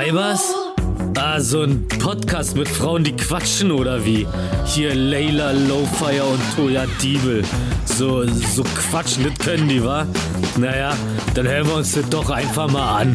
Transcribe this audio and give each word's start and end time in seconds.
Weibers? 0.00 0.54
Ah, 1.18 1.38
so 1.40 1.60
ein 1.60 1.86
Podcast 1.86 2.56
mit 2.56 2.66
Frauen, 2.66 3.04
die 3.04 3.14
quatschen 3.14 3.70
oder 3.70 4.02
wie? 4.02 4.26
Hier 4.64 4.94
Layla 4.94 5.50
Lowfire 5.50 6.24
und 6.24 6.40
Toya 6.56 6.86
Diebel. 7.02 7.44
So, 7.84 8.24
so 8.26 8.62
quatschen, 8.62 9.24
das 9.24 9.46
können 9.46 9.68
die, 9.68 9.84
wa? 9.84 10.06
Naja, 10.56 10.96
dann 11.34 11.46
hören 11.46 11.66
wir 11.66 11.74
uns 11.74 11.92
das 11.92 12.08
doch 12.08 12.30
einfach 12.30 12.72
mal 12.72 13.02
an. 13.02 13.14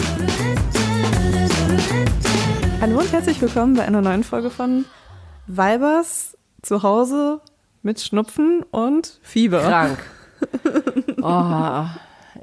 Hallo 2.79 2.99
und 2.99 3.11
herzlich 3.11 3.41
willkommen 3.41 3.73
bei 3.73 3.86
einer 3.86 4.04
neuen 4.04 4.23
Folge 4.23 4.52
von 4.52 4.86
Weibers 5.47 6.38
zu 6.61 6.83
Hause 6.83 7.41
mit 7.81 7.99
Schnupfen 7.99 8.61
und 8.61 9.20
Fieber. 9.23 9.61
Krank. 9.61 9.97
Oh, 11.23 11.86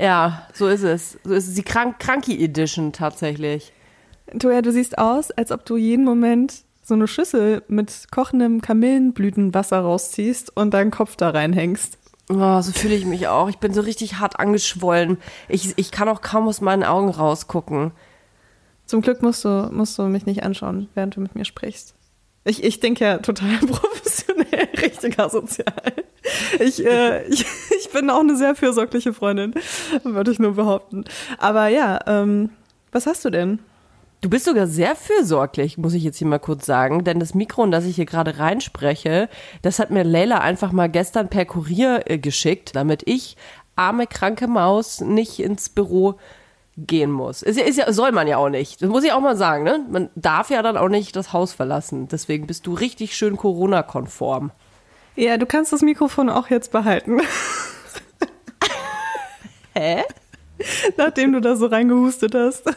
ja, 0.02 0.48
so 0.52 0.66
ist 0.66 0.82
es. 0.82 1.16
So 1.23 1.32
ist 1.32 1.46
es. 1.46 1.54
Die 1.54 1.62
Krank 1.62 2.01
Kranky 2.01 2.43
Edition 2.43 2.93
tatsächlich. 2.93 3.73
Toja, 4.38 4.62
du 4.62 4.72
siehst 4.72 4.98
aus, 4.98 5.30
als 5.30 5.52
ob 5.52 5.64
du 5.66 5.77
jeden 5.77 6.04
Moment 6.04 6.64
so 6.82 6.95
eine 6.95 7.06
Schüssel 7.06 7.62
mit 7.68 8.06
kochendem 8.10 8.60
Kamillenblütenwasser 8.60 9.80
rausziehst 9.80 10.56
und 10.56 10.74
deinen 10.74 10.90
Kopf 10.90 11.16
da 11.16 11.30
reinhängst. 11.30 11.98
Oh, 12.28 12.60
so 12.60 12.73
fühle 12.73 12.95
ich 12.95 13.04
mich 13.04 13.28
auch. 13.28 13.48
Ich 13.48 13.59
bin 13.59 13.74
so 13.74 13.80
richtig 13.82 14.18
hart 14.18 14.38
angeschwollen. 14.38 15.18
Ich, 15.48 15.76
ich 15.76 15.90
kann 15.90 16.09
auch 16.09 16.23
kaum 16.23 16.48
aus 16.48 16.60
meinen 16.60 16.84
Augen 16.84 17.10
rausgucken. 17.10 17.92
Zum 18.87 19.00
Glück 19.00 19.23
musst 19.23 19.45
du, 19.45 19.68
musst 19.73 19.98
du 19.98 20.04
mich 20.04 20.26
nicht 20.26 20.42
anschauen, 20.42 20.88
während 20.95 21.16
du 21.16 21.20
mit 21.20 21.34
mir 21.34 21.45
sprichst. 21.45 21.95
Ich, 22.45 22.64
ich 22.64 22.80
denke 22.80 23.04
ja 23.04 23.18
total 23.18 23.59
professionell, 23.66 24.68
richtig 24.80 25.18
asozial. 25.18 25.92
Ich, 26.59 26.84
äh, 26.84 27.24
ich, 27.28 27.45
ich 27.78 27.90
bin 27.90 28.10
auch 28.10 28.20
eine 28.20 28.37
sehr 28.37 28.54
fürsorgliche 28.54 29.12
Freundin, 29.12 29.54
würde 30.02 30.32
ich 30.32 30.38
nur 30.38 30.54
behaupten. 30.54 31.04
Aber 31.38 31.68
ja, 31.68 32.01
ähm, 32.06 32.51
was 32.90 33.07
hast 33.07 33.24
du 33.24 33.30
denn? 33.30 33.60
Du 34.23 34.30
bist 34.30 34.45
sogar 34.45 34.68
sehr 34.68 34.95
fürsorglich, 34.95 35.78
muss 35.78 35.95
ich 35.95 36.04
jetzt 36.04 36.18
hier 36.18 36.28
mal 36.28 36.38
kurz 36.38 36.65
sagen, 36.65 37.02
denn 37.02 37.18
das 37.18 37.34
Mikro, 37.34 37.65
in 37.65 37.73
das 37.73 37.84
ich 37.84 37.96
hier 37.96 38.06
gerade 38.06 38.38
reinspreche, 38.38 39.29
das 39.62 39.80
hat 39.80 39.90
mir 39.90 40.04
Leila 40.04 40.38
einfach 40.38 40.70
mal 40.70 40.88
gestern 40.88 41.29
per 41.29 41.45
Kurier 41.45 42.02
äh, 42.06 42.18
geschickt, 42.18 42.76
damit 42.76 43.02
ich, 43.06 43.37
arme 43.74 44.06
kranke 44.06 44.46
Maus, 44.46 45.01
nicht 45.01 45.40
ins 45.40 45.68
Büro 45.68 46.14
gehen 46.76 47.10
muss. 47.10 47.42
Ist, 47.42 47.59
ja- 47.59 47.64
ist 47.64 47.79
ja, 47.79 47.92
soll 47.92 48.12
man 48.12 48.29
ja 48.29 48.37
auch 48.37 48.48
nicht. 48.48 48.80
Das 48.80 48.88
muss 48.88 49.02
ich 49.02 49.12
auch 49.12 49.20
mal 49.20 49.37
sagen, 49.37 49.64
ne? 49.64 49.84
Man 49.90 50.09
darf 50.14 50.51
ja 50.51 50.62
dann 50.62 50.76
auch 50.76 50.88
nicht 50.88 51.16
das 51.16 51.32
Haus 51.32 51.52
verlassen. 51.52 52.07
Deswegen 52.07 52.46
bist 52.46 52.64
du 52.68 52.74
richtig 52.74 53.16
schön 53.16 53.36
Corona-konform. 53.36 54.52
Ja, 55.16 55.36
du 55.36 55.46
kannst 55.46 55.73
das 55.73 55.82
Mikrofon 55.82 56.30
auch 56.30 56.48
jetzt 56.48 56.70
behalten, 56.70 57.20
Hä? 59.74 60.04
nachdem 60.96 61.32
du 61.32 61.40
da 61.40 61.57
so 61.57 61.66
reingehustet 61.66 62.36
hast. 62.36 62.62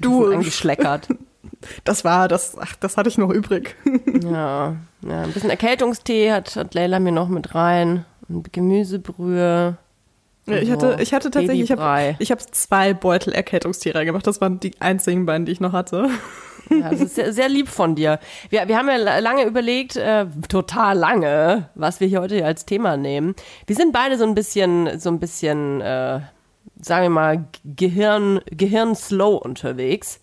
du, 0.00 0.32
Angeschleckert. 0.32 1.08
das 1.84 2.04
war, 2.04 2.28
das, 2.28 2.56
ach, 2.58 2.74
das 2.80 2.96
hatte 2.96 3.08
ich 3.08 3.18
noch 3.18 3.30
übrig. 3.30 3.76
Ja, 4.22 4.76
ja, 5.02 5.22
ein 5.22 5.32
bisschen 5.32 5.50
Erkältungstee 5.50 6.30
hat, 6.32 6.54
hat 6.56 6.74
Leila 6.74 7.00
mir 7.00 7.12
noch 7.12 7.28
mit 7.28 7.54
rein. 7.54 8.04
Und 8.28 8.52
Gemüsebrühe. 8.52 9.76
Ich 10.46 10.70
hatte, 10.70 10.96
ich 11.00 11.12
hatte 11.14 11.30
tatsächlich, 11.30 11.62
ich 11.62 11.68
Babybrei. 11.68 12.12
habe 12.14 12.22
ich 12.22 12.30
hab 12.32 12.40
zwei 12.54 12.94
Beutel 12.94 13.32
Erkältungstee 13.32 13.90
reingemacht. 13.92 14.26
Das 14.26 14.40
waren 14.40 14.58
die 14.60 14.72
einzigen 14.80 15.24
beiden, 15.26 15.44
die 15.46 15.52
ich 15.52 15.60
noch 15.60 15.72
hatte. 15.72 16.08
Ja, 16.70 16.90
das 16.90 17.00
ist 17.00 17.14
sehr, 17.16 17.32
sehr 17.32 17.48
lieb 17.48 17.68
von 17.68 17.94
dir. 17.94 18.18
Wir, 18.50 18.66
wir 18.68 18.76
haben 18.76 18.88
ja 18.88 18.96
la- 18.96 19.18
lange 19.18 19.44
überlegt, 19.44 19.96
äh, 19.96 20.26
total 20.48 20.96
lange, 20.96 21.68
was 21.74 22.00
wir 22.00 22.06
hier 22.08 22.20
heute 22.20 22.44
als 22.44 22.64
Thema 22.64 22.96
nehmen. 22.96 23.34
Wir 23.66 23.76
sind 23.76 23.92
beide 23.92 24.16
so 24.18 24.24
ein 24.24 24.34
bisschen, 24.34 24.98
so 24.98 25.10
ein 25.10 25.18
bisschen, 25.20 25.80
äh, 25.80 26.20
sagen 26.82 27.04
wir 27.04 27.10
mal, 27.10 27.44
Gehirn, 27.64 28.40
Gehirn-slow 28.50 29.36
unterwegs. 29.36 30.20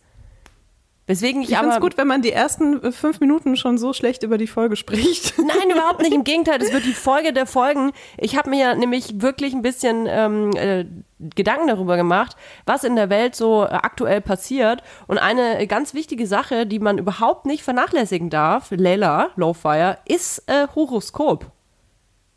Weswegen 1.10 1.42
ich, 1.42 1.50
Ich 1.50 1.58
finde 1.58 1.74
es 1.74 1.82
gut, 1.82 1.98
wenn 1.98 2.06
man 2.06 2.22
die 2.22 2.32
ersten 2.32 2.84
äh, 2.84 2.92
fünf 2.92 3.20
Minuten 3.20 3.56
schon 3.56 3.80
so 3.80 3.94
schlecht 3.94 4.22
über 4.22 4.38
die 4.38 4.46
Folge 4.46 4.76
spricht. 4.76 5.34
Nein, 5.40 5.72
überhaupt 5.72 6.02
nicht. 6.02 6.14
Im 6.14 6.24
Gegenteil, 6.24 6.60
das 6.60 6.72
wird 6.72 6.86
die 6.86 6.94
Folge 6.94 7.34
der 7.34 7.48
Folgen. 7.48 7.94
Ich 8.18 8.38
habe 8.38 8.52
mir 8.52 8.60
ja 8.60 8.76
nämlich 8.76 9.20
wirklich 9.20 9.54
ein 9.54 9.64
bisschen 9.64 10.06
ähm, 10.08 10.52
äh, 10.56 10.86
Gedanken 11.18 11.68
darüber 11.68 11.98
gemacht, 11.98 12.36
was 12.68 12.84
in 12.84 12.96
der 12.96 13.10
Welt 13.10 13.36
so 13.36 13.64
äh, 13.64 13.70
aktuell 13.70 14.22
passiert. 14.22 14.84
Und 15.08 15.18
eine 15.18 15.66
ganz 15.66 15.96
wichtige 15.96 16.28
Sache, 16.28 16.68
die 16.68 16.78
man 16.78 17.00
überhaupt 17.00 17.48
nicht 17.48 17.64
vernachlässigen 17.64 18.30
darf, 18.30 18.68
Leila 18.70 19.32
Lowfire, 19.36 19.98
ist 20.06 20.44
äh, 20.46 20.68
Horoskop. 20.76 21.52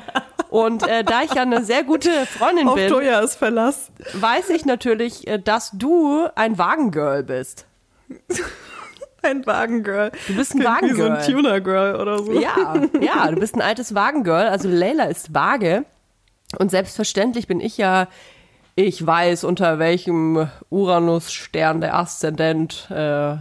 Und 0.55 0.87
äh, 0.87 1.03
da 1.03 1.23
ich 1.23 1.35
ja 1.35 1.43
eine 1.43 1.65
sehr 1.65 1.83
gute 1.83 2.27
Freundin 2.27 2.69
Auf 2.69 2.77
bin, 2.77 2.89
Toyas 2.89 3.35
Verlass. 3.35 3.91
weiß 4.13 4.51
ich 4.51 4.65
natürlich, 4.65 5.27
äh, 5.27 5.41
dass 5.41 5.73
du 5.73 6.29
ein 6.37 6.59
Wagengirl 6.59 7.25
bist. 7.25 7.67
Ein 9.23 9.45
Wagengirl. 9.47 10.13
Du 10.29 10.37
bist 10.37 10.55
ein 10.55 10.61
Klingt 10.61 10.83
Wie 10.83 10.97
so 10.97 11.05
ein 11.05 11.13
Wagengirl. 11.15 11.35
Tuner-Girl 11.35 11.97
oder 11.97 12.19
so. 12.19 12.33
Ja, 12.39 12.75
ja, 13.01 13.31
du 13.31 13.41
bist 13.41 13.55
ein 13.55 13.63
altes 13.63 13.95
Wagengirl. 13.95 14.49
Also 14.49 14.69
Leila 14.69 15.05
ist 15.05 15.33
vage. 15.33 15.87
Und 16.59 16.71
selbstverständlich 16.71 17.47
bin 17.47 17.59
ich 17.59 17.79
ja, 17.79 18.07
ich 18.75 19.05
weiß, 19.05 19.45
unter 19.45 19.79
welchem 19.79 20.51
Uranus-Stern 20.69 21.81
der 21.81 21.97
Aszendent 21.97 22.91
äh, 22.91 23.37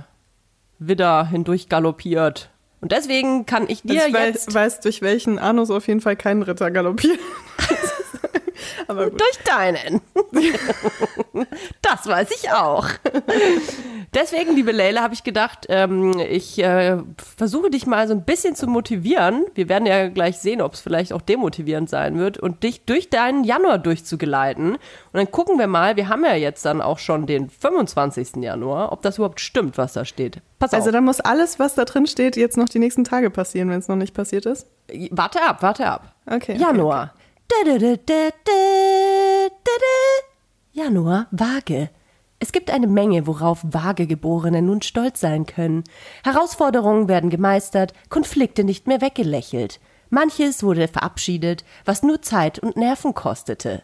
Widder 0.80 1.28
hindurch 1.28 1.68
galoppiert. 1.68 2.50
Und 2.84 2.92
deswegen 2.92 3.46
kann 3.46 3.70
ich 3.70 3.82
dir 3.84 4.08
ich 4.08 4.14
jetzt 4.14 4.48
weiß, 4.48 4.54
weiß, 4.54 4.80
durch 4.82 5.02
welchen 5.02 5.40
Anus 5.40 5.72
auf 5.72 5.88
jeden 5.88 6.02
Fall 6.02 6.18
kein 6.18 6.42
Ritter 6.42 6.70
galoppiert. 6.70 7.18
Aber 8.88 9.10
gut. 9.10 9.20
durch 9.22 9.38
deinen. 9.46 10.02
das 11.82 12.08
weiß 12.08 12.30
ich 12.32 12.52
auch. 12.52 12.88
Deswegen, 14.14 14.56
liebe 14.56 14.72
Leila, 14.72 15.02
habe 15.02 15.14
ich 15.14 15.24
gedacht, 15.24 15.66
ähm, 15.70 16.14
ich 16.20 16.60
äh, 16.60 16.98
versuche 17.18 17.70
dich 17.72 17.88
mal 17.88 18.08
so 18.08 18.14
ein 18.14 18.24
bisschen 18.26 18.56
zu 18.56 18.68
motivieren. 18.68 19.46
Wir 19.56 19.70
werden 19.70 19.86
ja 19.88 20.08
gleich 20.10 20.38
sehen, 20.38 20.62
ob 20.62 20.74
es 20.74 20.82
vielleicht 20.82 21.14
auch 21.14 21.22
demotivierend 21.22 21.90
sein 21.90 22.20
wird 22.20 22.38
und 22.38 22.64
dich 22.64 22.86
durch 22.86 23.10
deinen 23.10 23.44
Januar 23.44 23.80
durchzugeleiten. 23.80 24.74
Und 24.74 24.80
dann 25.14 25.32
gucken 25.32 25.58
wir 25.58 25.68
mal, 25.68 25.96
wir 25.96 26.10
haben 26.10 26.24
ja 26.26 26.36
jetzt 26.36 26.64
dann 26.66 26.82
auch 26.82 27.00
schon 27.00 27.26
den 27.26 27.50
25. 27.50 28.36
Januar, 28.38 28.92
ob 28.92 29.02
das 29.02 29.18
überhaupt 29.18 29.40
stimmt, 29.40 29.78
was 29.78 29.94
da 29.94 30.06
steht. 30.06 30.42
Pass 30.60 30.74
Also 30.74 30.90
auf. 30.90 30.94
da 30.94 31.02
muss 31.02 31.20
alles, 31.20 31.58
was 31.60 31.74
da 31.76 31.86
drin 31.86 32.06
steht, 32.06 32.38
jetzt 32.38 32.58
noch 32.58 32.70
die 32.70 32.80
nächsten 32.80 33.04
Tage 33.04 33.30
passieren, 33.32 33.70
wenn 33.70 33.80
es 33.80 33.88
noch 33.88 33.96
nicht 33.96 34.14
passiert 34.14 34.46
ist. 34.46 34.68
Warte 35.12 35.42
ab, 35.42 35.62
warte 35.62 35.88
ab. 35.88 36.14
Okay. 36.30 36.56
Januar. 36.58 37.14
Da, 37.16 37.23
Januar, 40.72 41.28
vage. 41.32 41.90
Es 42.40 42.52
gibt 42.52 42.72
eine 42.72 42.88
Menge, 42.88 43.28
worauf 43.28 43.64
vage 43.64 44.08
Geborene 44.08 44.62
nun 44.62 44.82
stolz 44.82 45.20
sein 45.20 45.46
können. 45.46 45.84
Herausforderungen 46.24 47.08
werden 47.08 47.30
gemeistert, 47.30 47.94
Konflikte 48.10 48.64
nicht 48.64 48.88
mehr 48.88 49.02
weggelächelt. 49.02 49.80
Manches 50.10 50.64
wurde 50.64 50.88
verabschiedet, 50.88 51.64
was 51.86 52.04
nur 52.04 52.22
Zeit 52.22 52.60
und 52.60 52.76
Nerven 52.76 53.14
kostete. 53.14 53.84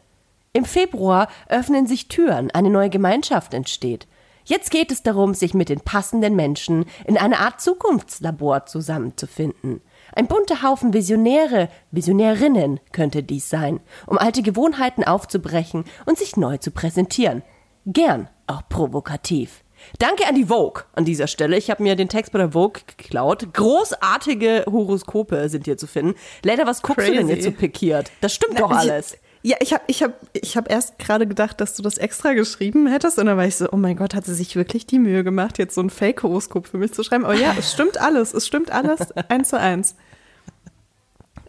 Im 0.51 0.65
Februar 0.65 1.27
öffnen 1.47 1.87
sich 1.87 2.07
Türen, 2.07 2.51
eine 2.51 2.69
neue 2.69 2.89
Gemeinschaft 2.89 3.53
entsteht. 3.53 4.07
Jetzt 4.45 4.71
geht 4.71 4.91
es 4.91 5.03
darum, 5.03 5.35
sich 5.35 5.53
mit 5.53 5.69
den 5.69 5.81
passenden 5.81 6.35
Menschen 6.35 6.85
in 7.05 7.17
einer 7.17 7.39
Art 7.39 7.61
Zukunftslabor 7.61 8.65
zusammenzufinden. 8.65 9.81
Ein 10.15 10.27
bunter 10.27 10.63
Haufen 10.63 10.93
Visionäre, 10.93 11.69
Visionärinnen 11.91 12.79
könnte 12.91 13.23
dies 13.23 13.49
sein, 13.49 13.79
um 14.07 14.17
alte 14.17 14.41
Gewohnheiten 14.41 15.03
aufzubrechen 15.03 15.85
und 16.05 16.17
sich 16.17 16.35
neu 16.37 16.57
zu 16.57 16.71
präsentieren. 16.71 17.43
Gern 17.85 18.29
auch 18.47 18.63
provokativ. 18.69 19.63
Danke 19.97 20.27
an 20.27 20.35
die 20.35 20.45
Vogue 20.45 20.83
an 20.93 21.05
dieser 21.05 21.27
Stelle. 21.27 21.55
Ich 21.57 21.69
habe 21.71 21.81
mir 21.83 21.95
den 21.95 22.09
Text 22.09 22.33
bei 22.33 22.39
der 22.39 22.51
Vogue 22.51 22.81
geklaut. 22.97 23.53
Großartige 23.53 24.65
Horoskope 24.69 25.47
sind 25.47 25.65
hier 25.65 25.77
zu 25.77 25.87
finden. 25.87 26.15
Leider, 26.43 26.65
was 26.67 26.81
guckst 26.81 27.07
du 27.07 27.11
denn 27.13 27.21
Crazy. 27.27 27.33
jetzt 27.33 27.43
so 27.45 27.51
pikiert? 27.51 28.11
Das 28.19 28.33
stimmt 28.33 28.59
doch 28.59 28.71
Ich- 28.71 28.77
alles. 28.77 29.17
Ja, 29.41 29.55
ich 29.61 29.73
habe 29.73 29.83
ich 29.87 30.03
hab, 30.03 30.13
ich 30.33 30.57
hab 30.57 30.69
erst 30.69 30.99
gerade 30.99 31.25
gedacht, 31.25 31.61
dass 31.61 31.73
du 31.75 31.81
das 31.81 31.97
extra 31.97 32.33
geschrieben 32.33 32.87
hättest. 32.87 33.19
Und 33.19 33.27
dann 33.27 33.37
war 33.37 33.45
ich 33.45 33.55
so, 33.55 33.69
oh 33.71 33.77
mein 33.77 33.95
Gott, 33.95 34.13
hat 34.13 34.25
sie 34.25 34.35
sich 34.35 34.55
wirklich 34.55 34.85
die 34.85 34.99
Mühe 34.99 35.23
gemacht, 35.23 35.57
jetzt 35.57 35.75
so 35.75 35.81
ein 35.81 35.89
Fake-Horoskop 35.89 36.67
für 36.67 36.77
mich 36.77 36.93
zu 36.93 37.03
schreiben. 37.03 37.23
Aber 37.23 37.35
ja, 37.35 37.55
es 37.57 37.71
stimmt 37.71 37.99
alles. 38.01 38.33
Es 38.33 38.45
stimmt 38.45 38.71
alles 38.71 39.11
eins 39.29 39.49
zu 39.49 39.59
eins. 39.59 39.95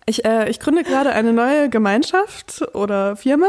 Ich, 0.07 0.25
äh, 0.25 0.49
ich 0.49 0.61
gründe 0.61 0.85
gerade 0.85 1.13
eine 1.13 1.33
neue 1.33 1.69
Gemeinschaft 1.69 2.63
oder 2.75 3.17
Firma. 3.17 3.49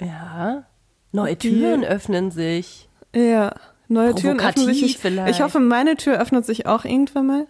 Ja. 0.00 0.64
Neue 1.12 1.36
Türen 1.38 1.84
öffnen 1.84 2.30
sich. 2.30 2.88
Ja, 3.14 3.54
neue 3.86 4.14
Türen 4.14 4.40
öffnen 4.40 4.74
sich. 4.74 4.98
Vielleicht. 4.98 5.36
ich 5.36 5.42
hoffe, 5.42 5.60
meine 5.60 5.96
Tür 5.96 6.20
öffnet 6.20 6.46
sich 6.46 6.66
auch 6.66 6.84
irgendwann 6.84 7.26
mal. 7.26 7.46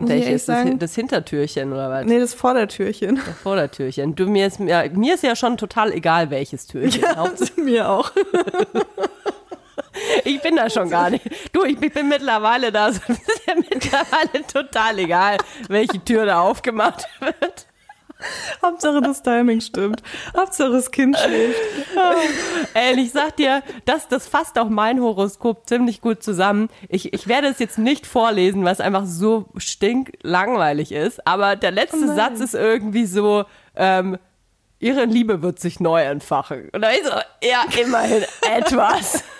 Welches? 0.00 0.46
Das, 0.46 0.66
das 0.78 0.94
Hintertürchen 0.94 1.72
oder 1.72 1.90
was? 1.90 2.04
Nee, 2.06 2.18
das 2.20 2.32
Vordertürchen. 2.34 3.16
Das 3.16 3.36
Vordertürchen. 3.42 4.14
Du, 4.14 4.26
mir, 4.26 4.46
ist, 4.46 4.60
ja, 4.60 4.84
mir 4.92 5.14
ist 5.14 5.24
ja 5.24 5.34
schon 5.34 5.56
total 5.56 5.92
egal, 5.92 6.30
welches 6.30 6.66
Türchen. 6.66 7.04
Hauptsache- 7.16 7.60
mir 7.60 7.88
auch. 7.90 8.10
Ich 10.24 10.40
bin 10.42 10.54
da 10.56 10.70
schon 10.70 10.90
gar 10.90 11.10
nicht. 11.10 11.24
Du, 11.52 11.64
ich, 11.64 11.80
ich 11.82 11.92
bin 11.92 12.08
mittlerweile 12.08 12.70
da. 12.70 12.92
so- 12.92 13.00
ist 13.12 13.42
ja 13.46 13.54
mittlerweile 13.56 14.46
total 14.46 14.98
egal, 15.00 15.38
welche 15.68 16.02
Tür 16.04 16.24
da 16.26 16.40
aufgemacht 16.40 17.04
wird. 17.20 17.66
Hauptsache 18.62 19.00
das 19.00 19.22
Timing 19.22 19.60
stimmt. 19.60 20.02
Hauptsache 20.36 20.70
das 20.70 20.90
Kind 20.90 21.16
schläft. 21.16 21.58
Ey, 22.74 22.92
und 22.92 22.98
ich 22.98 23.12
sag 23.12 23.36
dir, 23.36 23.62
das, 23.84 24.08
das 24.08 24.26
fasst 24.26 24.58
auch 24.58 24.68
mein 24.68 25.00
Horoskop 25.00 25.68
ziemlich 25.68 26.00
gut 26.00 26.22
zusammen. 26.22 26.68
Ich, 26.88 27.12
ich 27.12 27.28
werde 27.28 27.48
es 27.48 27.58
jetzt 27.58 27.78
nicht 27.78 28.06
vorlesen, 28.06 28.64
was 28.64 28.80
einfach 28.80 29.06
so 29.06 29.46
stinklangweilig 29.56 30.92
ist, 30.92 31.26
aber 31.26 31.56
der 31.56 31.70
letzte 31.70 32.06
nein. 32.06 32.16
Satz 32.16 32.40
ist 32.40 32.54
irgendwie 32.54 33.06
so, 33.06 33.44
ähm, 33.76 34.18
ihre 34.78 35.04
Liebe 35.04 35.42
wird 35.42 35.58
sich 35.60 35.80
neu 35.80 36.02
entfachen. 36.02 36.68
Und 36.72 36.82
da 36.82 36.90
ist 36.90 37.04
so, 37.04 37.12
ja, 37.42 37.64
immerhin 37.80 38.24
etwas. 38.42 39.24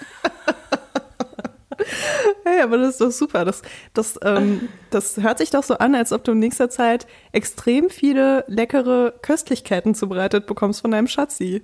Hey, 2.44 2.60
aber 2.62 2.78
das 2.78 2.90
ist 2.90 3.00
doch 3.00 3.10
super. 3.10 3.44
Das, 3.44 3.62
das, 3.94 4.19
ähm, 4.22 4.69
das 4.90 5.16
hört 5.19 5.38
sich 5.38 5.50
doch 5.50 5.62
so 5.62 5.78
an, 5.78 5.94
als 5.94 6.12
ob 6.12 6.25
du 6.25 6.32
in 6.32 6.38
nächster 6.38 6.70
Zeit 6.70 7.06
extrem 7.32 7.90
viele 7.90 8.44
leckere 8.48 9.14
Köstlichkeiten 9.22 9.94
zubereitet 9.94 10.46
bekommst 10.46 10.80
von 10.80 10.90
deinem 10.90 11.06
Schatzi. 11.06 11.62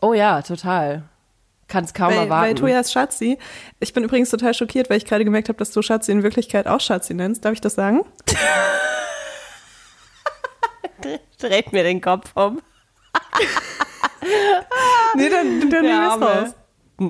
Oh 0.00 0.14
ja, 0.14 0.42
total. 0.42 1.04
Kann's 1.66 1.92
kaum 1.92 2.08
Weil, 2.08 2.16
erwarten. 2.16 2.46
weil 2.46 2.54
Tojas 2.54 2.92
Schatzi, 2.92 3.38
ich 3.78 3.92
bin 3.92 4.02
übrigens 4.04 4.30
total 4.30 4.54
schockiert, 4.54 4.88
weil 4.88 4.96
ich 4.96 5.04
gerade 5.04 5.24
gemerkt 5.24 5.48
habe, 5.48 5.58
dass 5.58 5.70
du 5.70 5.82
Schatzi 5.82 6.12
in 6.12 6.22
Wirklichkeit 6.22 6.66
auch 6.66 6.80
Schatzi 6.80 7.12
nennst. 7.12 7.44
Darf 7.44 7.52
ich 7.52 7.60
das 7.60 7.74
sagen? 7.74 8.02
dreht 11.38 11.72
mir 11.72 11.82
den 11.82 12.00
Kopf 12.00 12.32
um. 12.34 12.60
Nee, 15.14 15.28
dann, 15.28 15.70
dann 15.70 15.82
nehmen 15.82 16.00
wir 16.00 16.14
es 16.14 16.22
raus. 16.22 16.54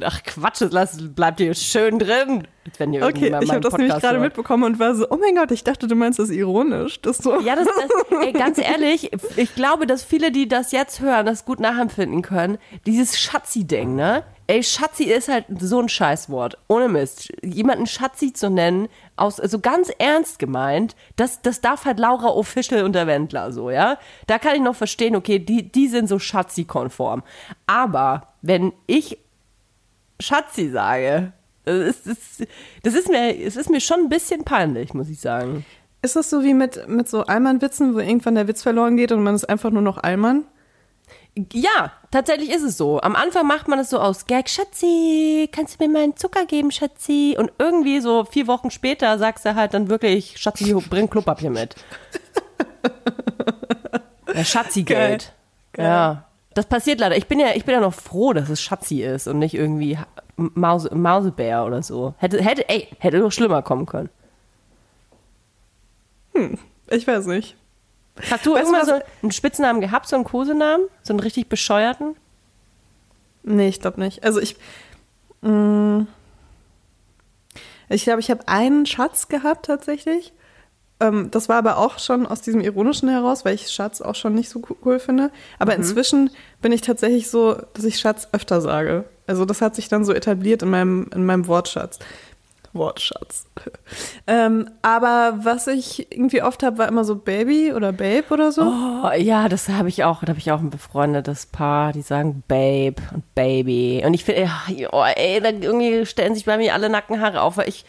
Ach 0.02 0.22
Quatsch, 0.22 0.62
lass, 0.70 0.98
bleibt 1.14 1.40
hier 1.40 1.54
schön 1.54 1.98
drin. 1.98 2.46
Wenn 2.76 2.92
ihr 2.92 3.06
Okay, 3.06 3.34
ich 3.40 3.50
habe 3.50 3.60
das 3.60 3.72
nämlich 3.72 3.98
gerade 3.98 4.18
mitbekommen 4.18 4.64
und 4.64 4.78
war 4.78 4.94
so, 4.94 5.06
oh 5.08 5.16
mein 5.16 5.34
Gott, 5.34 5.50
ich 5.50 5.64
dachte, 5.64 5.86
du 5.86 5.94
meinst 5.94 6.18
das 6.18 6.28
ironisch. 6.28 7.00
Das 7.00 7.18
so. 7.18 7.40
Ja, 7.40 7.56
das, 7.56 7.66
das 7.66 8.20
ey, 8.22 8.32
ganz 8.32 8.58
ehrlich, 8.58 9.10
ich 9.36 9.54
glaube, 9.54 9.86
dass 9.86 10.02
viele, 10.02 10.30
die 10.30 10.46
das 10.46 10.72
jetzt 10.72 11.00
hören, 11.00 11.24
das 11.24 11.46
gut 11.46 11.58
nachempfinden 11.58 12.20
können. 12.20 12.58
Dieses 12.84 13.18
Schatzi-Ding, 13.18 13.94
ne? 13.94 14.24
Ey, 14.46 14.62
Schatzi 14.62 15.04
ist 15.04 15.28
halt 15.28 15.46
so 15.58 15.80
ein 15.80 15.88
Scheißwort. 15.88 16.58
Ohne 16.68 16.88
Mist. 16.88 17.32
Jemanden 17.42 17.86
Schatzi 17.86 18.34
zu 18.34 18.50
nennen, 18.50 18.88
aus, 19.16 19.40
also 19.40 19.58
ganz 19.58 19.90
ernst 19.98 20.38
gemeint, 20.38 20.96
das, 21.16 21.40
das 21.40 21.62
darf 21.62 21.86
halt 21.86 21.98
Laura 21.98 22.28
Official 22.28 22.84
und 22.84 22.92
der 22.92 23.06
Wendler 23.06 23.52
so, 23.52 23.70
ja? 23.70 23.96
Da 24.26 24.38
kann 24.38 24.54
ich 24.54 24.62
noch 24.62 24.76
verstehen, 24.76 25.16
okay, 25.16 25.38
die, 25.38 25.70
die 25.72 25.88
sind 25.88 26.08
so 26.08 26.18
Schatzi-konform. 26.18 27.22
Aber 27.66 28.28
wenn 28.42 28.74
ich 28.86 29.18
Schatzi 30.20 30.70
sage, 30.70 31.32
das 31.64 31.76
ist, 31.76 32.06
das, 32.06 32.48
das 32.82 32.94
ist 32.94 33.08
mir, 33.08 33.38
es 33.38 33.56
ist 33.56 33.70
mir 33.70 33.80
schon 33.80 34.00
ein 34.00 34.08
bisschen 34.08 34.44
peinlich, 34.44 34.94
muss 34.94 35.08
ich 35.08 35.20
sagen. 35.20 35.64
Ist 36.00 36.16
das 36.16 36.30
so 36.30 36.42
wie 36.42 36.54
mit, 36.54 36.88
mit 36.88 37.08
so 37.08 37.24
Allmann-Witzen, 37.24 37.94
wo 37.94 37.98
irgendwann 37.98 38.36
der 38.36 38.48
Witz 38.48 38.62
verloren 38.62 38.96
geht 38.96 39.12
und 39.12 39.22
man 39.22 39.34
ist 39.34 39.48
einfach 39.48 39.70
nur 39.70 39.82
noch 39.82 39.98
Allmann? 39.98 40.44
Ja, 41.52 41.92
tatsächlich 42.10 42.50
ist 42.50 42.62
es 42.62 42.76
so. 42.76 43.00
Am 43.00 43.14
Anfang 43.14 43.46
macht 43.46 43.68
man 43.68 43.78
es 43.78 43.90
so 43.90 43.98
aus 44.00 44.26
Gag, 44.26 44.48
Schatzi, 44.48 45.48
kannst 45.52 45.80
du 45.80 45.84
mir 45.84 45.92
mal 45.92 46.02
einen 46.02 46.16
Zucker 46.16 46.46
geben, 46.46 46.70
Schatzi? 46.70 47.36
Und 47.38 47.52
irgendwie 47.58 48.00
so 48.00 48.24
vier 48.24 48.46
Wochen 48.46 48.70
später 48.70 49.18
sagst 49.18 49.44
du 49.44 49.54
halt 49.54 49.74
dann 49.74 49.88
wirklich, 49.88 50.36
Schatzi, 50.38 50.72
bring 50.88 51.08
Klopapier 51.10 51.50
mit. 51.50 51.76
Ja, 54.34 54.44
Schatzi-Geld. 54.44 55.32
Ja. 55.76 56.24
Das 56.58 56.66
passiert 56.66 56.98
leider. 56.98 57.16
Ich 57.16 57.28
bin 57.28 57.38
ja, 57.38 57.54
ich 57.54 57.64
bin 57.64 57.72
ja 57.72 57.80
noch 57.80 57.94
froh, 57.94 58.32
dass 58.32 58.48
es 58.48 58.60
Schatzi 58.60 59.04
ist 59.04 59.28
und 59.28 59.38
nicht 59.38 59.54
irgendwie 59.54 59.96
Mause, 60.34 60.92
Mausebär 60.92 61.64
oder 61.64 61.84
so. 61.84 62.14
Hätte, 62.18 62.42
hätte, 62.42 62.68
ey, 62.68 62.88
hätte 62.98 63.20
doch 63.20 63.30
schlimmer 63.30 63.62
kommen 63.62 63.86
können. 63.86 64.10
Ich 66.88 67.06
weiß 67.06 67.26
nicht. 67.26 67.54
Hast 68.28 68.44
du 68.44 68.54
Weißt 68.54 68.64
irgendwann 68.64 68.86
so 68.86 69.00
einen 69.22 69.30
Spitznamen 69.30 69.80
gehabt, 69.80 70.08
so 70.08 70.16
einen 70.16 70.24
Kosenamen? 70.24 70.88
So 71.04 71.12
einen 71.12 71.20
richtig 71.20 71.48
bescheuerten? 71.48 72.16
Nee, 73.44 73.68
ich 73.68 73.80
glaube 73.80 74.00
nicht. 74.00 74.24
Also 74.24 74.40
ich. 74.40 74.56
Mh, 75.42 76.08
ich 77.88 78.02
glaube, 78.02 78.18
ich 78.18 78.32
habe 78.32 78.48
einen 78.48 78.84
Schatz 78.84 79.28
gehabt 79.28 79.66
tatsächlich. 79.66 80.32
Ähm, 81.00 81.30
das 81.30 81.48
war 81.48 81.56
aber 81.56 81.78
auch 81.78 81.98
schon 81.98 82.26
aus 82.26 82.40
diesem 82.40 82.60
Ironischen 82.60 83.08
heraus, 83.08 83.44
weil 83.44 83.54
ich 83.54 83.70
Schatz 83.70 84.00
auch 84.00 84.14
schon 84.16 84.34
nicht 84.34 84.48
so 84.48 84.60
co- 84.60 84.76
cool 84.84 84.98
finde. 84.98 85.30
Aber 85.58 85.74
inzwischen 85.76 86.30
bin 86.60 86.72
ich 86.72 86.80
tatsächlich 86.80 87.30
so, 87.30 87.56
dass 87.74 87.84
ich 87.84 87.98
Schatz 88.00 88.28
öfter 88.32 88.60
sage. 88.60 89.04
Also 89.26 89.44
das 89.44 89.60
hat 89.60 89.74
sich 89.76 89.88
dann 89.88 90.04
so 90.04 90.12
etabliert 90.12 90.62
in 90.62 90.70
meinem, 90.70 91.08
in 91.14 91.24
meinem 91.24 91.46
Wortschatz. 91.46 91.98
Wortschatz. 92.72 93.46
ähm, 94.26 94.70
aber 94.82 95.38
was 95.42 95.66
ich 95.68 96.12
irgendwie 96.12 96.42
oft 96.42 96.62
habe, 96.62 96.78
war 96.78 96.88
immer 96.88 97.04
so 97.04 97.16
Baby 97.16 97.72
oder 97.72 97.92
Babe 97.92 98.24
oder 98.30 98.52
so. 98.52 98.62
Oh, 98.62 99.10
ja, 99.16 99.48
das 99.48 99.68
habe 99.68 99.88
ich 99.88 100.04
auch. 100.04 100.20
Da 100.20 100.28
habe 100.28 100.38
ich 100.38 100.52
auch 100.52 100.60
ein 100.60 100.70
befreundetes 100.70 101.46
Paar, 101.46 101.92
die 101.92 102.02
sagen 102.02 102.42
Babe 102.46 102.96
und 103.14 103.34
Baby. 103.34 104.02
Und 104.04 104.14
ich 104.14 104.24
finde, 104.24 104.42
ja, 104.42 104.88
oh, 104.92 105.04
ey, 105.04 105.40
da 105.40 105.48
irgendwie 105.50 106.04
stellen 106.06 106.34
sich 106.34 106.44
bei 106.44 106.56
mir 106.58 106.74
alle 106.74 106.88
Nackenhaare 106.90 107.40
auf, 107.40 107.56
weil 107.56 107.68
ich. 107.68 107.84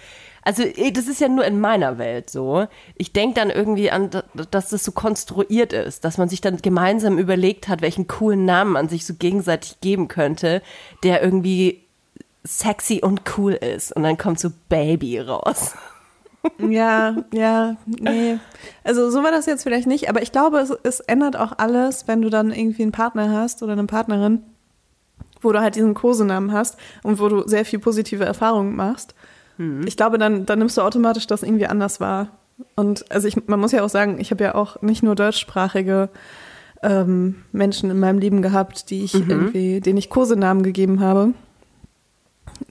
Also, 0.49 0.63
ey, 0.63 0.91
das 0.91 1.07
ist 1.07 1.21
ja 1.21 1.27
nur 1.27 1.45
in 1.45 1.59
meiner 1.59 1.99
Welt 1.99 2.31
so. 2.31 2.65
Ich 2.95 3.13
denke 3.13 3.35
dann 3.35 3.51
irgendwie 3.51 3.91
an, 3.91 4.09
da- 4.09 4.23
dass 4.49 4.69
das 4.69 4.83
so 4.83 4.91
konstruiert 4.91 5.73
ist, 5.73 6.03
dass 6.05 6.17
man 6.17 6.27
sich 6.27 6.41
dann 6.41 6.57
gemeinsam 6.57 7.19
überlegt 7.19 7.67
hat, 7.67 7.81
welchen 7.83 8.07
coolen 8.07 8.45
Namen 8.45 8.71
man 8.71 8.89
sich 8.89 9.05
so 9.05 9.13
gegenseitig 9.13 9.79
geben 9.79 10.07
könnte, 10.07 10.63
der 11.03 11.21
irgendwie 11.21 11.83
sexy 12.43 13.01
und 13.03 13.21
cool 13.37 13.53
ist. 13.53 13.95
Und 13.95 14.01
dann 14.03 14.17
kommt 14.17 14.39
so 14.39 14.49
Baby 14.69 15.19
raus. 15.19 15.75
Ja, 16.57 17.17
ja, 17.33 17.75
nee. 17.85 18.37
Also 18.85 19.09
so 19.11 19.23
war 19.23 19.31
das 19.31 19.45
jetzt 19.45 19.63
vielleicht 19.63 19.87
nicht, 19.87 20.07
aber 20.07 20.21
ich 20.21 20.31
glaube, 20.31 20.59
es, 20.59 20.69
es 20.83 21.01
ändert 21.01 21.35
auch 21.35 21.51
alles, 21.57 22.07
wenn 22.07 22.21
du 22.21 22.29
dann 22.29 22.51
irgendwie 22.53 22.81
einen 22.83 22.93
Partner 22.93 23.29
hast 23.33 23.61
oder 23.61 23.73
eine 23.73 23.83
Partnerin, 23.87 24.43
wo 25.41 25.51
du 25.51 25.59
halt 25.59 25.75
diesen 25.75 25.93
Kosenamen 25.95 26.53
hast 26.53 26.77
und 27.03 27.19
wo 27.19 27.27
du 27.27 27.45
sehr 27.45 27.65
viel 27.65 27.79
positive 27.79 28.23
Erfahrungen 28.23 28.73
machst. 28.73 29.15
Ich 29.85 29.97
glaube, 29.97 30.17
dann, 30.17 30.45
dann 30.45 30.59
nimmst 30.59 30.77
du 30.77 30.81
automatisch, 30.81 31.27
dass 31.27 31.43
irgendwie 31.43 31.67
anders 31.67 31.99
war. 31.99 32.29
Und 32.75 33.11
also 33.11 33.27
ich, 33.27 33.47
man 33.47 33.59
muss 33.59 33.71
ja 33.73 33.83
auch 33.83 33.89
sagen, 33.89 34.19
ich 34.19 34.31
habe 34.31 34.43
ja 34.43 34.55
auch 34.55 34.81
nicht 34.81 35.03
nur 35.03 35.15
deutschsprachige 35.15 36.09
ähm, 36.81 37.43
Menschen 37.51 37.89
in 37.91 37.99
meinem 37.99 38.19
Leben 38.19 38.41
gehabt, 38.41 38.89
die 38.89 39.03
ich 39.03 39.13
irgendwie, 39.15 39.81
denen 39.81 39.97
ich 39.97 40.09
Kosenamen 40.09 40.63
gegeben 40.63 40.99
habe. 41.01 41.33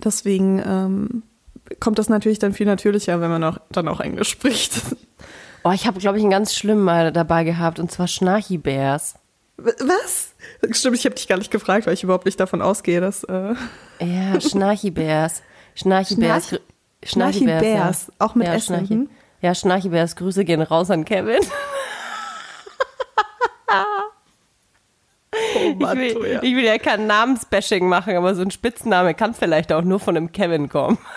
Deswegen 0.02 0.62
ähm, 0.66 1.22
kommt 1.80 1.98
das 1.98 2.08
natürlich 2.08 2.38
dann 2.38 2.52
viel 2.54 2.66
natürlicher, 2.66 3.20
wenn 3.20 3.30
man 3.30 3.44
auch, 3.44 3.58
dann 3.70 3.88
auch 3.88 4.00
Englisch 4.00 4.30
spricht. 4.30 4.80
Oh, 5.64 5.72
ich 5.72 5.86
habe, 5.86 5.98
glaube 6.00 6.16
ich, 6.18 6.22
einen 6.22 6.30
ganz 6.30 6.54
schlimmen 6.54 6.82
mal 6.84 7.12
dabei 7.12 7.44
gehabt, 7.44 7.78
und 7.80 7.90
zwar 7.90 8.06
Schnarchi-Bärs. 8.08 9.16
Was? 9.56 10.34
Stimmt, 10.70 10.96
ich 10.96 11.04
habe 11.04 11.16
dich 11.16 11.26
gar 11.28 11.36
nicht 11.38 11.50
gefragt, 11.50 11.86
weil 11.86 11.94
ich 11.94 12.04
überhaupt 12.04 12.26
nicht 12.26 12.38
davon 12.38 12.62
ausgehe, 12.62 13.00
dass 13.00 13.24
äh, 13.24 13.54
Ja, 14.00 14.40
Schnarchi-Bärs. 14.40 15.42
Schnarchi-Bärs. 15.74 16.48
Schnarch- 16.50 16.60
Schnarchi-Bärs, 17.08 18.06
ja. 18.08 18.14
auch 18.18 18.34
mit 18.34 18.46
ja, 18.46 18.54
S 18.54 18.66
Schnarchi. 18.66 18.86
hinten? 18.88 19.10
Ja, 19.40 19.54
Schnarchi-Bärs. 19.54 20.16
Grüße 20.16 20.44
gehen 20.44 20.62
raus 20.62 20.90
an 20.90 21.04
Kevin. 21.04 21.40
oh 23.70 25.34
Ich 25.70 25.78
will, 25.80 26.38
ich 26.42 26.56
will 26.56 26.64
ja 26.64 26.78
kein 26.78 27.06
Namensbashing 27.06 27.86
machen, 27.88 28.16
aber 28.16 28.34
so 28.34 28.42
ein 28.42 28.50
Spitzname 28.50 29.14
kann 29.14 29.34
vielleicht 29.34 29.72
auch 29.72 29.82
nur 29.82 30.00
von 30.00 30.16
einem 30.16 30.32
Kevin 30.32 30.68
kommen. 30.68 30.98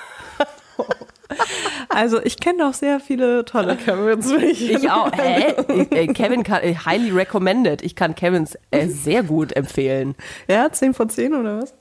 Also 1.87 2.21
ich 2.21 2.37
kenne 2.39 2.67
auch 2.67 2.73
sehr 2.73 2.99
viele 2.99 3.45
tolle 3.45 3.75
Kevins. 3.77 4.31
Ich 4.41 4.89
auch. 4.89 5.11
Hä? 5.13 5.55
Ich, 5.69 5.91
äh, 5.91 6.07
Kevin 6.07 6.43
kann, 6.43 6.61
äh, 6.61 6.75
highly 6.75 7.11
recommended. 7.11 7.81
Ich 7.81 7.95
kann 7.95 8.15
Kevins 8.15 8.57
äh, 8.71 8.87
sehr 8.87 9.23
gut 9.23 9.53
empfehlen. 9.55 10.15
Ja, 10.47 10.71
10 10.71 10.93
von 10.93 11.09
10 11.09 11.33
oder 11.33 11.61
was? 11.61 11.71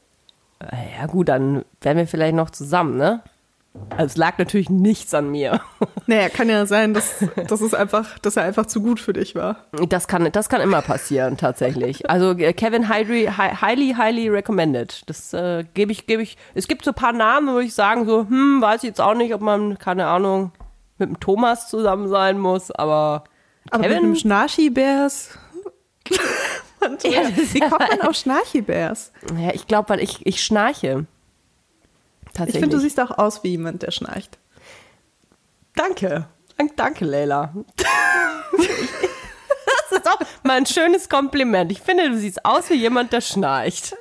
Äh, 0.60 0.98
Ja 1.00 1.06
gut, 1.06 1.28
dann 1.28 1.64
wären 1.80 1.96
wir 1.96 2.06
vielleicht 2.06 2.34
noch 2.34 2.50
zusammen, 2.50 2.96
ne? 2.96 3.22
Also 3.90 4.04
es 4.06 4.16
lag 4.16 4.36
natürlich 4.38 4.68
nichts 4.68 5.14
an 5.14 5.30
mir. 5.30 5.60
Naja, 6.06 6.28
kann 6.28 6.48
ja 6.48 6.66
sein, 6.66 6.92
dass, 6.92 7.24
dass, 7.46 7.60
es 7.60 7.72
einfach, 7.72 8.18
dass 8.18 8.36
er 8.36 8.42
einfach 8.42 8.66
zu 8.66 8.82
gut 8.82 8.98
für 8.98 9.12
dich 9.12 9.36
war. 9.36 9.66
Das 9.88 10.08
kann, 10.08 10.28
das 10.32 10.48
kann 10.48 10.60
immer 10.60 10.82
passieren, 10.82 11.36
tatsächlich. 11.36 12.10
Also 12.10 12.32
äh, 12.32 12.52
Kevin 12.52 12.88
highly, 12.88 13.26
hi- 13.26 13.54
highly, 13.60 13.94
highly 13.96 14.28
recommended. 14.28 15.02
Das 15.08 15.32
äh, 15.32 15.64
gebe 15.74 15.92
ich, 15.92 16.08
gebe 16.08 16.22
ich. 16.22 16.36
Es 16.54 16.66
gibt 16.66 16.84
so 16.84 16.90
ein 16.90 16.94
paar 16.96 17.12
Namen, 17.12 17.54
wo 17.54 17.60
ich 17.60 17.74
sagen 17.74 18.06
so, 18.06 18.26
hm, 18.28 18.60
weiß 18.60 18.82
ich 18.82 18.88
jetzt 18.88 19.00
auch 19.00 19.14
nicht, 19.14 19.32
ob 19.34 19.40
man, 19.40 19.78
keine 19.78 20.06
Ahnung, 20.08 20.50
mit 20.98 21.08
dem 21.10 21.20
Thomas 21.20 21.68
zusammen 21.68 22.08
sein 22.08 22.40
muss, 22.40 22.72
aber 22.72 23.22
Aber 23.70 23.78
mit 23.82 23.88
Kevin? 23.90 24.04
einem 24.04 24.16
Schnarchi-Bärs. 24.16 25.38
Ja, 27.04 27.20
Wie 27.36 27.58
ja- 27.58 27.68
kommt 27.68 27.80
man 27.90 28.00
auf 28.08 28.16
Schnarchi-Bärs? 28.16 29.12
Ja, 29.38 29.50
ich 29.52 29.66
glaube, 29.66 29.90
weil 29.90 30.00
ich, 30.00 30.24
ich 30.26 30.42
schnarche. 30.42 31.04
Ich 32.40 32.54
Tatsächlich. 32.54 32.60
finde, 32.62 32.76
du 32.76 32.82
siehst 32.82 33.00
auch 33.00 33.16
aus 33.18 33.42
wie 33.44 33.48
jemand, 33.50 33.82
der 33.82 33.90
schnarcht. 33.90 34.38
Danke. 35.74 36.26
Dank- 36.56 36.76
Danke, 36.76 37.04
Leila. 37.04 37.54
das 38.56 39.98
ist 39.98 40.08
auch 40.08 40.20
mal 40.42 40.56
ein 40.58 40.66
schönes 40.66 41.08
Kompliment. 41.08 41.70
Ich 41.72 41.80
finde, 41.80 42.08
du 42.10 42.16
siehst 42.18 42.44
aus 42.44 42.70
wie 42.70 42.74
jemand, 42.74 43.12
der 43.12 43.20
schnarcht. 43.20 43.94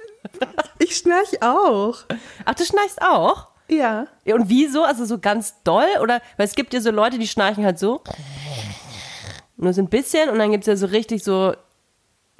Ich 0.79 0.97
schnarch 0.97 1.41
auch. 1.41 1.97
Ach, 2.45 2.53
du 2.55 2.65
schnarchst 2.65 3.01
auch? 3.01 3.47
Ja. 3.69 4.07
Und 4.25 4.49
wieso? 4.49 4.83
Also 4.83 5.05
so 5.05 5.19
ganz 5.19 5.55
doll? 5.63 5.87
Oder, 6.01 6.21
weil 6.37 6.45
es 6.47 6.55
gibt 6.55 6.73
ja 6.73 6.81
so 6.81 6.91
Leute, 6.91 7.19
die 7.19 7.27
schnarchen 7.27 7.65
halt 7.65 7.79
so. 7.79 8.01
Nur 9.57 9.73
so 9.73 9.81
ein 9.81 9.89
bisschen 9.89 10.29
und 10.29 10.39
dann 10.39 10.51
gibt 10.51 10.63
es 10.63 10.67
ja 10.67 10.75
so 10.75 10.85
richtig 10.87 11.23
so 11.23 11.53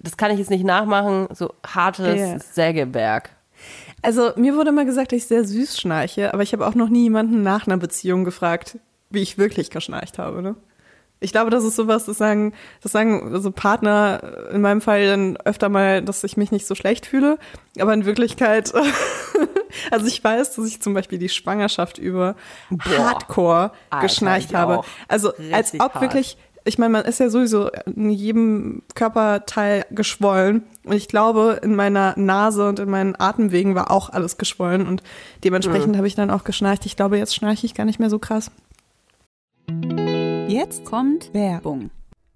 das 0.01 0.15
kann 0.15 0.31
ich 0.31 0.39
jetzt 0.39 0.49
nicht 0.49 0.63
nachmachen, 0.63 1.27
so 1.33 1.53
hartes 1.67 2.17
Ja. 2.17 2.39
Sägewerk. 2.39 3.31
Also 4.01 4.31
mir 4.35 4.55
wurde 4.55 4.69
immer 4.69 4.85
gesagt, 4.85 5.11
dass 5.11 5.17
ich 5.17 5.27
sehr 5.27 5.45
süß 5.45 5.79
schnarche, 5.79 6.33
aber 6.33 6.43
ich 6.43 6.53
habe 6.53 6.65
auch 6.65 6.75
noch 6.75 6.89
nie 6.89 7.03
jemanden 7.03 7.43
nach 7.43 7.67
einer 7.67 7.77
Beziehung 7.77 8.23
gefragt, 8.23 8.77
wie 9.09 9.21
ich 9.21 9.37
wirklich 9.37 9.69
geschnarcht 9.69 10.17
habe. 10.17 10.41
Ne? 10.41 10.55
Ich 11.21 11.33
glaube, 11.33 11.49
das 11.49 11.65
ist 11.65 11.75
sowas, 11.75 12.05
das 12.05 12.17
sagen, 12.17 12.53
das 12.81 12.93
sagen 12.93 13.33
also 13.33 13.51
Partner 13.51 14.49
in 14.53 14.61
meinem 14.61 14.79
Fall 14.79 15.05
dann 15.05 15.37
öfter 15.37 15.67
mal, 15.67 16.01
dass 16.01 16.23
ich 16.23 16.37
mich 16.37 16.51
nicht 16.51 16.65
so 16.65 16.75
schlecht 16.75 17.05
fühle. 17.05 17.37
Aber 17.77 17.93
in 17.93 18.05
Wirklichkeit, 18.05 18.71
also 19.91 20.07
ich 20.07 20.23
weiß, 20.23 20.55
dass 20.55 20.65
ich 20.65 20.81
zum 20.81 20.93
Beispiel 20.93 21.19
die 21.19 21.27
Schwangerschaft 21.27 21.97
über 21.97 22.35
Hardcore 22.97 23.71
Alter, 23.89 24.05
geschnarcht 24.05 24.53
habe. 24.53 24.81
Also 25.09 25.33
als 25.51 25.73
Richtig 25.73 25.83
ob 25.83 25.95
hart. 25.95 26.01
wirklich 26.01 26.37
ich 26.65 26.77
meine, 26.77 26.91
man 26.91 27.05
ist 27.05 27.19
ja 27.19 27.29
sowieso 27.29 27.69
in 27.85 28.09
jedem 28.09 28.83
Körperteil 28.95 29.85
geschwollen. 29.91 30.63
Und 30.83 30.95
ich 30.95 31.07
glaube, 31.07 31.59
in 31.63 31.75
meiner 31.75 32.13
Nase 32.17 32.67
und 32.67 32.79
in 32.79 32.89
meinen 32.89 33.19
Atemwegen 33.19 33.75
war 33.75 33.91
auch 33.91 34.09
alles 34.09 34.37
geschwollen. 34.37 34.87
Und 34.87 35.03
dementsprechend 35.43 35.97
habe 35.97 36.07
ich 36.07 36.15
dann 36.15 36.29
auch 36.31 36.43
geschnarcht. 36.43 36.85
Ich 36.85 36.95
glaube, 36.95 37.17
jetzt 37.17 37.35
schnarche 37.35 37.65
ich 37.65 37.73
gar 37.73 37.85
nicht 37.85 37.99
mehr 37.99 38.09
so 38.09 38.19
krass. 38.19 38.51
Jetzt 40.47 40.85
kommt 40.85 41.33
Werbung. 41.33 41.91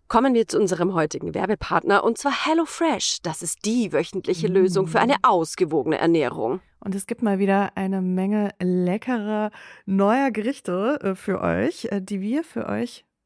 Kommen 0.07 0.35
wir 0.35 0.47
zu 0.47 0.59
unserem 0.59 0.93
heutigen 0.93 1.33
Werbepartner 1.33 2.03
und 2.03 2.19
zwar 2.19 2.45
HelloFresh. 2.45 3.19
Das 3.23 3.41
ist 3.41 3.65
die 3.65 3.91
wöchentliche 3.91 4.47
Lösung 4.47 4.87
für 4.87 4.99
eine 4.99 5.15
ausgewogene 5.23 5.97
Ernährung. 5.97 6.61
Und 6.79 6.93
es 6.93 7.07
gibt 7.07 7.23
mal 7.23 7.39
wieder 7.39 7.71
eine 7.75 8.01
Menge 8.01 8.51
leckerer 8.61 9.49
neuer 9.85 10.31
Gerichte 10.31 10.99
äh, 11.01 11.15
für 11.15 11.41
euch, 11.41 11.85
äh, 11.85 12.01
die 12.01 12.21
wir 12.21 12.43
für 12.43 12.67
euch 12.67 13.05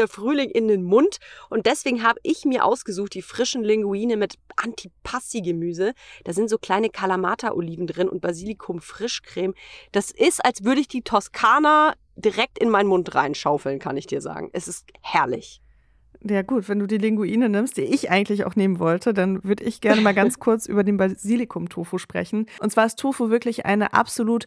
der 0.00 0.08
Frühling 0.08 0.50
in 0.50 0.68
den 0.68 0.82
Mund. 0.82 1.18
Und 1.48 1.66
deswegen 1.66 2.02
habe 2.02 2.18
ich 2.22 2.44
mir 2.44 2.64
ausgesucht 2.64 3.14
die 3.14 3.22
frischen 3.22 3.62
Linguine 3.62 4.16
mit 4.16 4.34
Antipasti-Gemüse. 4.56 5.92
Da 6.24 6.32
sind 6.32 6.50
so 6.50 6.58
kleine 6.58 6.88
Kalamata-Oliven 6.88 7.86
drin 7.86 8.08
und 8.08 8.20
Basilikum-Frischcreme. 8.20 9.54
Das 9.92 10.10
ist, 10.10 10.44
als 10.44 10.64
würde 10.64 10.80
ich 10.80 10.88
die 10.88 11.02
Toskana 11.02 11.94
direkt 12.16 12.58
in 12.58 12.70
meinen 12.70 12.88
Mund 12.88 13.14
reinschaufeln, 13.14 13.78
kann 13.78 13.96
ich 13.96 14.06
dir 14.06 14.20
sagen. 14.20 14.50
Es 14.52 14.68
ist 14.68 14.86
herrlich. 15.00 15.60
Ja 16.22 16.42
gut, 16.42 16.68
wenn 16.68 16.78
du 16.78 16.86
die 16.86 16.98
Linguine 16.98 17.48
nimmst, 17.48 17.78
die 17.78 17.82
ich 17.82 18.10
eigentlich 18.10 18.44
auch 18.44 18.54
nehmen 18.54 18.78
wollte, 18.78 19.14
dann 19.14 19.42
würde 19.42 19.64
ich 19.64 19.80
gerne 19.80 20.02
mal 20.02 20.12
ganz 20.14 20.38
kurz 20.38 20.66
über 20.66 20.84
den 20.84 20.98
Basilikum-Tofu 20.98 21.96
sprechen. 21.96 22.46
Und 22.60 22.70
zwar 22.70 22.86
ist 22.86 22.98
Tofu 22.98 23.30
wirklich 23.30 23.64
eine 23.64 23.94
absolut 23.94 24.46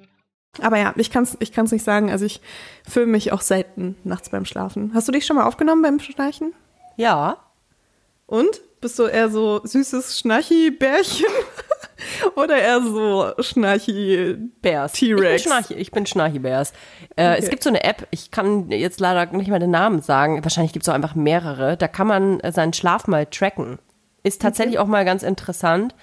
Aber 0.59 0.77
ja, 0.77 0.93
ich 0.97 1.11
kann 1.11 1.23
es 1.23 1.37
ich 1.39 1.51
kann's 1.53 1.71
nicht 1.71 1.83
sagen. 1.85 2.11
Also 2.11 2.25
ich 2.25 2.41
filme 2.87 3.13
mich 3.13 3.31
auch 3.31 3.41
selten 3.41 3.95
nachts 4.03 4.29
beim 4.29 4.45
Schlafen. 4.45 4.91
Hast 4.93 5.07
du 5.07 5.11
dich 5.11 5.25
schon 5.25 5.37
mal 5.37 5.45
aufgenommen 5.45 5.81
beim 5.81 5.99
Schnarchen? 5.99 6.53
Ja. 6.97 7.37
Und? 8.25 8.61
Bist 8.81 8.97
du 8.97 9.03
eher 9.03 9.29
so 9.29 9.61
süßes 9.63 10.19
Schnarchi-Bärchen? 10.19 11.27
Oder 12.35 12.57
eher 12.57 12.81
so 12.81 13.31
Schnarchi 13.39 14.35
Bears. 14.61 14.93
T-Rex. 14.93 15.21
Ich 15.21 15.29
bin 15.29 15.39
Schnarchi, 15.53 15.73
ich 15.75 15.91
bin 15.91 16.05
Schnarchi 16.07 16.39
Bears. 16.39 16.73
Äh, 17.15 17.33
Es 17.33 17.41
Okay. 17.41 17.49
gibt 17.51 17.63
so 17.63 17.69
eine 17.69 17.83
App, 17.83 18.07
ich 18.09 18.31
kann 18.31 18.71
jetzt 18.71 18.99
leider 18.99 19.31
nicht 19.37 19.49
mehr 19.49 19.59
den 19.59 19.69
Namen 19.69 20.01
sagen, 20.01 20.43
wahrscheinlich 20.43 20.73
gibt 20.73 20.83
es 20.83 20.89
auch 20.89 20.95
einfach 20.95 21.13
mehrere. 21.13 21.77
Da 21.77 21.87
kann 21.87 22.07
man 22.07 22.41
seinen 22.51 22.73
Schlaf 22.73 23.05
mal 23.07 23.27
tracken. 23.27 23.77
Ist 24.23 24.41
tatsächlich 24.41 24.79
auch 24.79 24.87
mal 24.87 25.05
ganz 25.05 25.21
interessant. 25.21 25.93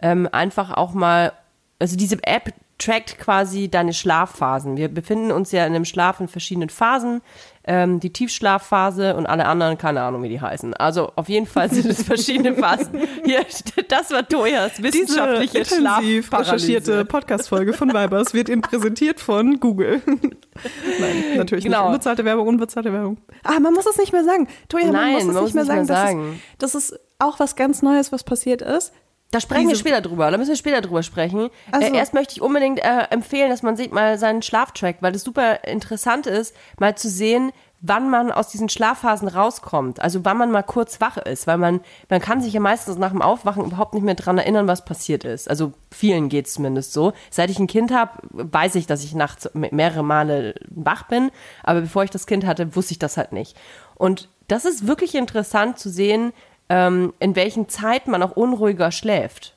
Ähm, 0.00 0.28
einfach 0.30 0.70
auch 0.76 0.92
mal, 0.92 1.32
also 1.80 1.96
diese 1.96 2.18
App 2.22 2.52
trackt 2.78 3.18
quasi 3.18 3.68
deine 3.68 3.92
Schlafphasen. 3.92 4.76
Wir 4.76 4.88
befinden 4.88 5.32
uns 5.32 5.50
ja 5.50 5.66
in 5.66 5.74
einem 5.74 5.84
Schlaf 5.84 6.20
in 6.20 6.28
verschiedenen 6.28 6.70
Phasen. 6.70 7.22
Ähm, 7.64 8.00
die 8.00 8.12
Tiefschlafphase 8.12 9.14
und 9.14 9.26
alle 9.26 9.44
anderen, 9.44 9.76
keine 9.76 10.00
Ahnung, 10.00 10.22
wie 10.22 10.30
die 10.30 10.40
heißen. 10.40 10.72
Also 10.74 11.12
auf 11.16 11.28
jeden 11.28 11.44
Fall 11.44 11.70
sind 11.70 11.84
es 11.84 12.02
verschiedene 12.02 12.54
Phasen. 12.54 12.98
Hier, 13.24 13.44
das 13.88 14.10
war 14.10 14.26
Tojas 14.26 14.82
wissenschaftliche 14.82 15.58
Diese 15.58 15.76
intensiv 15.76 16.32
recherchierte. 16.32 17.04
Podcast-Folge 17.04 17.74
von 17.74 17.92
Vibers 17.92 18.32
wird 18.32 18.48
Ihnen 18.48 18.62
präsentiert 18.62 19.20
von 19.20 19.60
Google. 19.60 20.00
Nein, 20.06 21.36
natürlich 21.36 21.64
nicht. 21.64 21.74
Genau. 21.74 21.88
Unbezahlte 21.88 22.24
Werbung, 22.24 22.46
unbezahlte 22.48 22.90
Werbung. 22.90 23.18
Ah, 23.42 23.60
man 23.60 23.74
muss 23.74 23.84
es 23.84 23.98
nicht 23.98 24.12
mehr 24.12 24.24
sagen. 24.24 24.48
Toja, 24.70 24.86
man 24.86 24.94
Nein, 24.94 25.12
muss 25.12 25.22
es 25.22 25.26
man 25.26 25.34
nicht 25.34 25.42
muss 25.42 25.54
mehr 25.54 25.64
nicht 25.64 25.74
mehr 25.74 25.84
sagen. 25.84 26.18
sagen. 26.20 26.42
Das, 26.58 26.74
ist, 26.74 26.92
das 26.92 26.98
ist 26.98 27.04
auch 27.18 27.38
was 27.38 27.54
ganz 27.54 27.82
Neues, 27.82 28.12
was 28.12 28.24
passiert 28.24 28.62
ist. 28.62 28.92
Da 29.30 29.40
sprechen 29.40 29.68
wir 29.68 29.76
später 29.76 30.00
drüber, 30.00 30.30
da 30.30 30.38
müssen 30.38 30.48
wir 30.50 30.56
später 30.56 30.80
drüber 30.80 31.02
sprechen. 31.02 31.50
Ach 31.70 31.82
so. 31.82 31.86
Äh, 31.92 31.96
erst 31.96 32.14
möchte 32.14 32.32
ich 32.32 32.40
unbedingt 32.40 32.78
äh, 32.78 33.02
empfehlen, 33.10 33.50
dass 33.50 33.62
man 33.62 33.76
sich 33.76 33.90
mal 33.90 34.18
seinen 34.18 34.40
Schlaf 34.40 34.72
trackt, 34.72 35.02
weil 35.02 35.12
das 35.12 35.22
super 35.22 35.64
interessant 35.64 36.26
ist, 36.26 36.56
mal 36.78 36.96
zu 36.96 37.10
sehen, 37.10 37.52
wann 37.80 38.08
man 38.10 38.32
aus 38.32 38.48
diesen 38.48 38.68
Schlafphasen 38.70 39.28
rauskommt. 39.28 40.00
Also 40.00 40.24
wann 40.24 40.38
man 40.38 40.50
mal 40.50 40.62
kurz 40.62 41.00
wach 41.02 41.18
ist, 41.18 41.46
weil 41.46 41.58
man, 41.58 41.80
man 42.08 42.20
kann 42.20 42.40
sich 42.40 42.54
ja 42.54 42.58
meistens 42.60 42.96
nach 42.96 43.10
dem 43.10 43.20
Aufwachen 43.22 43.66
überhaupt 43.66 43.92
nicht 43.94 44.02
mehr 44.02 44.14
dran 44.16 44.38
erinnern, 44.38 44.66
was 44.66 44.84
passiert 44.86 45.24
ist. 45.24 45.48
Also 45.48 45.74
vielen 45.92 46.28
geht 46.30 46.46
es 46.46 46.54
zumindest 46.54 46.94
so. 46.94 47.12
Seit 47.30 47.50
ich 47.50 47.58
ein 47.58 47.66
Kind 47.68 47.92
habe, 47.92 48.12
weiß 48.30 48.76
ich, 48.76 48.86
dass 48.86 49.04
ich 49.04 49.14
nachts 49.14 49.50
me- 49.52 49.68
mehrere 49.72 50.02
Male 50.02 50.54
wach 50.70 51.02
bin, 51.04 51.30
aber 51.62 51.82
bevor 51.82 52.02
ich 52.02 52.10
das 52.10 52.26
Kind 52.26 52.46
hatte, 52.46 52.74
wusste 52.74 52.92
ich 52.92 52.98
das 52.98 53.18
halt 53.18 53.32
nicht. 53.32 53.56
Und 53.94 54.28
das 54.48 54.64
ist 54.64 54.86
wirklich 54.86 55.14
interessant 55.14 55.78
zu 55.78 55.90
sehen, 55.90 56.32
ähm, 56.68 57.12
in 57.18 57.36
welchen 57.36 57.68
Zeiten 57.68 58.10
man 58.10 58.22
auch 58.22 58.32
unruhiger 58.32 58.92
schläft 58.92 59.54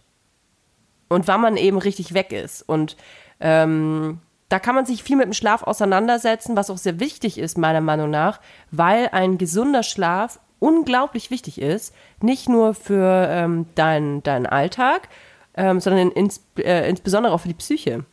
und 1.10 1.28
wann 1.28 1.42
man 1.42 1.58
eben 1.58 1.78
richtig 1.78 2.14
weg 2.14 2.32
ist. 2.32 2.62
Und 2.62 2.96
ähm, 3.40 4.20
da 4.50 4.60
kann 4.60 4.76
man 4.76 4.86
sich 4.86 5.04
viel 5.04 5.18
mit 5.18 5.26
dem 5.26 5.34
Schlaf 5.34 5.64
auseinandersetzen, 5.64 6.56
was 6.56 6.70
auch 6.70 6.78
sehr 6.78 7.00
wichtig 7.00 7.38
ist, 7.38 7.58
meiner 7.58 7.82
Meinung 7.82 8.10
nach, 8.10 8.40
weil 8.72 9.10
ein 9.12 9.38
gesunder 9.38 9.84
Schlaf 9.84 10.40
unglaublich 10.60 11.32
wichtig 11.32 11.60
ist, 11.60 11.94
nicht 12.22 12.48
nur 12.48 12.74
für 12.74 13.28
ähm, 13.30 13.66
deinen 13.76 14.24
deinen 14.24 14.46
Alltag, 14.46 15.10
ähm, 15.56 15.80
sondern 15.80 16.12
ins, 16.12 16.42
äh, 16.58 16.90
insbesondere 16.90 17.34
auch 17.34 17.40
für 17.40 17.48
die 17.48 17.54
Psyche. 17.56 18.06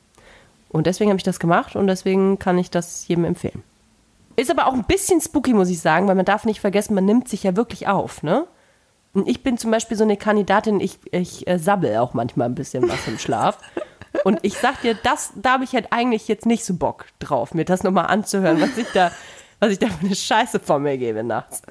Und 0.71 0.87
deswegen 0.87 1.11
habe 1.11 1.19
ich 1.19 1.25
das 1.25 1.41
gemacht 1.41 1.77
und 1.77 1.87
deswegen 1.87 2.39
kann 2.39 2.59
ich 2.59 2.71
das 2.71 3.07
jedem 3.09 3.25
empfehlen. 3.25 3.63
Ist 4.37 4.51
aber 4.51 4.67
auch 4.67 4.75
ein 4.75 4.85
bisschen 4.85 5.21
spooky, 5.21 5.53
muss 5.53 5.71
ich 5.71 5.81
sagen, 5.81 6.07
weil 6.09 6.15
man 6.15 6.25
darf 6.25 6.45
nicht 6.45 6.61
vergessen, 6.61 6.95
man 6.95 7.05
nimmt 7.05 7.29
sich 7.29 7.43
ja 7.43 7.57
wirklich 7.57 7.89
auf, 7.89 8.23
ne? 8.23 8.47
Und 9.19 9.29
ich 9.29 9.43
bin 9.43 9.59
zum 9.59 9.71
Beispiel 9.73 9.97
so 9.97 10.05
eine 10.05 10.17
Kandidatin, 10.17 10.79
ich, 10.79 10.99
ich 11.11 11.47
äh, 11.49 11.59
sabbel 11.59 11.97
auch 11.97 12.15
manchmal 12.15 12.49
ein 12.49 12.55
bisschen 12.55 12.89
was 12.89 13.09
im 13.09 13.19
Schlaf. 13.19 13.59
Und 14.25 14.39
ich 14.43 14.55
sag 14.57 14.81
dir, 14.83 14.95
das, 14.95 15.33
da 15.35 15.55
habe 15.55 15.65
ich 15.65 15.73
halt 15.73 15.89
eigentlich 15.93 16.29
jetzt 16.29 16.47
nicht 16.47 16.65
so 16.65 16.75
Bock 16.75 17.07
drauf, 17.19 17.53
mir 17.53 17.65
das 17.65 17.83
nochmal 17.83 18.07
anzuhören, 18.07 18.61
was 18.61 18.77
ich 18.79 18.87
da, 18.95 19.11
was 19.61 19.73
ich 19.73 19.79
da 19.81 19.89
für 19.89 20.07
eine 20.07 20.15
Scheiße 20.15 20.61
vor 20.61 20.79
mir 20.79 20.97
gebe 20.99 21.25
nachts. 21.25 21.63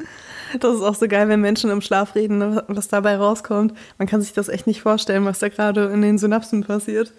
Das 0.59 0.75
ist 0.75 0.81
auch 0.81 0.95
so 0.95 1.07
geil, 1.07 1.29
wenn 1.29 1.39
Menschen 1.39 1.69
im 1.71 1.81
Schlaf 1.81 2.15
reden, 2.15 2.61
was 2.67 2.89
dabei 2.89 3.15
rauskommt. 3.15 3.73
Man 3.97 4.07
kann 4.07 4.21
sich 4.21 4.33
das 4.33 4.49
echt 4.49 4.67
nicht 4.67 4.81
vorstellen, 4.81 5.23
was 5.25 5.39
da 5.39 5.47
gerade 5.49 5.85
in 5.85 6.01
den 6.01 6.17
Synapsen 6.17 6.65
passiert. 6.65 7.13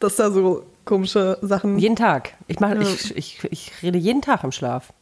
Dass 0.00 0.16
da 0.16 0.30
so 0.30 0.64
komische 0.84 1.38
Sachen. 1.42 1.78
Jeden 1.78 1.96
Tag. 1.96 2.34
Ich, 2.48 2.58
mach, 2.58 2.70
Ja. 2.70 2.80
ich, 2.80 3.16
ich, 3.16 3.44
ich 3.50 3.72
rede 3.82 3.98
jeden 3.98 4.22
Tag 4.22 4.42
im 4.44 4.50
Schlaf. 4.52 4.92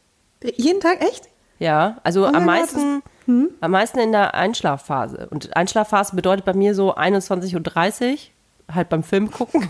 Jeden 0.43 0.79
Tag 0.79 1.01
echt? 1.01 1.29
Ja, 1.57 1.97
also 2.03 2.21
mein 2.21 2.35
am 2.35 2.45
Gott, 2.45 3.03
meisten, 3.29 3.55
am 3.61 3.71
meisten 3.71 3.99
in 3.99 4.11
der 4.11 4.33
Einschlafphase. 4.33 5.27
Und 5.29 5.55
Einschlafphase 5.55 6.15
bedeutet 6.15 6.45
bei 6.45 6.53
mir 6.53 6.73
so 6.75 6.95
21.30 6.95 8.11
Uhr, 8.11 8.75
halt 8.75 8.89
beim 8.89 9.03
Film 9.03 9.31
gucken. 9.31 9.69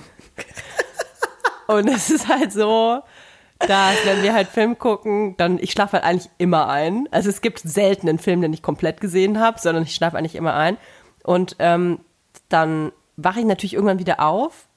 Und 1.67 1.87
es 1.87 2.09
ist 2.09 2.27
halt 2.27 2.51
so, 2.51 3.01
dass 3.59 3.95
wenn 4.05 4.23
wir 4.23 4.33
halt 4.33 4.47
Film 4.47 4.79
gucken, 4.79 5.35
dann, 5.37 5.59
ich 5.59 5.71
schlafe 5.71 5.93
halt 5.93 6.03
eigentlich 6.03 6.29
immer 6.37 6.67
ein. 6.67 7.07
Also 7.11 7.29
es 7.29 7.41
gibt 7.41 7.59
selten 7.59 8.09
einen 8.09 8.17
Film, 8.17 8.41
den 8.41 8.53
ich 8.53 8.63
komplett 8.63 9.01
gesehen 9.01 9.39
habe, 9.39 9.59
sondern 9.59 9.83
ich 9.83 9.93
schlafe 9.93 10.17
eigentlich 10.17 10.35
immer 10.35 10.55
ein. 10.55 10.77
Und 11.23 11.57
ähm, 11.59 11.99
dann 12.47 12.91
wache 13.17 13.41
ich 13.41 13.45
natürlich 13.45 13.73
irgendwann 13.73 13.99
wieder 13.99 14.21
auf, 14.21 14.67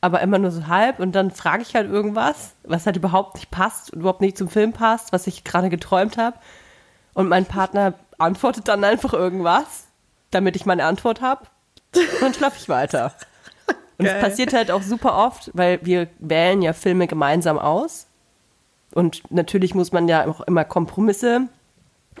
aber 0.00 0.20
immer 0.20 0.38
nur 0.38 0.50
so 0.50 0.66
halb 0.68 1.00
und 1.00 1.12
dann 1.12 1.30
frage 1.30 1.62
ich 1.62 1.74
halt 1.74 1.90
irgendwas, 1.90 2.54
was 2.62 2.86
halt 2.86 2.96
überhaupt 2.96 3.36
nicht 3.36 3.50
passt 3.50 3.92
und 3.92 4.00
überhaupt 4.00 4.20
nicht 4.20 4.36
zum 4.36 4.48
Film 4.48 4.72
passt, 4.72 5.12
was 5.12 5.26
ich 5.26 5.42
gerade 5.42 5.70
geträumt 5.70 6.18
habe. 6.18 6.36
Und 7.14 7.28
mein 7.28 7.46
Partner 7.46 7.94
antwortet 8.18 8.68
dann 8.68 8.84
einfach 8.84 9.12
irgendwas, 9.12 9.86
damit 10.30 10.56
ich 10.56 10.66
meine 10.66 10.84
Antwort 10.84 11.20
habe. 11.20 11.46
Und 11.94 12.22
dann 12.22 12.34
schlafe 12.34 12.56
ich 12.58 12.68
weiter. 12.68 13.14
Und 13.98 14.06
es 14.06 14.20
passiert 14.20 14.52
halt 14.52 14.70
auch 14.70 14.82
super 14.82 15.16
oft, 15.16 15.50
weil 15.54 15.80
wir 15.82 16.08
wählen 16.18 16.60
ja 16.60 16.72
Filme 16.72 17.06
gemeinsam 17.06 17.58
aus. 17.58 18.06
Und 18.92 19.22
natürlich 19.30 19.74
muss 19.74 19.92
man 19.92 20.08
ja 20.08 20.26
auch 20.26 20.42
immer 20.42 20.64
Kompromisse 20.64 21.48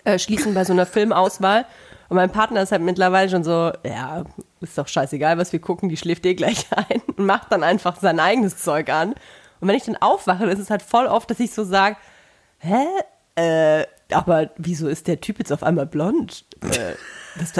äh, 0.04 0.18
schließen 0.18 0.54
bei 0.54 0.64
so 0.64 0.72
einer 0.72 0.86
Filmauswahl. 0.86 1.66
Und 2.08 2.16
mein 2.16 2.30
Partner 2.30 2.62
ist 2.62 2.72
halt 2.72 2.82
mittlerweile 2.82 3.28
schon 3.28 3.44
so, 3.44 3.72
ja, 3.84 4.24
ist 4.60 4.78
doch 4.78 4.88
scheißegal, 4.88 5.38
was 5.38 5.52
wir 5.52 5.60
gucken, 5.60 5.88
die 5.88 5.96
schläft 5.96 6.24
eh 6.24 6.34
gleich 6.34 6.66
ein 6.70 7.02
und 7.16 7.26
macht 7.26 7.52
dann 7.52 7.62
einfach 7.62 7.96
sein 8.00 8.20
eigenes 8.20 8.58
Zeug 8.58 8.88
an. 8.88 9.14
Und 9.60 9.68
wenn 9.68 9.76
ich 9.76 9.84
dann 9.84 9.96
aufwache, 9.96 10.46
ist 10.46 10.58
es 10.58 10.70
halt 10.70 10.82
voll 10.82 11.06
oft, 11.06 11.30
dass 11.30 11.40
ich 11.40 11.52
so 11.52 11.64
sage, 11.64 11.96
hä? 12.58 12.86
Äh, 13.34 13.86
aber 14.12 14.50
wieso 14.56 14.88
ist 14.88 15.08
der 15.08 15.20
Typ 15.20 15.38
jetzt 15.38 15.52
auf 15.52 15.62
einmal 15.62 15.86
blond? 15.86 16.44
Äh, 16.62 16.94
das, 17.38 17.52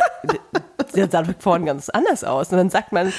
der, 0.95 1.11
sah 1.11 1.25
vorhin 1.39 1.67
ganz 1.67 1.89
anders 1.89 2.25
aus. 2.25 2.51
Und 2.51 2.59
dann 2.59 2.71
sagt 2.71 2.93
mein, 2.93 3.13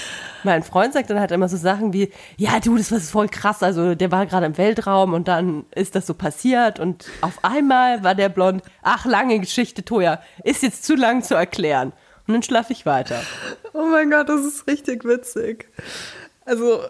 mein 0.43 0.63
Freund 0.63 0.93
sagt 0.93 1.09
dann 1.09 1.19
halt 1.19 1.31
immer 1.31 1.49
so 1.49 1.57
Sachen 1.57 1.93
wie, 1.93 2.11
ja 2.37 2.59
du, 2.59 2.77
das 2.77 2.91
war 2.91 2.99
voll 2.99 3.27
krass, 3.27 3.61
also 3.61 3.95
der 3.95 4.11
war 4.11 4.25
gerade 4.25 4.45
im 4.45 4.57
Weltraum 4.57 5.13
und 5.13 5.27
dann 5.27 5.65
ist 5.75 5.95
das 5.95 6.07
so 6.07 6.13
passiert 6.13 6.79
und 6.79 7.09
auf 7.21 7.43
einmal 7.43 8.03
war 8.03 8.15
der 8.15 8.29
blond. 8.29 8.63
Ach, 8.81 9.05
lange 9.05 9.39
Geschichte, 9.39 9.83
Toja, 9.83 10.21
ist 10.43 10.63
jetzt 10.63 10.85
zu 10.85 10.95
lang 10.95 11.21
zu 11.21 11.35
erklären. 11.35 11.93
Und 12.27 12.33
dann 12.33 12.43
schlafe 12.43 12.73
ich 12.73 12.85
weiter. 12.85 13.21
Oh 13.73 13.85
mein 13.85 14.09
Gott, 14.09 14.27
das 14.27 14.41
ist 14.41 14.67
richtig 14.67 15.05
witzig. 15.05 15.69
Also, 16.47 16.81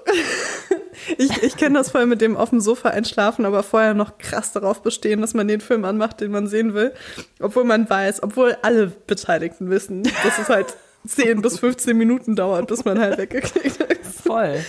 ich, 1.17 1.41
ich 1.41 1.57
kenne 1.57 1.79
das 1.79 1.89
voll 1.89 2.05
mit 2.05 2.21
dem 2.21 2.37
auf 2.37 2.51
dem 2.51 2.61
Sofa 2.61 2.89
einschlafen, 2.89 3.43
aber 3.43 3.63
vorher 3.63 3.95
noch 3.95 4.19
krass 4.19 4.51
darauf 4.51 4.83
bestehen, 4.83 5.19
dass 5.19 5.33
man 5.33 5.47
den 5.47 5.61
Film 5.61 5.83
anmacht, 5.83 6.21
den 6.21 6.29
man 6.29 6.47
sehen 6.47 6.75
will. 6.75 6.93
Obwohl 7.39 7.63
man 7.63 7.89
weiß, 7.89 8.21
obwohl 8.21 8.55
alle 8.61 8.87
Beteiligten 8.87 9.71
wissen, 9.71 10.03
dass 10.03 10.37
es 10.39 10.49
halt 10.49 10.77
10 11.07 11.41
bis 11.41 11.57
15 11.57 11.97
Minuten 11.97 12.35
dauert, 12.35 12.67
bis 12.67 12.85
man 12.85 12.99
halt 12.99 13.17
weggeklickt 13.17 13.81
ist. 13.81 14.21
Voll. 14.21 14.59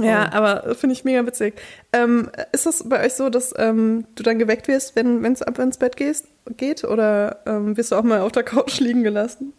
Ja, 0.00 0.32
aber 0.32 0.74
finde 0.74 0.94
ich 0.94 1.04
mega 1.04 1.24
witzig. 1.24 1.60
Ähm, 1.92 2.30
ist 2.50 2.66
das 2.66 2.88
bei 2.88 3.04
euch 3.04 3.14
so, 3.14 3.30
dass 3.30 3.54
ähm, 3.56 4.06
du 4.16 4.24
dann 4.24 4.40
geweckt 4.40 4.66
wirst, 4.66 4.96
wenn 4.96 5.24
es 5.24 5.42
ab 5.42 5.58
ins 5.60 5.78
Bett 5.78 5.96
gehst, 5.96 6.26
geht? 6.56 6.82
Oder 6.82 7.42
ähm, 7.46 7.76
wirst 7.76 7.92
du 7.92 7.96
auch 7.96 8.02
mal 8.02 8.20
auf 8.20 8.32
der 8.32 8.44
Couch 8.44 8.80
liegen 8.80 9.04
gelassen? 9.04 9.52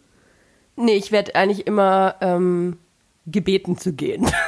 Nee, 0.76 0.96
ich 0.96 1.10
werde 1.10 1.34
eigentlich 1.34 1.66
immer 1.66 2.16
ähm, 2.20 2.78
gebeten 3.26 3.78
zu 3.78 3.92
gehen. 3.92 4.26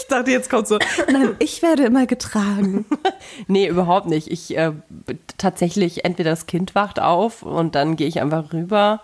Ich 0.00 0.10
dachte, 0.10 0.30
jetzt 0.30 0.48
kommt 0.48 0.66
so, 0.66 0.78
nein, 1.12 1.36
ich 1.38 1.60
werde 1.60 1.84
immer 1.84 2.06
getragen. 2.06 2.86
Nee, 3.46 3.68
überhaupt 3.68 4.06
nicht. 4.06 4.28
Ich 4.30 4.56
äh, 4.56 4.72
tatsächlich, 5.36 6.06
entweder 6.06 6.30
das 6.30 6.46
Kind 6.46 6.74
wacht 6.74 6.98
auf 6.98 7.42
und 7.42 7.74
dann 7.74 7.94
gehe 7.96 8.08
ich 8.08 8.22
einfach 8.22 8.54
rüber. 8.54 9.02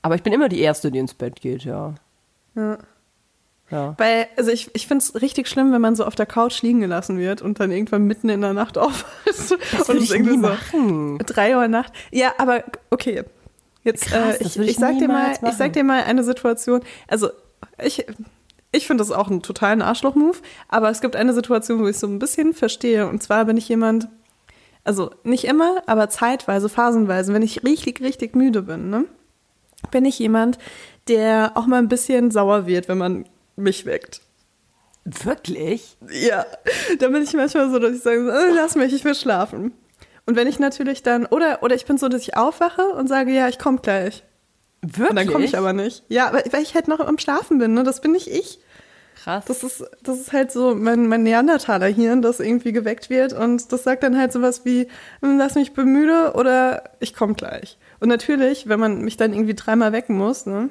Aber 0.00 0.14
ich 0.14 0.22
bin 0.22 0.32
immer 0.32 0.48
die 0.48 0.60
Erste, 0.60 0.90
die 0.90 0.98
ins 0.98 1.12
Bett 1.12 1.42
geht, 1.42 1.64
ja. 1.64 1.94
Ja. 2.54 2.78
Ja. 3.70 3.94
Weil, 3.98 4.28
also 4.36 4.50
ich, 4.50 4.74
ich 4.74 4.86
finde 4.86 5.04
es 5.04 5.20
richtig 5.20 5.46
schlimm, 5.46 5.72
wenn 5.72 5.80
man 5.82 5.94
so 5.94 6.06
auf 6.06 6.14
der 6.14 6.24
Couch 6.26 6.62
liegen 6.62 6.80
gelassen 6.80 7.18
wird 7.18 7.42
und 7.42 7.60
dann 7.60 7.70
irgendwann 7.70 8.04
mitten 8.04 8.30
in 8.30 8.40
der 8.40 8.54
Nacht 8.54 8.78
aufwacht. 8.78 9.12
Das 9.26 9.52
und 9.52 9.88
würde 9.88 10.00
ich 10.00 10.10
irgendwie 10.10 10.36
nie 10.36 10.42
so 10.42 10.48
machen. 10.48 11.18
drei 11.18 11.54
Uhr 11.56 11.68
Nacht. 11.68 11.92
Ja, 12.10 12.32
aber 12.38 12.64
okay. 12.90 13.24
Jetzt, 13.84 14.06
Krass, 14.06 14.36
äh, 14.36 14.44
ich, 14.44 14.58
ich, 14.58 14.68
ich 14.70 14.76
sag 14.76 14.98
dir 14.98 15.08
mal, 15.08 15.32
ich 15.32 15.54
sag 15.54 15.72
dir 15.72 15.84
mal 15.84 16.02
eine 16.02 16.24
Situation. 16.24 16.80
Also 17.06 17.30
ich, 17.82 18.06
ich 18.72 18.86
finde 18.86 19.02
das 19.02 19.10
auch 19.10 19.28
einen 19.28 19.42
totalen 19.42 19.82
Arschloch-Move, 19.82 20.38
aber 20.68 20.90
es 20.90 21.00
gibt 21.00 21.16
eine 21.16 21.32
Situation, 21.32 21.80
wo 21.80 21.86
ich 21.86 21.98
so 21.98 22.06
ein 22.06 22.18
bisschen 22.18 22.52
verstehe. 22.54 23.06
Und 23.06 23.22
zwar 23.22 23.44
bin 23.44 23.56
ich 23.56 23.68
jemand, 23.68 24.08
also 24.84 25.10
nicht 25.24 25.44
immer, 25.44 25.82
aber 25.86 26.10
zeitweise, 26.10 26.68
phasenweise, 26.68 27.32
wenn 27.32 27.42
ich 27.42 27.64
richtig, 27.64 28.00
richtig 28.00 28.34
müde 28.34 28.62
bin, 28.62 28.90
ne, 28.90 29.04
bin 29.90 30.04
ich 30.04 30.18
jemand, 30.18 30.58
der 31.08 31.52
auch 31.54 31.66
mal 31.66 31.78
ein 31.78 31.88
bisschen 31.88 32.30
sauer 32.30 32.66
wird, 32.66 32.88
wenn 32.88 32.98
man 32.98 33.24
mich 33.56 33.86
weckt. 33.86 34.20
Wirklich? 35.04 35.96
Ja, 36.10 36.44
da 36.98 37.08
bin 37.08 37.22
ich 37.22 37.32
manchmal 37.32 37.70
so, 37.70 37.78
dass 37.78 37.92
ich 37.92 38.02
sage, 38.02 38.30
äh, 38.30 38.54
lass 38.54 38.74
mich, 38.76 38.92
ich 38.92 39.04
will 39.04 39.14
schlafen. 39.14 39.72
Und 40.28 40.36
wenn 40.36 40.46
ich 40.46 40.58
natürlich 40.58 41.02
dann, 41.02 41.24
oder, 41.24 41.62
oder 41.62 41.74
ich 41.74 41.86
bin 41.86 41.96
so, 41.96 42.10
dass 42.10 42.20
ich 42.20 42.36
aufwache 42.36 42.82
und 42.88 43.08
sage, 43.08 43.32
ja, 43.32 43.48
ich 43.48 43.58
komme 43.58 43.78
gleich. 43.78 44.24
Wirklich? 44.82 45.08
Und 45.08 45.16
dann 45.16 45.26
komme 45.26 45.46
ich 45.46 45.56
aber 45.56 45.72
nicht. 45.72 46.04
Ja, 46.08 46.34
weil, 46.34 46.44
weil 46.50 46.62
ich 46.62 46.74
halt 46.74 46.86
noch 46.86 47.00
am 47.00 47.16
Schlafen 47.16 47.56
bin, 47.56 47.72
ne? 47.72 47.82
Das 47.82 48.02
bin 48.02 48.12
nicht 48.12 48.28
ich. 48.28 48.58
Krass. 49.16 49.46
Das 49.46 49.62
ist, 49.62 49.86
das 50.02 50.20
ist 50.20 50.34
halt 50.34 50.52
so 50.52 50.74
mein, 50.74 51.08
mein 51.08 51.22
Neandertaler-Hirn, 51.22 52.20
das 52.20 52.40
irgendwie 52.40 52.72
geweckt 52.72 53.08
wird 53.08 53.32
und 53.32 53.72
das 53.72 53.84
sagt 53.84 54.02
dann 54.02 54.18
halt 54.18 54.30
sowas 54.30 54.66
wie, 54.66 54.88
hm, 55.22 55.38
lass 55.38 55.54
mich 55.54 55.72
bemüde 55.72 56.34
oder 56.34 56.84
ich 57.00 57.14
komme 57.14 57.32
gleich. 57.32 57.78
Und 57.98 58.10
natürlich, 58.10 58.68
wenn 58.68 58.78
man 58.78 59.00
mich 59.00 59.16
dann 59.16 59.32
irgendwie 59.32 59.54
dreimal 59.54 59.92
wecken 59.92 60.18
muss, 60.18 60.44
ne? 60.44 60.68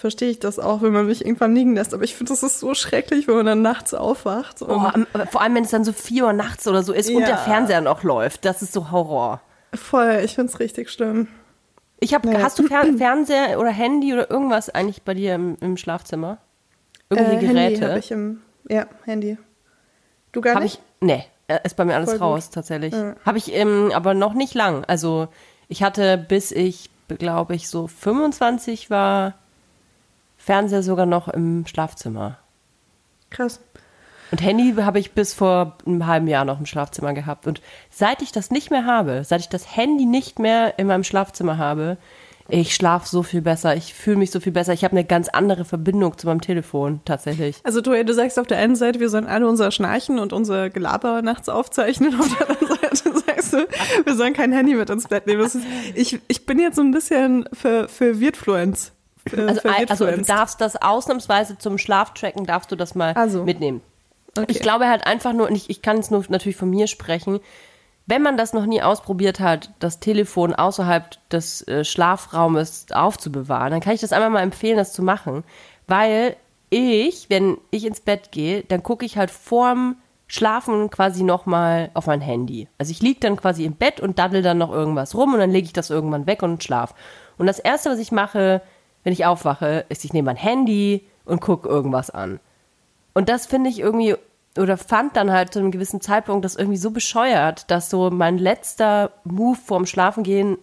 Verstehe 0.00 0.30
ich 0.30 0.38
das 0.40 0.58
auch, 0.58 0.80
wenn 0.80 0.92
man 0.92 1.04
mich 1.06 1.22
irgendwann 1.26 1.54
liegen 1.54 1.74
lässt. 1.74 1.92
Aber 1.92 2.04
ich 2.04 2.14
finde, 2.14 2.32
das 2.32 2.42
ist 2.42 2.58
so 2.58 2.72
schrecklich, 2.74 3.28
wenn 3.28 3.34
man 3.36 3.44
dann 3.44 3.60
nachts 3.60 3.92
aufwacht. 3.92 4.62
Und 4.62 4.70
Oh, 4.70 5.18
vor 5.30 5.42
allem, 5.42 5.54
wenn 5.54 5.64
es 5.64 5.70
dann 5.70 5.84
so 5.84 5.92
4 5.92 6.24
Uhr 6.24 6.32
nachts 6.32 6.66
oder 6.66 6.82
so 6.82 6.94
ist 6.94 7.10
und 7.10 7.20
Ja. 7.20 7.26
der 7.26 7.36
Fernseher 7.36 7.82
noch 7.82 8.02
läuft. 8.02 8.46
Das 8.46 8.62
ist 8.62 8.72
so 8.72 8.90
Horror. 8.90 9.42
Voll, 9.74 10.22
ich 10.24 10.34
finde 10.36 10.50
es 10.50 10.58
richtig 10.58 10.88
schlimm. 10.90 11.28
Ich 11.98 12.14
hab, 12.14 12.24
Ja. 12.24 12.40
Hast 12.42 12.58
du 12.58 12.66
Fer 12.66 12.86
Fernseher 12.96 13.60
oder 13.60 13.68
Handy 13.68 14.14
oder 14.14 14.30
irgendwas 14.30 14.70
eigentlich 14.70 15.02
bei 15.02 15.12
dir 15.12 15.34
im, 15.34 15.58
im 15.60 15.76
Schlafzimmer? 15.76 16.38
Irgendwelche 17.10 17.44
Äh, 17.44 17.48
Handy 17.48 17.74
Geräte? 17.74 17.88
habe 17.90 17.98
ich 17.98 18.10
im, 18.10 18.40
ja, 18.70 18.86
Handy. 19.04 19.36
Du 20.32 20.40
gar 20.40 20.54
Hab 20.54 20.62
nicht? 20.62 20.76
ich, 20.76 21.06
nee, 21.06 21.24
äh, 21.48 21.58
ist 21.64 21.76
bei 21.76 21.84
mir 21.84 21.94
alles 21.96 22.08
Voll 22.08 22.18
gut. 22.20 22.26
raus, 22.26 22.48
tatsächlich. 22.48 22.94
Ja. 22.94 23.16
Habe 23.26 23.36
ich 23.36 23.52
ähm, 23.54 23.92
aber 23.94 24.14
noch 24.14 24.32
nicht 24.32 24.54
lang. 24.54 24.82
Also 24.86 25.28
ich 25.68 25.82
hatte, 25.82 26.16
bis 26.16 26.52
ich, 26.52 26.88
glaube 27.18 27.54
ich, 27.54 27.68
so 27.68 27.86
25 27.86 28.88
war, 28.88 29.34
Fernseher 30.40 30.82
sogar 30.82 31.04
noch 31.04 31.28
im 31.28 31.66
Schlafzimmer. 31.66 32.38
Krass. 33.28 33.60
Und 34.30 34.40
Handy 34.42 34.74
habe 34.80 34.98
ich 34.98 35.12
bis 35.12 35.34
vor 35.34 35.76
einem 35.86 36.06
halben 36.06 36.28
Jahr 36.28 36.46
noch 36.46 36.58
im 36.58 36.66
Schlafzimmer 36.66 37.12
gehabt. 37.12 37.46
Und 37.46 37.60
seit 37.90 38.22
ich 38.22 38.32
das 38.32 38.50
nicht 38.50 38.70
mehr 38.70 38.86
habe, 38.86 39.22
seit 39.24 39.40
ich 39.40 39.50
das 39.50 39.76
Handy 39.76 40.06
nicht 40.06 40.38
mehr 40.38 40.78
in 40.78 40.86
meinem 40.86 41.04
Schlafzimmer 41.04 41.58
habe, 41.58 41.98
ich 42.48 42.74
schlafe 42.74 43.06
so 43.06 43.22
viel 43.22 43.42
besser, 43.42 43.76
ich 43.76 43.94
fühle 43.94 44.16
mich 44.16 44.30
so 44.30 44.40
viel 44.40 44.52
besser. 44.52 44.72
Ich 44.72 44.82
habe 44.82 44.92
eine 44.92 45.04
ganz 45.04 45.28
andere 45.28 45.64
Verbindung 45.64 46.16
zu 46.16 46.26
meinem 46.26 46.40
Telefon, 46.40 47.00
tatsächlich. 47.04 47.58
Also 47.62 47.80
du, 47.80 48.02
du 48.04 48.14
sagst 48.14 48.38
auf 48.38 48.46
der 48.46 48.58
einen 48.58 48.76
Seite, 48.76 48.98
wir 48.98 49.10
sollen 49.10 49.26
alle 49.26 49.46
unser 49.46 49.70
Schnarchen 49.70 50.18
und 50.18 50.32
unser 50.32 50.70
Gelaber 50.70 51.22
nachts 51.22 51.48
aufzeichnen. 51.48 52.18
Auf 52.18 52.28
der 52.38 52.48
anderen 52.48 52.96
Seite 52.96 53.18
sagst 53.26 53.52
du, 53.52 53.68
wir 54.04 54.16
sollen 54.16 54.32
kein 54.32 54.52
Handy 54.52 54.74
mit 54.74 54.88
ins 54.88 55.06
Bett 55.06 55.26
nehmen. 55.26 55.42
Ist, 55.42 55.58
ich, 55.94 56.18
ich 56.28 56.46
bin 56.46 56.58
jetzt 56.58 56.76
so 56.76 56.82
ein 56.82 56.92
bisschen 56.92 57.48
für, 57.52 57.88
für 57.88 58.20
Wirtfluenz. 58.20 58.92
Also, 59.36 59.60
für 59.60 59.90
also 59.90 60.06
du 60.06 60.22
darfst 60.22 60.60
das 60.60 60.80
ausnahmsweise 60.80 61.58
zum 61.58 61.78
Schlaftracken, 61.78 62.46
darfst 62.46 62.72
du 62.72 62.76
das 62.76 62.94
mal 62.94 63.12
Also. 63.12 63.44
mitnehmen. 63.44 63.82
Okay. 64.36 64.46
Ich 64.48 64.60
glaube 64.60 64.88
halt 64.88 65.06
einfach 65.06 65.32
nur, 65.32 65.48
und 65.48 65.56
ich, 65.56 65.70
ich 65.70 65.82
kann 65.82 65.96
jetzt 65.96 66.10
nur 66.10 66.24
natürlich 66.28 66.56
von 66.56 66.70
mir 66.70 66.86
sprechen, 66.86 67.40
wenn 68.06 68.22
man 68.22 68.36
das 68.36 68.52
noch 68.52 68.66
nie 68.66 68.82
ausprobiert 68.82 69.40
hat, 69.40 69.70
das 69.78 70.00
Telefon 70.00 70.54
außerhalb 70.54 71.16
des 71.30 71.66
äh, 71.68 71.84
Schlafraumes 71.84 72.86
aufzubewahren, 72.92 73.70
dann 73.70 73.80
kann 73.80 73.94
ich 73.94 74.00
das 74.00 74.12
einmal 74.12 74.30
mal 74.30 74.42
empfehlen, 74.42 74.76
das 74.76 74.92
zu 74.92 75.02
machen. 75.02 75.44
Weil 75.86 76.36
ich, 76.70 77.28
wenn 77.28 77.58
ich 77.70 77.84
ins 77.84 78.00
Bett 78.00 78.32
gehe, 78.32 78.62
dann 78.64 78.82
gucke 78.82 79.04
ich 79.04 79.16
halt 79.16 79.30
vorm 79.30 79.96
Schlafen 80.28 80.90
quasi 80.90 81.24
nochmal 81.24 81.90
auf 81.94 82.06
mein 82.06 82.20
Handy. 82.20 82.68
Also 82.78 82.92
ich 82.92 83.02
liege 83.02 83.18
dann 83.18 83.36
quasi 83.36 83.64
im 83.64 83.74
Bett 83.74 84.00
und 84.00 84.18
daddel 84.20 84.42
dann 84.42 84.58
noch 84.58 84.70
irgendwas 84.70 85.16
rum 85.16 85.34
und 85.34 85.40
dann 85.40 85.50
lege 85.50 85.66
ich 85.66 85.72
das 85.72 85.90
irgendwann 85.90 86.26
weg 86.26 86.42
und 86.42 86.62
schlaf. 86.62 86.94
Und 87.36 87.46
das 87.46 87.58
Erste, 87.58 87.90
was 87.90 87.98
ich 87.98 88.12
mache, 88.12 88.62
wenn 89.04 89.12
ich 89.12 89.26
aufwache, 89.26 89.84
ist, 89.88 90.04
ich 90.04 90.12
nehme 90.12 90.26
mein 90.26 90.36
Handy 90.36 91.06
und 91.24 91.40
gucke 91.40 91.68
irgendwas 91.68 92.10
an. 92.10 92.40
Und 93.14 93.28
das 93.28 93.46
finde 93.46 93.70
ich 93.70 93.80
irgendwie 93.80 94.16
oder 94.58 94.76
fand 94.76 95.16
dann 95.16 95.30
halt 95.30 95.52
zu 95.52 95.60
einem 95.60 95.70
gewissen 95.70 96.00
Zeitpunkt 96.00 96.44
das 96.44 96.56
irgendwie 96.56 96.76
so 96.76 96.90
bescheuert, 96.90 97.70
dass 97.70 97.88
so 97.88 98.10
mein 98.10 98.36
letzter 98.36 99.12
Move 99.24 99.56
vorm 99.56 99.86
Schlafengehen 99.86 100.58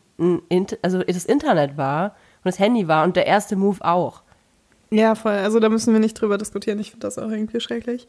also 0.82 1.04
das 1.04 1.26
Internet 1.26 1.78
war 1.78 2.16
und 2.38 2.46
das 2.46 2.60
Handy 2.60 2.88
war 2.88 3.04
und 3.04 3.16
der 3.16 3.28
erste 3.28 3.56
Move 3.56 3.78
auch. 3.82 4.24
Ja, 4.90 5.16
voll. 5.16 5.34
Also 5.34 5.60
da 5.60 5.70
müssen 5.70 5.94
wir 5.94 6.00
nicht 6.00 6.16
drüber 6.16 6.38
diskutieren. 6.38 6.80
Ich 6.80 6.92
finde 6.92 7.06
das 7.06 7.20
auch 7.20 7.30
irgendwie 7.30 7.60
schrecklich. 7.60 8.08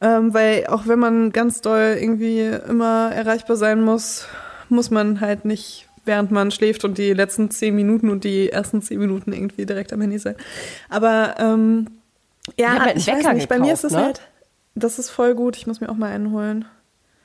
Ähm, 0.00 0.32
weil 0.32 0.66
auch 0.68 0.86
wenn 0.86 0.98
man 0.98 1.30
ganz 1.30 1.60
doll 1.60 1.98
irgendwie 2.00 2.40
immer 2.40 3.10
erreichbar 3.12 3.56
sein 3.56 3.82
muss, 3.82 4.26
muss 4.70 4.90
man 4.90 5.20
halt 5.20 5.44
nicht, 5.44 5.88
während 6.04 6.30
man 6.30 6.50
schläft 6.50 6.84
und 6.84 6.98
die 6.98 7.12
letzten 7.12 7.50
zehn 7.50 7.74
Minuten 7.74 8.10
und 8.10 8.24
die 8.24 8.50
ersten 8.50 8.82
zehn 8.82 8.98
Minuten 8.98 9.32
irgendwie 9.32 9.66
direkt 9.66 9.92
am 9.92 10.00
Handy 10.00 10.18
sein. 10.18 10.34
Aber 10.88 11.34
ähm, 11.38 11.86
ja, 12.58 12.74
Ich 12.74 12.80
einen 12.82 12.98
ich 12.98 13.06
weiß 13.08 13.34
nicht, 13.34 13.48
bei 13.48 13.58
mir 13.58 13.72
ist 13.72 13.82
gekauft, 13.82 13.84
es 13.84 13.98
ne? 13.98 14.04
halt, 14.04 14.20
das 14.74 14.98
ist 14.98 15.10
voll 15.10 15.34
gut. 15.34 15.56
Ich 15.56 15.66
muss 15.66 15.80
mir 15.80 15.88
auch 15.88 15.96
mal 15.96 16.10
einen 16.10 16.32
holen. 16.32 16.64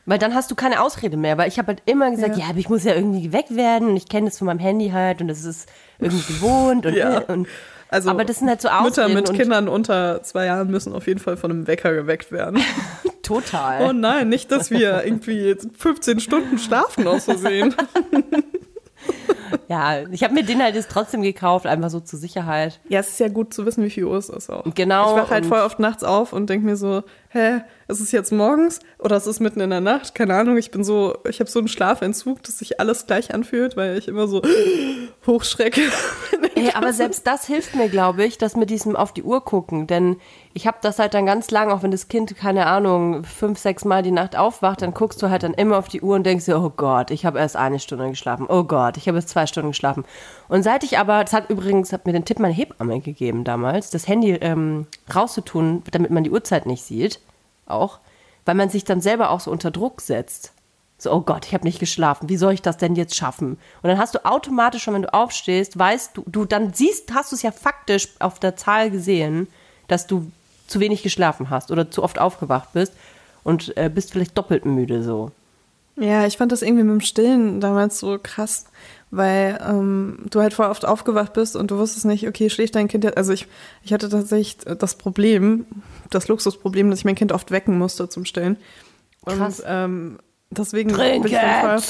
Weil 0.08 0.20
dann 0.20 0.36
hast 0.36 0.52
du 0.52 0.56
keine 0.56 0.82
Ausrede 0.84 1.18
mehr, 1.18 1.38
weil 1.40 1.48
ich 1.48 1.58
habe 1.58 1.70
halt 1.70 1.82
immer 1.88 2.12
gesagt, 2.12 2.38
Ja. 2.38 2.44
ja, 2.44 2.50
aber 2.52 2.60
ich 2.60 2.70
muss 2.70 2.84
ja 2.84 2.94
irgendwie 2.94 3.24
geweckt 3.24 3.56
werden 3.56 3.90
und 3.90 3.98
ich 3.98 4.08
kenne 4.08 4.28
das 4.30 4.38
von 4.38 4.46
meinem 4.46 4.60
Handy 4.60 4.90
halt 4.90 5.20
und 5.22 5.28
das 5.28 5.44
ist 5.44 5.68
irgendwie 6.00 6.34
gewohnt 6.34 6.86
und, 6.86 6.94
Ja. 6.96 7.20
und 7.22 7.48
Also 7.90 8.12
aber 8.12 8.24
das 8.24 8.38
sind 8.40 8.50
halt 8.50 8.62
so 8.62 8.68
Mütter 8.68 8.82
Ausreden 9.06 9.14
mit 9.16 9.30
und 9.30 9.36
Kindern 9.36 9.68
unter 9.68 10.22
zwei 10.22 10.46
Jahren 10.46 10.70
müssen 10.70 10.94
auf 10.94 11.08
jeden 11.08 11.20
Fall 11.20 11.38
von 11.38 11.50
einem 11.50 11.66
Wecker 11.66 11.92
geweckt 11.94 12.32
werden. 12.32 12.62
total. 13.24 13.82
Oh 13.90 13.94
nein, 13.94 14.30
nicht, 14.30 14.52
dass 14.52 14.70
wir 14.70 15.04
irgendwie 15.04 15.56
15 15.76 16.20
Stunden 16.20 16.60
schlafen 16.60 17.08
aus 17.08 17.26
Versehen. 17.26 17.74
ja, 19.68 20.04
ich 20.12 20.24
habe 20.24 20.34
mir 20.34 20.44
den 20.44 20.62
halt 20.62 20.76
jetzt 20.76 20.90
trotzdem 20.90 21.22
gekauft, 21.22 21.66
einfach 21.66 21.90
so 21.90 22.00
zur 22.00 22.20
Sicherheit. 22.20 22.80
Ja, 22.90 23.00
es 23.00 23.10
ist 23.10 23.20
ja 23.20 23.28
gut 23.28 23.54
zu 23.54 23.66
wissen, 23.66 23.84
wie 23.84 23.90
viel 23.90 24.06
Uhr 24.06 24.18
es 24.18 24.30
ist 24.30 24.50
auch. 24.50 24.64
Genau, 24.76 25.16
Ich 25.16 25.22
wache 25.24 25.30
halt 25.32 25.46
voll 25.46 25.60
oft 25.60 25.80
nachts 25.80 26.04
auf 26.04 26.34
und 26.34 26.50
denke 26.50 26.66
mir 26.66 26.76
so, 26.76 27.04
hä, 27.30 27.62
ist 27.88 28.00
es 28.00 28.12
jetzt 28.12 28.32
morgens 28.32 28.80
oder 29.00 29.18
ist 29.18 29.28
es 29.28 29.40
mitten 29.40 29.60
in 29.60 29.70
der 29.70 29.82
Nacht? 29.82 30.16
Keine 30.16 30.36
Ahnung, 30.36 30.58
ich 30.58 30.72
bin 30.72 30.84
so, 30.84 31.18
ich 31.30 31.40
habe 31.40 31.50
so 31.50 31.60
einen 31.60 31.68
Schlafentzug, 31.68 32.42
dass 32.44 32.60
sich 32.60 32.80
alles 32.80 33.06
gleich 33.06 33.34
anfühlt, 33.34 33.78
weil 33.78 33.98
ich 33.98 34.08
immer 34.08 34.28
so 34.28 34.42
hochschrecke. 35.28 35.82
Ey, 36.56 36.72
aber 36.74 36.94
selbst 36.94 37.28
das 37.28 37.46
hilft 37.46 37.76
mir, 37.76 37.90
glaube 37.90 38.24
ich, 38.24 38.38
das 38.38 38.56
mit 38.56 38.70
diesem 38.70 38.96
auf 38.96 39.14
die 39.14 39.24
Uhr 39.24 39.44
gucken. 39.44 39.88
Denn 39.88 40.18
ich 40.54 40.66
habe 40.66 40.78
das 40.82 41.00
halt 41.00 41.14
dann 41.14 41.26
ganz 41.26 41.52
lang, 41.52 41.70
auch 41.70 41.84
wenn 41.84 41.92
das 41.92 42.08
Kind, 42.08 42.36
keine 42.36 42.66
Ahnung, 42.66 43.24
fünf, 43.24 43.60
sechs 43.60 43.86
Mal 43.86 44.02
die 44.02 44.12
Nacht 44.12 44.36
aufwacht, 44.36 44.82
dann 44.82 44.94
guckst 44.94 45.22
du 45.22 45.30
halt 45.30 45.44
dann 45.44 45.54
immer 45.54 45.78
auf 45.78 45.88
die 45.88 46.02
Uhr 46.02 46.16
und 46.16 46.26
denkst 46.26 46.46
dir, 46.46 46.60
oh 46.60 46.72
Gott, 46.76 47.12
ich 47.12 47.26
habe 47.26 47.40
erst 47.40 47.56
eine 47.56 47.80
Stunde 47.80 48.10
geschlafen. 48.10 48.48
Oh 48.50 48.64
Gott, 48.64 48.98
ich 48.98 49.08
habe 49.08 49.18
erst 49.18 49.30
zwei 49.30 49.46
Stunden 49.46 49.72
geschlafen. 49.72 50.06
Und 50.48 50.64
seit 50.64 50.84
ich 50.84 50.98
aber, 50.98 51.24
das 51.24 51.34
hat 51.34 51.50
übrigens, 51.50 51.94
hat 51.94 52.06
mir 52.06 52.14
den 52.14 52.26
Tipp 52.26 52.40
meine 52.40 52.54
Hebamme 52.54 53.00
gegeben 53.02 53.44
damals, 53.44 53.90
das 53.90 54.08
Handy 54.08 54.32
ähm, 54.32 54.88
rauszutun, 55.14 55.84
damit 55.92 56.12
man 56.12 56.24
die 56.24 56.32
Uhrzeit 56.32 56.66
nicht 56.66 56.84
sieht, 56.84 57.20
auch, 57.66 58.00
weil 58.46 58.56
man 58.56 58.70
sich 58.70 58.84
dann 58.84 59.02
selber 59.02 59.30
auch 59.30 59.40
so 59.40 59.52
unter 59.52 59.72
Druck 59.72 60.02
setzt. 60.02 60.52
So, 60.98 61.12
oh 61.12 61.22
Gott, 61.22 61.46
ich 61.46 61.54
habe 61.54 61.66
nicht 61.66 61.80
geschlafen. 61.80 62.30
Wie 62.30 62.38
soll 62.38 62.54
ich 62.54 62.62
das 62.62 62.78
denn 62.78 62.96
jetzt 62.96 63.16
schaffen? 63.16 63.58
Und 63.82 63.90
dann 63.90 63.98
hast 63.98 64.16
du 64.16 64.26
automatisch 64.26 64.84
schon, 64.84 64.94
wenn 64.94 65.02
du 65.02 65.14
aufstehst, 65.14 65.78
weißt 65.78 66.16
du, 66.16 66.24
du 66.26 66.46
dann 66.46 66.74
siehst, 66.74 67.14
hast 67.14 67.32
du 67.32 67.36
es 67.36 67.42
ja 67.42 67.52
faktisch 67.52 68.10
auf 68.20 68.40
der 68.40 68.56
Zahl 68.56 68.92
gesehen, 68.92 69.48
dass 69.88 70.08
du 70.08 70.32
zu 70.68 70.80
wenig 70.80 71.04
geschlafen 71.04 71.50
hast 71.50 71.70
oder 71.70 71.92
zu 71.92 72.02
oft 72.02 72.18
aufgewacht 72.18 72.70
bist 72.74 72.94
und 73.44 73.76
äh, 73.78 73.90
bist 73.90 74.12
vielleicht 74.12 74.38
doppelt 74.38 74.66
müde 74.66 75.04
so. 75.04 75.32
Ja, 75.98 76.26
ich 76.26 76.38
fand 76.38 76.52
das 76.52 76.62
irgendwie 76.62 76.84
mit 76.84 76.94
dem 76.94 77.06
Stillen 77.06 77.62
damals 77.62 78.00
so 78.00 78.20
krass, 78.22 78.66
weil 79.12 79.60
ähm, 79.68 80.18
du 80.30 80.42
halt 80.42 80.54
voll 80.54 80.66
oft 80.68 80.86
aufgewacht 80.86 81.34
bist 81.34 81.56
und 81.56 81.72
du 81.72 81.78
wusstest 81.78 82.06
nicht, 82.06 82.28
okay, 82.28 82.50
schläft 82.50 82.76
dein 82.76 82.88
Kind 82.88 83.04
jetzt? 83.04 83.18
Also 83.18 83.34
ich, 83.34 83.48
ich 83.84 83.94
hatte 83.94 84.10
tatsächlich 84.10 84.58
das 84.78 84.96
Problem, 84.96 85.66
das 86.10 86.28
Luxusproblem, 86.28 86.90
dass 86.90 87.00
ich 87.00 87.06
mein 87.06 87.16
Kind 87.16 87.32
oft 87.32 87.52
wecken 87.52 87.78
musste 87.78 88.10
zum 88.10 88.26
Stillen. 88.26 88.58
Und 89.26 89.38
Krass. 89.38 89.64
ähm, 89.66 90.20
deswegen 90.52 90.92
Trink 90.92 91.24
bin 91.24 91.32
ich 91.32 91.40
dann 91.40 91.80
voll 91.80 91.90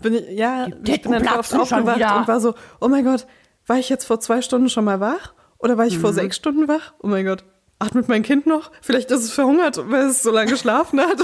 bin 0.00 0.14
ich, 0.14 0.30
ja, 0.30 0.66
Die 0.68 0.92
ich 0.94 1.02
bin 1.02 1.12
dann 1.12 1.24
voll 1.24 1.38
oft 1.38 1.54
aufgewacht 1.54 1.96
und 2.00 2.28
war 2.28 2.40
so, 2.40 2.54
oh 2.80 2.88
mein 2.88 3.04
Gott, 3.04 3.26
war 3.66 3.78
ich 3.78 3.88
jetzt 3.88 4.04
vor 4.04 4.18
zwei 4.18 4.42
Stunden 4.42 4.68
schon 4.68 4.84
mal 4.84 4.98
wach? 5.00 5.32
Oder 5.58 5.78
war 5.78 5.86
ich 5.86 5.96
Mhm. 5.96 6.00
vor 6.00 6.12
sechs 6.12 6.34
Stunden 6.36 6.66
wach? 6.66 6.92
Oh 7.02 7.06
mein 7.06 7.24
Gott. 7.24 7.44
Atmet 7.78 8.08
mein 8.08 8.22
Kind 8.22 8.46
noch? 8.46 8.70
Vielleicht 8.80 9.10
ist 9.12 9.22
es 9.22 9.32
verhungert, 9.32 9.80
weil 9.90 10.06
es 10.06 10.22
so 10.22 10.30
lange 10.32 10.50
geschlafen 10.50 11.00
hat. 11.00 11.18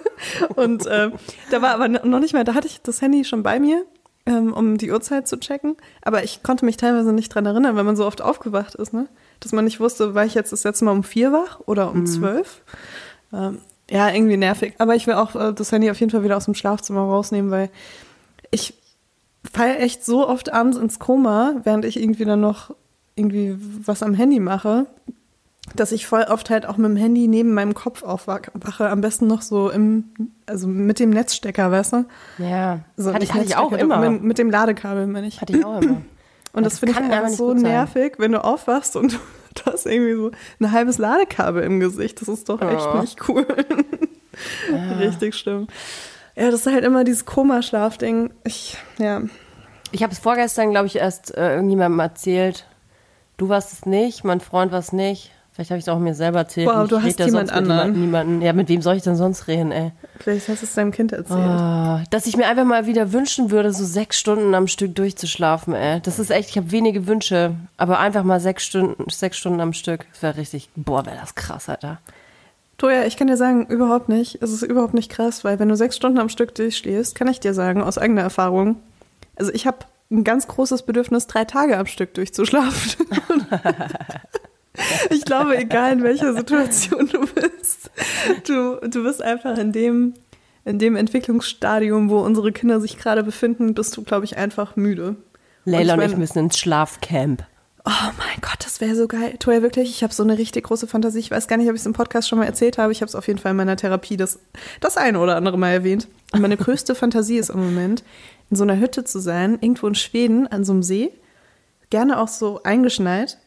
Und 0.56 0.84
ähm, 0.88 1.12
da 1.50 1.62
war 1.62 1.70
aber 1.74 1.88
noch 1.88 2.20
nicht 2.20 2.34
mal, 2.34 2.44
da 2.44 2.54
hatte 2.54 2.66
ich 2.68 2.80
das 2.82 3.00
Handy 3.02 3.24
schon 3.24 3.42
bei 3.42 3.58
mir, 3.60 3.84
ähm, 4.26 4.52
um 4.52 4.76
die 4.76 4.90
Uhrzeit 4.90 5.28
zu 5.28 5.38
checken. 5.38 5.76
Aber 6.02 6.24
ich 6.24 6.42
konnte 6.42 6.64
mich 6.64 6.76
teilweise 6.76 7.12
nicht 7.12 7.34
dran 7.34 7.46
erinnern, 7.46 7.76
weil 7.76 7.84
man 7.84 7.96
so 7.96 8.06
oft 8.06 8.22
aufgewacht 8.22 8.74
ist, 8.74 8.92
ne? 8.92 9.08
Dass 9.40 9.52
man 9.52 9.64
nicht 9.64 9.80
wusste, 9.80 10.14
war 10.14 10.24
ich 10.24 10.34
jetzt 10.34 10.52
das 10.52 10.64
letzte 10.64 10.84
Mal 10.84 10.92
um 10.92 11.02
vier 11.02 11.32
wach 11.32 11.60
oder 11.66 11.90
um 11.90 12.06
zwölf. 12.06 12.62
Ähm, 13.32 13.58
ja, 13.90 14.10
irgendwie 14.10 14.36
nervig. 14.36 14.74
Aber 14.78 14.94
ich 14.94 15.06
will 15.06 15.14
auch 15.14 15.34
äh, 15.34 15.52
das 15.52 15.72
Handy 15.72 15.90
auf 15.90 15.98
jeden 15.98 16.10
Fall 16.10 16.22
wieder 16.22 16.36
aus 16.36 16.44
dem 16.44 16.54
Schlafzimmer 16.54 17.00
rausnehmen, 17.00 17.50
weil 17.50 17.70
ich 18.50 18.74
falle 19.50 19.78
echt 19.78 20.04
so 20.04 20.28
oft 20.28 20.52
abends 20.52 20.76
ins 20.76 20.98
Koma, 20.98 21.54
während 21.64 21.84
ich 21.84 21.98
irgendwie 21.98 22.24
dann 22.24 22.40
noch 22.40 22.74
irgendwie 23.14 23.56
was 23.84 24.02
am 24.02 24.14
Handy 24.14 24.40
mache, 24.40 24.86
dass 25.76 25.92
ich 25.92 26.06
voll 26.06 26.22
oft 26.24 26.50
halt 26.50 26.66
auch 26.66 26.76
mit 26.76 26.90
dem 26.90 26.96
Handy 26.96 27.28
neben 27.28 27.54
meinem 27.54 27.74
Kopf 27.74 28.02
aufwache. 28.02 28.50
Am 28.88 29.00
besten 29.00 29.26
noch 29.26 29.42
so 29.42 29.70
im, 29.70 30.04
also 30.46 30.66
mit 30.66 30.98
dem 30.98 31.10
Netzstecker, 31.10 31.70
weißt 31.70 31.92
du? 31.92 32.04
Ja, 32.38 32.80
So, 32.96 33.12
hatte, 33.14 33.24
ich, 33.24 33.32
hatte 33.32 33.44
ich 33.44 33.56
auch 33.56 33.72
immer. 33.72 33.98
Mit, 34.10 34.22
mit 34.22 34.38
dem 34.38 34.50
Ladekabel, 34.50 35.06
meine 35.06 35.26
ich. 35.26 35.40
Hatte 35.40 35.56
ich 35.56 35.64
auch 35.64 35.80
immer. 35.80 36.02
Und 36.52 36.64
das, 36.64 36.72
das 36.74 36.80
finde 36.80 36.94
ich 36.94 36.98
einfach 37.12 37.28
so 37.28 37.54
nervig, 37.54 38.14
wenn 38.18 38.32
du 38.32 38.42
aufwachst 38.42 38.96
und 38.96 39.12
du 39.54 39.62
hast 39.72 39.86
irgendwie 39.86 40.14
so 40.16 40.32
ein 40.58 40.72
halbes 40.72 40.98
Ladekabel 40.98 41.62
im 41.62 41.78
Gesicht. 41.78 42.20
Das 42.20 42.26
ist 42.28 42.48
doch 42.48 42.60
echt 42.60 42.88
Oh. 42.92 43.00
nicht 43.00 43.28
cool. 43.28 43.46
Richtig 44.98 45.36
schlimm. 45.36 45.68
Ja, 46.34 46.50
das 46.50 46.66
ist 46.66 46.72
halt 46.72 46.84
immer 46.84 47.04
dieses 47.04 47.24
Koma-Schlafding. 47.24 48.30
Ich, 48.44 48.76
ja. 48.98 49.22
Ich 49.92 50.02
habe 50.02 50.12
es 50.12 50.18
vorgestern, 50.18 50.70
glaube 50.70 50.86
ich, 50.86 50.96
erst 50.96 51.36
äh, 51.36 51.54
irgendjemandem 51.54 52.00
erzählt. 52.00 52.66
Du 53.36 53.48
warst 53.48 53.72
es 53.72 53.86
nicht, 53.86 54.24
mein 54.24 54.40
Freund 54.40 54.72
war 54.72 54.78
es 54.80 54.92
nicht. 54.92 55.30
Vielleicht 55.52 55.70
habe 55.70 55.78
ich 55.78 55.84
es 55.84 55.88
auch 55.88 55.98
mir 55.98 56.14
selber 56.14 56.38
erzählt. 56.38 56.68
Wow, 56.68 56.84
ich 56.84 56.90
du 56.90 57.02
hast 57.02 57.18
ja 57.18 57.26
jemand 57.26 57.52
anderen. 57.52 58.00
Niemanden. 58.00 58.40
Ja, 58.40 58.52
mit 58.52 58.68
wem 58.68 58.82
soll 58.82 58.96
ich 58.96 59.02
denn 59.02 59.16
sonst 59.16 59.48
reden, 59.48 59.72
ey? 59.72 59.90
Vielleicht 60.18 60.48
hast 60.48 60.62
du 60.62 60.66
es 60.66 60.74
deinem 60.74 60.92
Kind 60.92 61.12
erzählt. 61.12 61.38
Ah, 61.38 62.04
dass 62.10 62.26
ich 62.26 62.36
mir 62.36 62.46
einfach 62.46 62.64
mal 62.64 62.86
wieder 62.86 63.12
wünschen 63.12 63.50
würde, 63.50 63.72
so 63.72 63.84
sechs 63.84 64.18
Stunden 64.18 64.54
am 64.54 64.68
Stück 64.68 64.94
durchzuschlafen, 64.94 65.74
ey. 65.74 66.00
Das 66.00 66.18
ist 66.18 66.30
echt, 66.30 66.50
ich 66.50 66.56
habe 66.56 66.70
wenige 66.70 67.06
Wünsche, 67.06 67.54
aber 67.76 67.98
einfach 67.98 68.22
mal 68.22 68.40
sechs 68.40 68.64
Stunden, 68.64 69.10
sechs 69.10 69.38
Stunden 69.38 69.60
am 69.60 69.72
Stück. 69.72 70.06
Das 70.12 70.22
wäre 70.22 70.36
richtig, 70.36 70.70
boah, 70.76 71.04
wäre 71.04 71.18
das 71.20 71.34
krass, 71.34 71.68
Alter. 71.68 71.98
Toja, 72.78 73.04
ich 73.04 73.16
kann 73.16 73.26
dir 73.26 73.36
sagen, 73.36 73.66
überhaupt 73.66 74.08
nicht. 74.08 74.40
Es 74.40 74.52
ist 74.52 74.62
überhaupt 74.62 74.94
nicht 74.94 75.10
krass, 75.10 75.44
weil 75.44 75.58
wenn 75.58 75.68
du 75.68 75.76
sechs 75.76 75.96
Stunden 75.96 76.18
am 76.18 76.30
Stück 76.30 76.54
durchschläfst, 76.54 77.14
kann 77.14 77.28
ich 77.28 77.40
dir 77.40 77.54
sagen, 77.54 77.82
aus 77.82 77.98
eigener 77.98 78.22
Erfahrung, 78.22 78.76
also 79.36 79.52
ich 79.52 79.66
habe 79.66 79.78
ein 80.10 80.24
ganz 80.24 80.46
großes 80.48 80.82
Bedürfnis, 80.82 81.26
drei 81.26 81.44
Tage 81.44 81.76
am 81.76 81.86
Stück 81.86 82.14
durchzuschlafen. 82.14 83.06
ich 85.10 85.24
glaube, 85.24 85.56
egal 85.58 85.92
in 85.92 86.02
welcher 86.02 86.34
Situation 86.34 87.08
du 87.08 87.20
bist, 87.26 87.90
du, 88.46 88.76
du 88.88 89.02
bist 89.04 89.22
einfach 89.22 89.58
in 89.58 89.72
dem, 89.72 90.14
in 90.64 90.78
dem 90.78 90.96
Entwicklungsstadium, 90.96 92.10
wo 92.10 92.20
unsere 92.20 92.52
Kinder 92.52 92.80
sich 92.80 92.98
gerade 92.98 93.22
befinden, 93.22 93.74
bist 93.74 93.96
du, 93.96 94.02
glaube 94.02 94.24
ich, 94.24 94.36
einfach 94.36 94.76
müde. 94.76 95.16
Leila 95.64 95.94
und 95.94 96.00
ich, 96.02 96.10
mein- 96.10 96.18
müssen 96.20 96.38
ins 96.38 96.58
Schlafcamp. 96.58 97.44
Oh 97.86 98.10
mein 98.18 98.40
Gott, 98.42 98.58
das 98.62 98.82
wäre 98.82 98.94
so 98.94 99.08
geil. 99.08 99.36
Toja, 99.38 99.62
wirklich, 99.62 99.88
ich 99.88 100.02
habe 100.02 100.12
so 100.12 100.22
eine 100.22 100.36
richtig 100.36 100.64
große 100.64 100.86
Fantasie. 100.86 101.18
Ich 101.18 101.30
weiß 101.30 101.48
gar 101.48 101.56
nicht, 101.56 101.66
ob 101.68 101.74
ich 101.74 101.80
es 101.80 101.86
im 101.86 101.94
Podcast 101.94 102.28
schon 102.28 102.38
mal 102.38 102.44
erzählt 102.44 102.76
habe. 102.76 102.92
Ich 102.92 103.00
habe 103.00 103.08
es 103.08 103.14
auf 103.14 103.26
jeden 103.26 103.38
Fall 103.38 103.52
in 103.52 103.56
meiner 103.56 103.74
Therapie 103.76 104.18
das, 104.18 104.38
das 104.82 104.98
eine 104.98 105.18
oder 105.18 105.34
andere 105.36 105.56
Mal 105.56 105.70
erwähnt. 105.70 106.06
Und 106.32 106.42
meine 106.42 106.58
größte 106.58 106.94
Fantasie 106.94 107.38
ist 107.38 107.48
im 107.48 107.58
Moment, 107.58 108.04
in 108.50 108.56
so 108.58 108.64
einer 108.64 108.78
Hütte 108.78 109.04
zu 109.04 109.18
sein, 109.18 109.54
irgendwo 109.62 109.86
in 109.86 109.94
Schweden, 109.94 110.46
an 110.46 110.62
so 110.62 110.72
einem 110.72 110.82
See. 110.82 111.10
Gerne 111.88 112.20
auch 112.20 112.28
so 112.28 112.62
eingeschneit. 112.64 113.38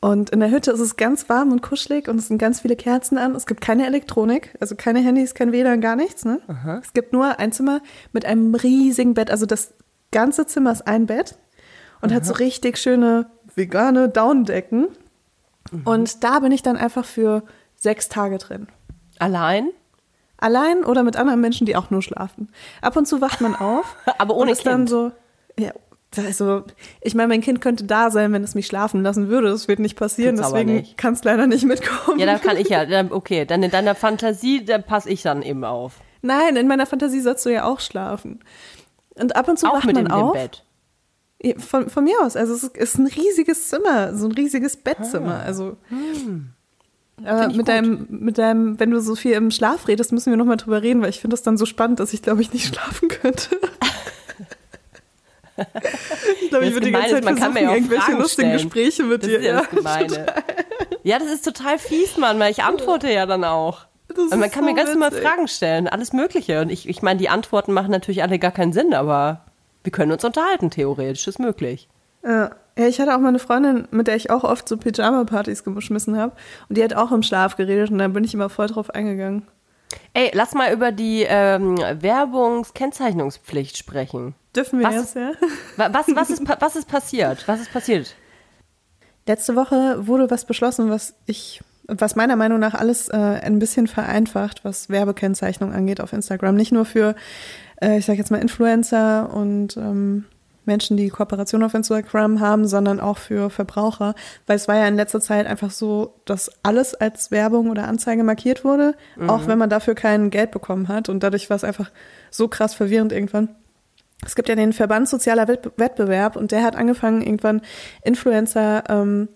Und 0.00 0.30
in 0.30 0.40
der 0.40 0.50
Hütte 0.50 0.70
ist 0.70 0.80
es 0.80 0.96
ganz 0.96 1.28
warm 1.28 1.52
und 1.52 1.60
kuschelig 1.60 2.08
und 2.08 2.16
es 2.16 2.28
sind 2.28 2.38
ganz 2.38 2.60
viele 2.60 2.74
Kerzen 2.74 3.18
an. 3.18 3.34
Es 3.34 3.46
gibt 3.46 3.60
keine 3.60 3.86
Elektronik, 3.86 4.56
also 4.58 4.74
keine 4.74 5.00
Handys, 5.00 5.34
kein 5.34 5.52
WLAN, 5.52 5.82
gar 5.82 5.94
nichts. 5.94 6.24
Ne? 6.24 6.40
Es 6.82 6.94
gibt 6.94 7.12
nur 7.12 7.38
ein 7.38 7.52
Zimmer 7.52 7.82
mit 8.12 8.24
einem 8.24 8.54
riesigen 8.54 9.12
Bett. 9.12 9.30
Also 9.30 9.44
das 9.44 9.74
ganze 10.10 10.46
Zimmer 10.46 10.72
ist 10.72 10.86
ein 10.86 11.04
Bett 11.04 11.36
und 12.00 12.14
hat 12.14 12.24
so 12.24 12.32
richtig 12.32 12.78
schöne 12.78 13.30
vegane 13.54 14.08
Downdecken. 14.08 14.88
Und 15.84 16.24
da 16.24 16.40
bin 16.40 16.50
ich 16.50 16.62
dann 16.62 16.76
einfach 16.78 17.04
für 17.04 17.42
sechs 17.76 18.08
Tage 18.08 18.38
drin. 18.38 18.68
Allein? 19.18 19.68
Allein 20.38 20.84
oder 20.84 21.02
mit 21.02 21.16
anderen 21.16 21.40
Menschen, 21.42 21.66
die 21.66 21.76
auch 21.76 21.90
nur 21.90 22.00
schlafen. 22.00 22.48
Ab 22.80 22.96
und 22.96 23.06
zu 23.06 23.20
wacht 23.20 23.42
man 23.42 23.54
auf. 23.54 23.96
Aber 24.18 24.34
ohne 24.34 24.50
und 24.50 24.56
ist 24.56 24.66
dann 24.66 24.86
Kind. 24.86 24.88
so, 24.88 25.12
ja, 25.58 25.72
also, 26.16 26.64
ich 27.00 27.14
meine, 27.14 27.28
mein 27.28 27.40
Kind 27.40 27.60
könnte 27.60 27.84
da 27.84 28.10
sein, 28.10 28.32
wenn 28.32 28.42
es 28.42 28.54
mich 28.54 28.66
schlafen 28.66 29.02
lassen 29.02 29.28
würde. 29.28 29.48
Das 29.50 29.68
wird 29.68 29.78
nicht 29.78 29.96
passieren, 29.96 30.36
Tut's 30.36 30.48
aber 30.48 30.64
deswegen 30.64 30.96
kann 30.96 31.14
es 31.14 31.22
leider 31.24 31.46
nicht 31.46 31.64
mitkommen. 31.64 32.18
Ja, 32.18 32.26
da 32.26 32.38
kann 32.38 32.56
ich 32.56 32.68
ja, 32.68 32.84
okay, 33.10 33.44
dann 33.44 33.62
in 33.62 33.70
deiner 33.70 33.94
Fantasie, 33.94 34.64
da 34.64 34.78
passe 34.78 35.08
ich 35.10 35.22
dann 35.22 35.42
eben 35.42 35.64
auf. 35.64 36.00
Nein, 36.22 36.56
in 36.56 36.66
meiner 36.68 36.86
Fantasie 36.86 37.20
sollst 37.20 37.46
du 37.46 37.50
ja 37.50 37.64
auch 37.64 37.80
schlafen. 37.80 38.40
Und 39.14 39.36
ab 39.36 39.48
und 39.48 39.58
zu 39.58 39.66
auch 39.68 39.74
wacht 39.74 39.86
mit 39.86 39.94
man 39.96 40.06
in 40.06 40.12
auf. 40.12 40.32
dem 40.32 40.42
Bett. 40.42 40.64
Von, 41.62 41.88
von 41.88 42.04
mir 42.04 42.16
aus. 42.22 42.36
Also 42.36 42.54
es 42.54 42.64
ist- 42.64 42.98
ein 42.98 43.06
riesiges 43.06 43.68
Zimmer, 43.68 44.14
so 44.14 44.26
ein 44.26 44.32
riesiges 44.32 44.76
Bettzimmer. 44.76 45.36
Also 45.40 45.76
aber 47.24 47.40
Find 47.42 47.52
ich 47.52 47.56
mit 47.58 47.68
deinem, 47.68 48.06
mit 48.10 48.38
deinem, 48.38 48.80
wenn 48.80 48.90
du 48.90 49.00
so 49.00 49.14
viel 49.14 49.32
im 49.32 49.50
Schlaf 49.50 49.88
redest, 49.88 50.12
müssen 50.12 50.30
wir 50.30 50.36
nochmal 50.36 50.56
drüber 50.56 50.82
reden, 50.82 51.02
weil 51.02 51.10
ich 51.10 51.20
finde 51.20 51.34
das 51.34 51.42
dann 51.42 51.56
so 51.56 51.66
spannend, 51.66 52.00
dass 52.00 52.12
ich 52.12 52.22
glaube 52.22 52.40
ich 52.42 52.52
nicht 52.52 52.66
schlafen 52.74 53.08
könnte. 53.08 53.58
ich 56.42 56.50
glaube, 56.50 56.66
ich 56.66 56.72
würde 56.72 56.86
die 56.86 56.92
ganze 56.92 57.10
Zeit 57.14 57.24
man 57.24 57.36
kann 57.36 57.52
mir 57.52 57.62
irgendwelche 57.62 58.02
Fragen 58.04 58.18
lustigen 58.18 58.48
stellen. 58.58 58.62
Gespräche 58.70 59.02
mit 59.04 59.22
Das 59.22 59.28
dir. 59.28 59.38
ist 59.38 59.44
ja 59.46 59.52
das 59.60 59.70
Gemeine. 59.70 60.26
Ja, 61.02 61.18
das 61.18 61.28
ist 61.30 61.44
total 61.44 61.78
fies, 61.78 62.16
Mann, 62.16 62.38
weil 62.38 62.50
ich 62.50 62.62
antworte 62.62 63.10
ja 63.10 63.26
dann 63.26 63.44
auch. 63.44 63.86
Das 64.08 64.32
Und 64.32 64.40
man 64.40 64.50
kann 64.50 64.64
so 64.64 64.70
mir 64.70 64.74
ganz 64.74 64.90
normal. 64.90 65.12
Fragen 65.12 65.48
stellen, 65.48 65.88
alles 65.88 66.12
Mögliche. 66.12 66.60
Und 66.60 66.70
ich, 66.70 66.88
ich 66.88 67.00
meine, 67.02 67.18
die 67.18 67.28
Antworten 67.28 67.72
machen 67.72 67.90
natürlich 67.90 68.22
alle 68.22 68.38
gar 68.38 68.50
keinen 68.50 68.72
Sinn, 68.72 68.92
aber 68.92 69.44
wir 69.84 69.92
können 69.92 70.12
uns 70.12 70.24
unterhalten, 70.24 70.70
theoretisch 70.70 71.26
ist 71.26 71.38
möglich. 71.38 71.88
Ja. 72.24 72.50
ja, 72.76 72.86
ich 72.86 73.00
hatte 73.00 73.14
auch 73.14 73.20
mal 73.20 73.28
eine 73.28 73.38
Freundin, 73.38 73.88
mit 73.90 74.06
der 74.08 74.16
ich 74.16 74.30
auch 74.30 74.44
oft 74.44 74.68
so 74.68 74.76
Pyjama-Partys 74.76 75.64
geschmissen 75.64 76.18
habe. 76.18 76.32
Und 76.68 76.76
die 76.76 76.84
hat 76.84 76.94
auch 76.94 77.12
im 77.12 77.22
Schlaf 77.22 77.56
geredet 77.56 77.90
und 77.90 77.98
da 77.98 78.08
bin 78.08 78.24
ich 78.24 78.34
immer 78.34 78.50
voll 78.50 78.66
drauf 78.66 78.90
eingegangen. 78.90 79.46
Ey, 80.12 80.30
lass 80.34 80.54
mal 80.54 80.72
über 80.72 80.92
die 80.92 81.24
ähm, 81.28 81.76
Werbungskennzeichnungspflicht 81.78 83.76
sprechen. 83.76 84.34
Dürfen 84.54 84.80
wir 84.80 84.86
Was? 84.88 84.94
jetzt, 84.94 85.16
ja? 85.16 85.32
Wa- 85.76 85.90
Was, 85.92 86.06
was, 86.14 86.30
ist, 86.30 86.42
was 86.60 86.76
ist 86.76 86.88
passiert? 86.88 87.46
Was 87.46 87.60
ist 87.60 87.72
passiert? 87.72 88.14
Letzte 89.26 89.54
Woche 89.56 90.06
wurde 90.06 90.30
was 90.30 90.44
beschlossen, 90.44 90.90
was 90.90 91.14
ich, 91.26 91.60
was 91.86 92.16
meiner 92.16 92.36
Meinung 92.36 92.58
nach 92.58 92.74
alles 92.74 93.08
äh, 93.08 93.16
ein 93.16 93.58
bisschen 93.58 93.86
vereinfacht, 93.86 94.64
was 94.64 94.88
Werbekennzeichnung 94.90 95.72
angeht 95.72 96.00
auf 96.00 96.12
Instagram. 96.12 96.56
Nicht 96.56 96.72
nur 96.72 96.84
für, 96.84 97.14
äh, 97.80 97.98
ich 97.98 98.06
sag 98.06 98.16
jetzt 98.18 98.30
mal, 98.30 98.38
Influencer 98.40 99.32
und 99.32 99.76
ähm, 99.76 100.24
Menschen, 100.64 100.96
die 100.96 101.08
Kooperation 101.08 101.62
auf 101.62 101.74
Instagram 101.74 102.40
haben, 102.40 102.66
sondern 102.66 103.00
auch 103.00 103.18
für 103.18 103.50
Verbraucher. 103.50 104.14
Weil 104.46 104.56
es 104.56 104.68
war 104.68 104.76
ja 104.76 104.86
in 104.86 104.96
letzter 104.96 105.20
Zeit 105.20 105.46
einfach 105.46 105.70
so, 105.70 106.14
dass 106.24 106.50
alles 106.62 106.94
als 106.94 107.30
Werbung 107.30 107.70
oder 107.70 107.88
Anzeige 107.88 108.24
markiert 108.24 108.64
wurde, 108.64 108.94
auch 109.26 109.46
wenn 109.46 109.58
man 109.58 109.70
dafür 109.70 109.94
kein 109.94 110.30
Geld 110.30 110.50
bekommen 110.50 110.88
hat. 110.88 111.08
Und 111.08 111.22
dadurch 111.22 111.50
war 111.50 111.56
es 111.56 111.64
einfach 111.64 111.90
so 112.30 112.48
krass 112.48 112.74
verwirrend 112.74 113.12
irgendwann. 113.12 113.48
Es 114.24 114.34
gibt 114.34 114.48
ja 114.48 114.54
den 114.54 114.72
Verband 114.72 115.08
Sozialer 115.08 115.48
Wettbe- 115.48 115.72
Wettbewerb 115.76 116.36
und 116.36 116.52
der 116.52 116.62
hat 116.62 116.76
angefangen, 116.76 117.22
irgendwann 117.22 117.62
Influencer 118.02 118.84
ähm, 118.88 119.28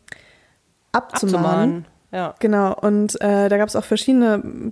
abzumahnen. 0.93 1.43
Abzumahnen. 1.43 1.87
Ja. 2.15 2.33
Genau, 2.39 2.73
und 2.81 3.21
äh, 3.21 3.49
da 3.49 3.57
gab 3.57 3.69
es 3.69 3.75
auch 3.75 3.83
verschiedene 3.83 4.71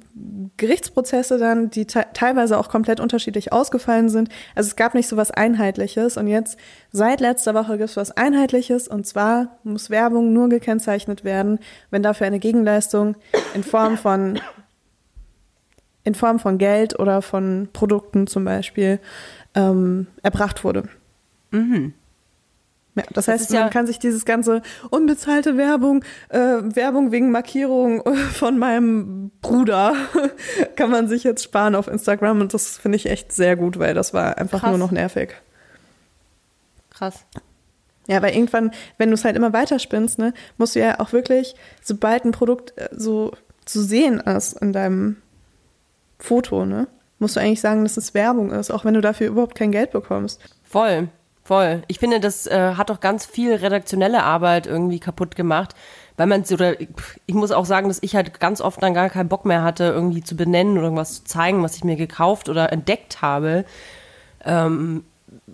Gerichtsprozesse 0.58 1.38
dann, 1.38 1.70
die 1.70 1.86
te 1.86 2.06
teilweise 2.12 2.56
auch 2.56 2.68
komplett 2.68 3.00
unterschiedlich 3.00 3.52
ausgefallen 3.52 4.08
sind. 4.08 4.28
Also 4.54 4.68
es 4.68 4.76
gab 4.76 4.94
nicht 4.94 5.08
so 5.08 5.16
was 5.16 5.32
Einheitliches 5.32 6.16
und 6.16 6.28
jetzt 6.28 6.56
seit 6.92 7.20
letzter 7.20 7.52
Woche 7.54 7.78
gibt 7.78 7.90
es 7.90 7.96
was 7.96 8.16
Einheitliches 8.16 8.86
und 8.86 9.08
zwar 9.08 9.58
muss 9.64 9.90
Werbung 9.90 10.32
nur 10.32 10.50
gekennzeichnet 10.50 11.24
werden, 11.24 11.58
wenn 11.90 12.04
dafür 12.04 12.28
eine 12.28 12.38
Gegenleistung 12.38 13.16
in 13.54 13.64
Form 13.64 13.98
von 13.98 14.38
in 16.04 16.14
Form 16.14 16.38
von 16.38 16.58
Geld 16.58 16.96
oder 17.00 17.22
von 17.22 17.70
Produkten 17.72 18.28
zum 18.28 18.44
Beispiel 18.44 19.00
ähm, 19.56 20.06
erbracht 20.22 20.62
wurde. 20.62 20.84
Ja, 22.94 23.04
das 23.12 23.26
heißt, 23.28 23.50
ja- 23.52 23.60
man 23.62 23.70
kann 23.70 23.86
sich 23.86 23.98
dieses 23.98 24.24
ganze 24.26 24.60
unbezahlte 24.90 25.56
Werbung, 25.56 26.04
äh, 26.28 26.38
Werbung 26.38 27.10
wegen 27.10 27.30
Markierung 27.30 28.02
äh, 28.04 28.14
von 28.14 28.58
meinem 28.58 29.30
Bruder, 29.40 29.94
kann 30.76 30.90
man 30.90 31.08
sich 31.08 31.24
jetzt 31.24 31.42
sparen 31.42 31.74
auf 31.74 31.88
Instagram 31.88 32.40
und 32.42 32.52
das 32.52 32.76
finde 32.76 32.96
ich 32.96 33.06
echt 33.06 33.32
sehr 33.32 33.56
gut, 33.56 33.78
weil 33.78 33.94
das 33.94 34.12
war 34.12 34.36
einfach 34.36 34.60
Krass. 34.60 34.70
nur 34.70 34.78
noch 34.78 34.90
nervig. 34.90 35.34
Krass. 36.90 37.24
Ja, 38.08 38.20
weil 38.20 38.34
irgendwann, 38.34 38.72
wenn 38.98 39.08
du 39.08 39.14
es 39.14 39.24
halt 39.24 39.36
immer 39.36 39.52
weiterspinnst, 39.52 40.18
ne, 40.18 40.34
musst 40.58 40.74
du 40.74 40.80
ja 40.80 41.00
auch 41.00 41.12
wirklich, 41.12 41.54
sobald 41.82 42.24
ein 42.24 42.32
Produkt 42.32 42.76
äh, 42.76 42.88
so 42.92 43.32
zu 43.64 43.80
sehen 43.80 44.18
ist 44.20 44.54
in 44.60 44.72
deinem 44.72 45.16
Foto, 46.18 46.66
ne, 46.66 46.88
musst 47.20 47.36
du 47.36 47.40
eigentlich 47.40 47.60
sagen, 47.60 47.84
dass 47.84 47.96
es 47.96 48.12
Werbung 48.12 48.50
ist, 48.50 48.70
auch 48.70 48.84
wenn 48.84 48.94
du 48.94 49.00
dafür 49.00 49.28
überhaupt 49.28 49.54
kein 49.54 49.70
Geld 49.72 49.92
bekommst. 49.92 50.40
Voll, 50.64 51.08
voll. 51.52 51.82
Ich 51.86 51.98
finde, 51.98 52.18
das 52.18 52.46
äh, 52.46 52.76
hat 52.76 52.88
doch 52.88 53.00
ganz 53.00 53.26
viel 53.26 53.54
redaktionelle 53.54 54.22
Arbeit 54.22 54.66
irgendwie 54.66 55.00
kaputt 55.00 55.36
gemacht, 55.36 55.74
weil 56.16 56.26
man 56.26 56.44
oder 56.50 56.80
ich 56.80 57.34
muss 57.34 57.52
auch 57.52 57.66
sagen, 57.66 57.88
dass 57.88 58.02
ich 58.02 58.16
halt 58.16 58.40
ganz 58.40 58.62
oft 58.62 58.82
dann 58.82 58.94
gar 58.94 59.10
keinen 59.10 59.28
Bock 59.28 59.44
mehr 59.44 59.62
hatte, 59.62 59.84
irgendwie 59.84 60.22
zu 60.22 60.34
benennen 60.34 60.78
oder 60.78 60.84
irgendwas 60.84 61.16
zu 61.16 61.24
zeigen, 61.24 61.62
was 61.62 61.76
ich 61.76 61.84
mir 61.84 61.96
gekauft 61.96 62.48
oder 62.48 62.72
entdeckt 62.72 63.20
habe. 63.20 63.66
Ähm, 64.46 65.04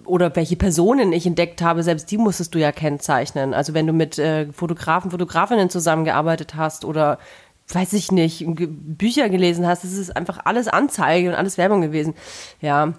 oder 0.05 0.35
welche 0.37 0.55
Personen 0.55 1.13
ich 1.13 1.27
entdeckt 1.27 1.63
habe, 1.63 1.83
selbst 1.83 2.11
die 2.13 2.19
musstest 2.19 2.55
du 2.55 2.61
ja 2.61 2.71
kennzeichnen. 2.71 3.53
Also 3.53 3.75
wenn 3.75 3.87
du 3.89 3.93
mit 3.93 4.21
äh, 4.21 4.53
Fotografen, 4.53 5.11
Fotografinnen 5.11 5.69
zusammengearbeitet 5.69 6.55
hast 6.55 6.85
oder 6.85 7.19
weiß 7.73 7.93
ich 7.95 8.13
nicht, 8.13 8.45
Bücher 8.47 9.29
gelesen 9.29 9.67
hast, 9.67 9.83
das 9.83 9.93
ist 9.95 10.17
einfach 10.17 10.39
alles 10.45 10.69
Anzeige 10.69 11.31
und 11.31 11.35
alles 11.35 11.59
Werbung 11.59 11.81
gewesen. 11.81 12.15
Ja, 12.61 12.95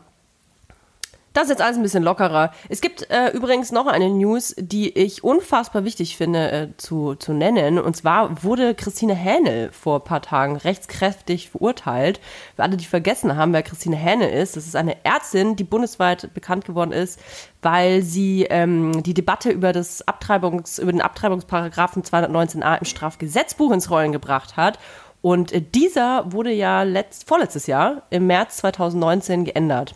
das 1.34 1.44
ist 1.44 1.50
jetzt 1.52 1.62
alles 1.62 1.78
ein 1.78 1.84
bisschen 1.84 2.04
lockerer. 2.04 2.52
Es 2.70 2.82
gibt 2.82 3.10
äh, 3.12 3.30
übrigens 3.30 3.72
noch 3.72 3.86
eine 3.86 4.10
News, 4.10 4.56
die 4.58 4.98
ich 4.98 5.24
unfassbar 5.24 5.84
wichtig 5.84 6.18
finde 6.18 6.52
äh, 6.52 6.68
zu, 6.78 7.16
zu 7.16 7.34
nennen. 7.34 7.78
Und 7.78 7.96
zwar 7.96 8.44
wurde 8.44 8.74
Christine 8.74 9.14
Hähnel 9.14 9.72
vor 9.72 10.00
ein 10.00 10.04
paar 10.04 10.22
Tagen 10.22 10.56
rechtskräftig 10.56 11.52
verurteilt. 11.52 12.20
Für 12.56 12.64
alle, 12.64 12.78
die 12.78 12.86
vergessen 12.86 13.36
haben, 13.36 13.54
wer 13.54 13.64
Christine 13.64 13.96
Hähnel 13.96 14.30
ist, 14.30 14.56
das 14.56 14.66
ist 14.66 14.76
eine 14.76 15.06
Ärztin, 15.06 15.56
die 15.56 15.64
bundesweit 15.64 16.34
bekannt 16.34 16.66
geworden 16.66 16.92
ist, 16.92 17.20
weil 17.62 18.02
sie 18.02 18.48
ähm, 18.50 19.04
die 19.04 19.14
Debatte 19.14 19.52
über, 19.52 19.72
das 19.72 20.08
Abtreibungs, 20.08 20.80
über 20.80 20.92
den 20.92 21.02
Abtreibungsparagraphen 21.02 22.04
219a 22.04 22.80
im 22.80 22.86
Strafgesetzbuch 22.86 23.72
ins 23.72 23.92
Rollen 23.92 24.12
gebracht 24.12 24.58
hat. 24.58 24.80
Und 25.22 25.52
äh, 25.52 25.62
dieser 25.62 26.32
wurde 26.32 26.52
ja 26.52 26.84
letzt, 26.84 27.28
vorletztes 27.28 27.68
Jahr, 27.68 28.04
im 28.10 28.26
März 28.26 28.58
2019, 28.58 29.46
geändert. 29.46 29.94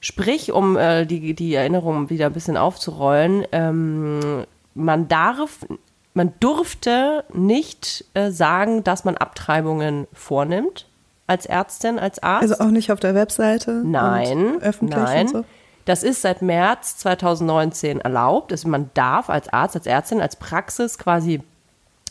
Sprich, 0.00 0.52
um 0.52 0.76
äh, 0.76 1.04
die, 1.06 1.34
die 1.34 1.54
Erinnerung 1.54 2.10
wieder 2.10 2.26
ein 2.26 2.32
bisschen 2.32 2.56
aufzurollen, 2.56 3.44
ähm, 3.52 4.44
man 4.74 5.08
darf, 5.08 5.66
man 6.14 6.32
durfte 6.38 7.24
nicht 7.32 8.04
äh, 8.14 8.30
sagen, 8.30 8.84
dass 8.84 9.04
man 9.04 9.16
Abtreibungen 9.16 10.06
vornimmt 10.12 10.86
als 11.26 11.46
Ärztin, 11.46 11.98
als 11.98 12.22
Arzt. 12.22 12.52
Also 12.52 12.64
auch 12.64 12.70
nicht 12.70 12.92
auf 12.92 13.00
der 13.00 13.14
Webseite? 13.14 13.82
Nein, 13.84 14.60
öffentlich 14.60 14.96
nein. 14.96 15.28
so? 15.28 15.44
Das 15.86 16.02
ist 16.02 16.22
seit 16.22 16.42
März 16.42 16.98
2019 16.98 18.00
erlaubt. 18.00 18.52
Also 18.52 18.68
man 18.68 18.90
darf 18.94 19.30
als 19.30 19.48
Arzt, 19.48 19.76
als 19.76 19.86
Ärztin, 19.86 20.20
als 20.20 20.36
Praxis 20.36 20.98
quasi 20.98 21.40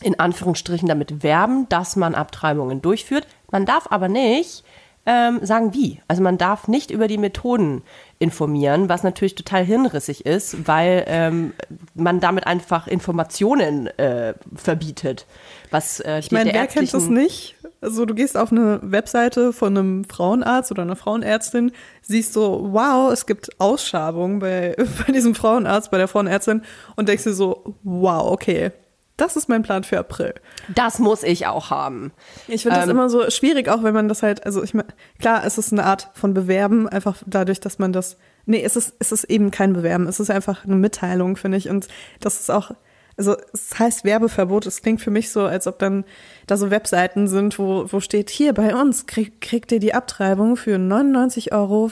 in 0.02 0.18
Anführungsstrichen 0.18 0.88
damit 0.88 1.22
werben, 1.22 1.68
dass 1.68 1.96
man 1.96 2.14
Abtreibungen 2.14 2.82
durchführt. 2.82 3.26
Man 3.50 3.64
darf 3.64 3.86
aber 3.90 4.08
nicht 4.08 4.64
ähm, 5.06 5.38
sagen, 5.42 5.72
wie. 5.72 6.00
Also 6.08 6.22
man 6.22 6.36
darf 6.36 6.66
nicht 6.66 6.90
über 6.90 7.06
die 7.06 7.16
Methoden 7.16 7.82
informieren, 8.18 8.88
was 8.88 9.04
natürlich 9.04 9.36
total 9.36 9.64
hirnrissig 9.64 10.26
ist, 10.26 10.66
weil 10.66 11.04
ähm, 11.06 11.54
man 11.94 12.18
damit 12.18 12.46
einfach 12.46 12.88
Informationen 12.88 13.86
äh, 13.98 14.34
verbietet. 14.54 15.26
Was 15.70 16.00
äh, 16.00 16.18
Ich 16.18 16.32
meine, 16.32 16.52
wer 16.52 16.66
kennt 16.66 16.92
das 16.92 17.08
nicht? 17.08 17.54
Also 17.80 18.04
du 18.04 18.14
gehst 18.14 18.36
auf 18.36 18.50
eine 18.50 18.80
Webseite 18.82 19.52
von 19.52 19.76
einem 19.76 20.04
Frauenarzt 20.04 20.70
oder 20.72 20.82
einer 20.82 20.96
Frauenärztin, 20.96 21.72
siehst 22.02 22.32
so, 22.32 22.68
wow, 22.72 23.12
es 23.12 23.26
gibt 23.26 23.60
Ausschabungen 23.60 24.40
bei, 24.40 24.74
bei 25.06 25.12
diesem 25.12 25.34
Frauenarzt, 25.34 25.90
bei 25.90 25.98
der 25.98 26.08
Frauenärztin 26.08 26.62
und 26.96 27.08
denkst 27.08 27.24
dir 27.24 27.34
so, 27.34 27.76
wow, 27.84 28.32
okay, 28.32 28.72
das 29.16 29.36
ist 29.36 29.48
mein 29.48 29.62
Plan 29.62 29.84
für 29.84 29.98
April. 29.98 30.34
Das 30.74 30.98
muss 30.98 31.22
ich 31.22 31.46
auch 31.46 31.70
haben. 31.70 32.12
Ich 32.48 32.62
finde 32.62 32.76
das 32.76 32.84
Ähm, 32.86 32.90
immer 32.90 33.08
so 33.08 33.30
schwierig, 33.30 33.68
auch 33.68 33.82
wenn 33.82 33.94
man 33.94 34.08
das 34.08 34.22
halt, 34.22 34.44
also 34.44 34.62
ich 34.62 34.74
meine, 34.74 34.88
klar, 35.18 35.44
es 35.44 35.58
ist 35.58 35.72
eine 35.72 35.84
Art 35.84 36.10
von 36.14 36.34
Bewerben, 36.34 36.88
einfach 36.88 37.16
dadurch, 37.26 37.60
dass 37.60 37.78
man 37.78 37.92
das, 37.92 38.16
nee, 38.44 38.62
es 38.62 38.76
ist, 38.76 38.94
es 38.98 39.12
ist 39.12 39.24
eben 39.24 39.50
kein 39.50 39.72
Bewerben, 39.72 40.06
es 40.06 40.20
ist 40.20 40.30
einfach 40.30 40.64
eine 40.64 40.76
Mitteilung, 40.76 41.36
finde 41.36 41.58
ich. 41.58 41.68
Und 41.70 41.88
das 42.20 42.40
ist 42.40 42.50
auch, 42.50 42.72
also 43.16 43.34
es 43.52 43.78
heißt 43.78 44.04
Werbeverbot, 44.04 44.66
es 44.66 44.82
klingt 44.82 45.00
für 45.00 45.10
mich 45.10 45.30
so, 45.30 45.44
als 45.44 45.66
ob 45.66 45.78
dann 45.78 46.04
da 46.46 46.56
so 46.56 46.70
Webseiten 46.70 47.28
sind, 47.28 47.58
wo, 47.58 47.90
wo 47.90 48.00
steht, 48.00 48.28
hier 48.28 48.52
bei 48.52 48.74
uns 48.74 49.06
krieg, 49.06 49.40
kriegt 49.40 49.72
ihr 49.72 49.80
die 49.80 49.94
Abtreibung 49.94 50.56
für 50.56 50.76
99,95 50.76 51.52
Euro. 51.52 51.90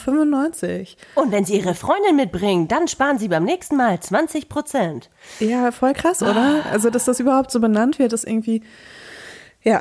Und 1.15 1.33
wenn 1.33 1.45
Sie 1.45 1.57
Ihre 1.59 1.75
Freundin 1.75 2.17
mitbringen, 2.17 2.69
dann 2.69 2.89
sparen 2.89 3.19
Sie 3.19 3.29
beim 3.29 3.45
nächsten 3.45 3.77
Mal 3.77 3.99
20 3.99 4.49
Prozent. 4.49 5.11
Ja, 5.41 5.71
voll 5.71 5.95
krass, 5.95 6.23
oder? 6.23 6.63
Also, 6.71 6.91
dass 6.91 7.07
das 7.07 7.21
überhaupt 7.21 7.51
so 7.51 7.61
benannt 7.61 7.99
wird, 7.99 8.13
ist 8.13 8.25
irgendwie, 8.25 8.63
ja, 9.63 9.81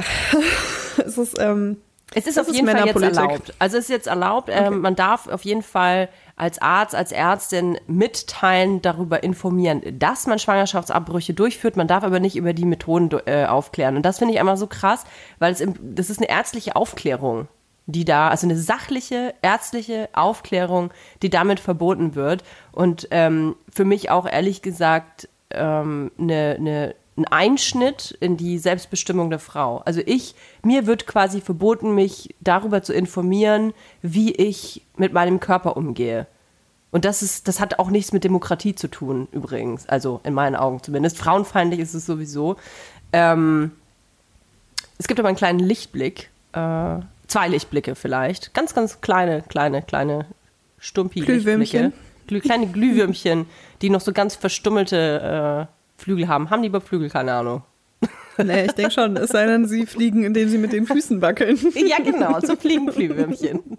es 1.05 1.17
ist, 1.17 1.37
ähm, 1.39 1.77
Es 2.13 2.25
ist 2.25 2.39
auf 2.39 2.47
ist 2.47 2.55
jeden 2.55 2.69
Fall 2.69 2.85
jetzt 2.85 3.01
erlaubt. 3.01 3.53
Also 3.59 3.77
es 3.77 3.85
ist 3.85 3.89
jetzt 3.89 4.07
erlaubt. 4.07 4.49
Ähm, 4.49 4.79
man 4.79 4.95
darf 4.95 5.27
auf 5.27 5.43
jeden 5.43 5.63
Fall 5.63 6.07
als 6.35 6.61
Arzt, 6.61 6.95
als 6.95 7.11
Ärztin 7.11 7.77
mitteilen, 7.87 8.81
darüber 8.81 9.23
informieren, 9.23 9.81
dass 9.99 10.25
man 10.25 10.39
Schwangerschaftsabbrüche 10.39 11.33
durchführt. 11.33 11.77
Man 11.77 11.87
darf 11.87 12.03
aber 12.03 12.19
nicht 12.19 12.35
über 12.35 12.53
die 12.53 12.65
Methoden 12.65 13.09
äh, 13.25 13.45
aufklären. 13.45 13.95
Und 13.95 14.03
das 14.03 14.17
finde 14.17 14.33
ich 14.33 14.39
einmal 14.39 14.57
so 14.57 14.67
krass, 14.67 15.03
weil 15.39 15.53
es 15.53 15.61
im, 15.61 15.75
das 15.95 16.09
ist 16.09 16.19
eine 16.19 16.29
ärztliche 16.29 16.75
Aufklärung, 16.75 17.47
die 17.85 18.03
da, 18.03 18.29
also 18.29 18.47
eine 18.47 18.57
sachliche 18.57 19.35
ärztliche 19.41 20.09
Aufklärung, 20.13 20.91
die 21.21 21.29
damit 21.29 21.59
verboten 21.59 22.15
wird. 22.15 22.43
Und 22.71 23.07
ähm, 23.11 23.55
für 23.71 23.85
mich 23.85 24.09
auch 24.09 24.25
ehrlich 24.25 24.63
gesagt 24.63 25.29
ähm, 25.51 26.11
eine, 26.17 26.55
eine, 26.57 26.95
ein 27.15 27.25
Einschnitt 27.25 28.17
in 28.19 28.37
die 28.37 28.57
Selbstbestimmung 28.57 29.29
der 29.29 29.39
Frau. 29.39 29.79
Also 29.85 30.01
ich, 30.05 30.35
mir 30.63 30.87
wird 30.87 31.05
quasi 31.05 31.41
verboten, 31.41 31.93
mich 31.93 32.35
darüber 32.41 32.81
zu 32.81 32.93
informieren, 32.93 33.73
wie 34.01 34.31
ich 34.31 34.81
mit 34.97 35.13
meinem 35.13 35.39
Körper 35.39 35.77
umgehe. 35.77 36.27
Und 36.91 37.05
das 37.05 37.21
ist, 37.21 37.47
das 37.47 37.59
hat 37.59 37.79
auch 37.79 37.89
nichts 37.89 38.13
mit 38.13 38.23
Demokratie 38.23 38.75
zu 38.75 38.87
tun, 38.87 39.27
übrigens. 39.31 39.87
Also 39.87 40.21
in 40.23 40.33
meinen 40.33 40.55
Augen 40.55 40.81
zumindest. 40.81 41.17
Frauenfeindlich 41.17 41.79
ist 41.79 41.93
es 41.93 42.05
sowieso. 42.05 42.55
Ähm, 43.11 43.71
es 44.97 45.07
gibt 45.07 45.19
aber 45.19 45.27
einen 45.27 45.37
kleinen 45.37 45.59
Lichtblick, 45.59 46.29
äh, 46.53 46.99
zwei 47.27 47.47
Lichtblicke 47.47 47.95
vielleicht. 47.95 48.53
Ganz, 48.53 48.73
ganz 48.73 49.01
kleine, 49.01 49.41
kleine, 49.41 49.81
kleine 49.81 50.25
Stumpi-Lichtblicke. 50.79 51.43
Glühwürmchen. 51.43 51.93
Glüh, 52.27 52.39
kleine 52.39 52.67
Glühwürmchen, 52.67 53.47
die 53.81 53.89
noch 53.89 54.01
so 54.01 54.13
ganz 54.13 54.35
verstummelte 54.35 55.67
äh, 55.69 55.82
Flügel 55.97 56.27
haben. 56.27 56.49
Haben 56.49 56.61
die 56.61 56.67
über 56.69 56.81
Flügel? 56.81 57.09
Keine 57.09 57.33
Ahnung. 57.33 57.63
Nee, 58.37 58.65
ich 58.65 58.71
denke 58.71 58.91
schon. 58.91 59.15
Es 59.15 59.29
sei 59.29 59.45
denn, 59.45 59.67
sie 59.67 59.85
fliegen, 59.85 60.23
indem 60.23 60.49
sie 60.49 60.57
mit 60.57 60.73
den 60.73 60.87
Füßen 60.87 61.21
wackeln. 61.21 61.57
Ja, 61.75 61.97
genau, 61.99 62.39
so 62.41 62.55
fliegen 62.55 62.87
Glühwürmchen. 62.87 63.77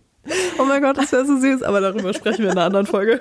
Oh 0.59 0.65
mein 0.65 0.81
Gott, 0.81 0.97
das 0.97 1.13
wäre 1.13 1.27
so 1.27 1.37
süß, 1.37 1.63
aber 1.65 1.81
darüber 1.83 2.15
sprechen 2.15 2.39
wir 2.45 2.47
in 2.47 2.53
einer 2.53 2.65
anderen 2.65 2.87
Folge. 2.87 3.21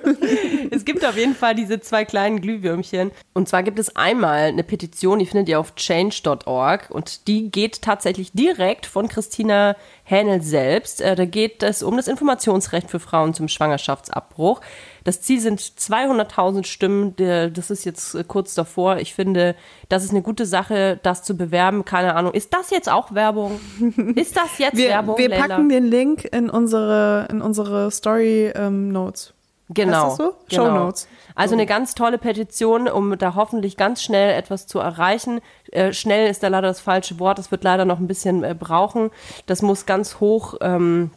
Es 0.71 0.85
gibt 0.85 1.03
auf 1.05 1.17
jeden 1.17 1.35
Fall 1.35 1.53
diese 1.53 1.81
zwei 1.81 2.05
kleinen 2.05 2.39
Glühwürmchen. 2.39 3.11
Und 3.33 3.49
zwar 3.49 3.61
gibt 3.63 3.77
es 3.79 3.95
einmal 3.97 4.43
eine 4.43 4.63
Petition, 4.63 5.19
die 5.19 5.25
findet 5.25 5.49
ihr 5.49 5.59
auf 5.59 5.75
change.org 5.75 6.89
und 6.91 7.27
die 7.27 7.51
geht 7.51 7.81
tatsächlich 7.81 8.31
direkt 8.31 8.85
von 8.85 9.09
Christina 9.09 9.75
Hähnel 10.05 10.41
selbst. 10.41 11.01
Äh, 11.01 11.15
Da 11.15 11.25
geht 11.25 11.61
es 11.63 11.83
um 11.83 11.97
das 11.97 12.07
Informationsrecht 12.07 12.89
für 12.89 12.99
Frauen 12.99 13.33
zum 13.33 13.49
Schwangerschaftsabbruch. 13.49 14.61
Das 15.03 15.21
Ziel 15.21 15.39
sind 15.39 15.59
200.000 15.59 16.65
Stimmen. 16.65 17.15
Das 17.15 17.69
ist 17.69 17.85
jetzt 17.85 18.15
äh, 18.15 18.23
kurz 18.23 18.53
davor. 18.55 18.97
Ich 18.97 19.13
finde, 19.13 19.55
das 19.89 20.03
ist 20.03 20.11
eine 20.11 20.21
gute 20.21 20.45
Sache, 20.45 20.99
das 21.03 21.23
zu 21.23 21.35
bewerben. 21.35 21.85
Keine 21.85 22.15
Ahnung. 22.15 22.33
Ist 22.33 22.53
das 22.53 22.69
jetzt 22.69 22.89
auch 22.89 23.13
Werbung? 23.13 23.59
Ist 24.15 24.37
das 24.37 24.57
jetzt 24.57 24.77
Wir, 24.77 24.89
Werbung? 24.89 25.17
wir 25.17 25.29
Leila? 25.29 25.47
packen 25.47 25.69
den 25.69 25.85
Link 25.85 26.25
in 26.25 26.49
unsere, 26.49 27.27
in 27.29 27.41
unsere 27.41 27.91
Story 27.91 28.51
ähm, 28.55 28.89
Notes. 28.89 29.33
Genau. 29.69 30.09
Heißt 30.09 30.19
das 30.19 30.25
so? 30.27 30.35
genau. 30.49 30.65
Shownotes. 30.65 31.07
Also 31.35 31.55
eine 31.55 31.65
ganz 31.65 31.95
tolle 31.95 32.17
Petition, 32.17 32.87
um 32.87 33.17
da 33.17 33.35
hoffentlich 33.35 33.77
ganz 33.77 34.03
schnell 34.03 34.37
etwas 34.37 34.67
zu 34.67 34.79
erreichen. 34.79 35.41
Äh, 35.71 35.93
schnell 35.93 36.29
ist 36.29 36.43
da 36.43 36.47
leider 36.47 36.67
das 36.67 36.79
falsche 36.79 37.19
Wort. 37.19 37.39
Das 37.39 37.49
wird 37.49 37.63
leider 37.63 37.85
noch 37.85 37.99
ein 37.99 38.07
bisschen 38.07 38.43
äh, 38.43 38.55
brauchen. 38.57 39.09
Das 39.45 39.61
muss 39.61 39.85
ganz 39.85 40.19
hoch, 40.19 40.55
ähm, 40.61 41.11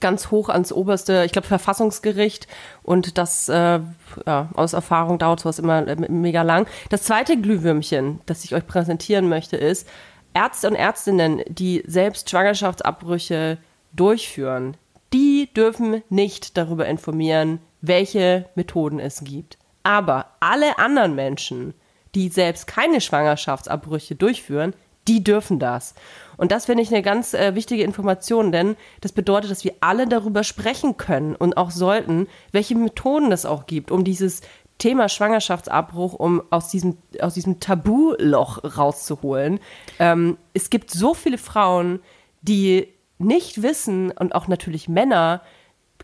ganz 0.00 0.30
hoch 0.30 0.48
ans 0.48 0.72
oberste, 0.72 1.24
ich 1.24 1.32
glaube 1.32 1.48
Verfassungsgericht. 1.48 2.46
Und 2.82 3.18
das, 3.18 3.48
äh, 3.48 3.80
ja, 4.26 4.48
aus 4.54 4.72
Erfahrung 4.72 5.18
dauert 5.18 5.40
sowas 5.40 5.58
immer 5.58 5.86
äh, 5.86 5.96
mega 6.10 6.42
lang. 6.42 6.66
Das 6.90 7.02
zweite 7.02 7.40
Glühwürmchen, 7.40 8.20
das 8.26 8.44
ich 8.44 8.54
euch 8.54 8.66
präsentieren 8.66 9.28
möchte, 9.28 9.56
ist 9.56 9.88
Ärzte 10.34 10.68
und 10.68 10.74
Ärztinnen, 10.74 11.42
die 11.48 11.82
selbst 11.86 12.28
Schwangerschaftsabbrüche 12.30 13.58
durchführen, 13.92 14.76
die 15.12 15.48
dürfen 15.54 16.02
nicht 16.10 16.56
darüber 16.56 16.86
informieren, 16.86 17.60
welche 17.80 18.46
Methoden 18.54 18.98
es 18.98 19.24
gibt. 19.24 19.56
Aber 19.82 20.26
alle 20.40 20.78
anderen 20.78 21.14
Menschen, 21.14 21.74
die 22.14 22.28
selbst 22.28 22.66
keine 22.66 23.00
Schwangerschaftsabbrüche 23.00 24.14
durchführen, 24.14 24.74
die 25.08 25.22
dürfen 25.22 25.58
das. 25.58 25.94
Und 26.36 26.52
das 26.52 26.66
finde 26.66 26.82
ich 26.82 26.92
eine 26.92 27.02
ganz 27.02 27.34
äh, 27.34 27.54
wichtige 27.54 27.82
Information, 27.82 28.52
denn 28.52 28.76
das 29.00 29.12
bedeutet, 29.12 29.50
dass 29.50 29.64
wir 29.64 29.74
alle 29.80 30.06
darüber 30.06 30.44
sprechen 30.44 30.96
können 30.96 31.34
und 31.34 31.56
auch 31.56 31.70
sollten, 31.70 32.28
welche 32.52 32.74
Methoden 32.74 33.32
es 33.32 33.46
auch 33.46 33.66
gibt, 33.66 33.90
um 33.90 34.04
dieses 34.04 34.42
Thema 34.78 35.08
Schwangerschaftsabbruch, 35.08 36.12
um 36.12 36.42
aus 36.50 36.68
diesem, 36.68 36.98
aus 37.20 37.34
diesem 37.34 37.60
Tabuloch 37.60 38.62
rauszuholen. 38.76 39.60
Ähm, 39.98 40.36
es 40.52 40.68
gibt 40.68 40.90
so 40.90 41.14
viele 41.14 41.38
Frauen, 41.38 42.00
die 42.42 42.88
nicht 43.18 43.62
wissen 43.62 44.10
und 44.10 44.34
auch 44.34 44.48
natürlich 44.48 44.88
Männer, 44.88 45.40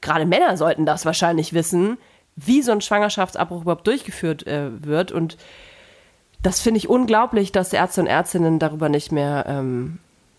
gerade 0.01 0.25
Männer 0.25 0.57
sollten 0.57 0.87
das 0.87 1.05
wahrscheinlich 1.05 1.53
wissen, 1.53 1.99
wie 2.37 2.63
so 2.63 2.73
ein 2.73 2.81
Schwangerschaftsabbruch 2.81 3.63
überhaupt 3.63 3.87
durchgeführt 3.87 4.47
äh, 4.47 4.71
wird. 4.83 5.13
Und 5.13 5.37
das 6.43 6.61
finde 6.61 6.79
ich 6.79 6.89
unglaublich, 6.89 7.53
dass 7.53 7.73
Ärzte 7.73 8.01
und 8.01 8.07
Ärztinnen 8.07 8.59
darüber 8.59 8.89
nicht 8.89 9.13
mehr 9.13 9.45
ähm, 9.47 9.99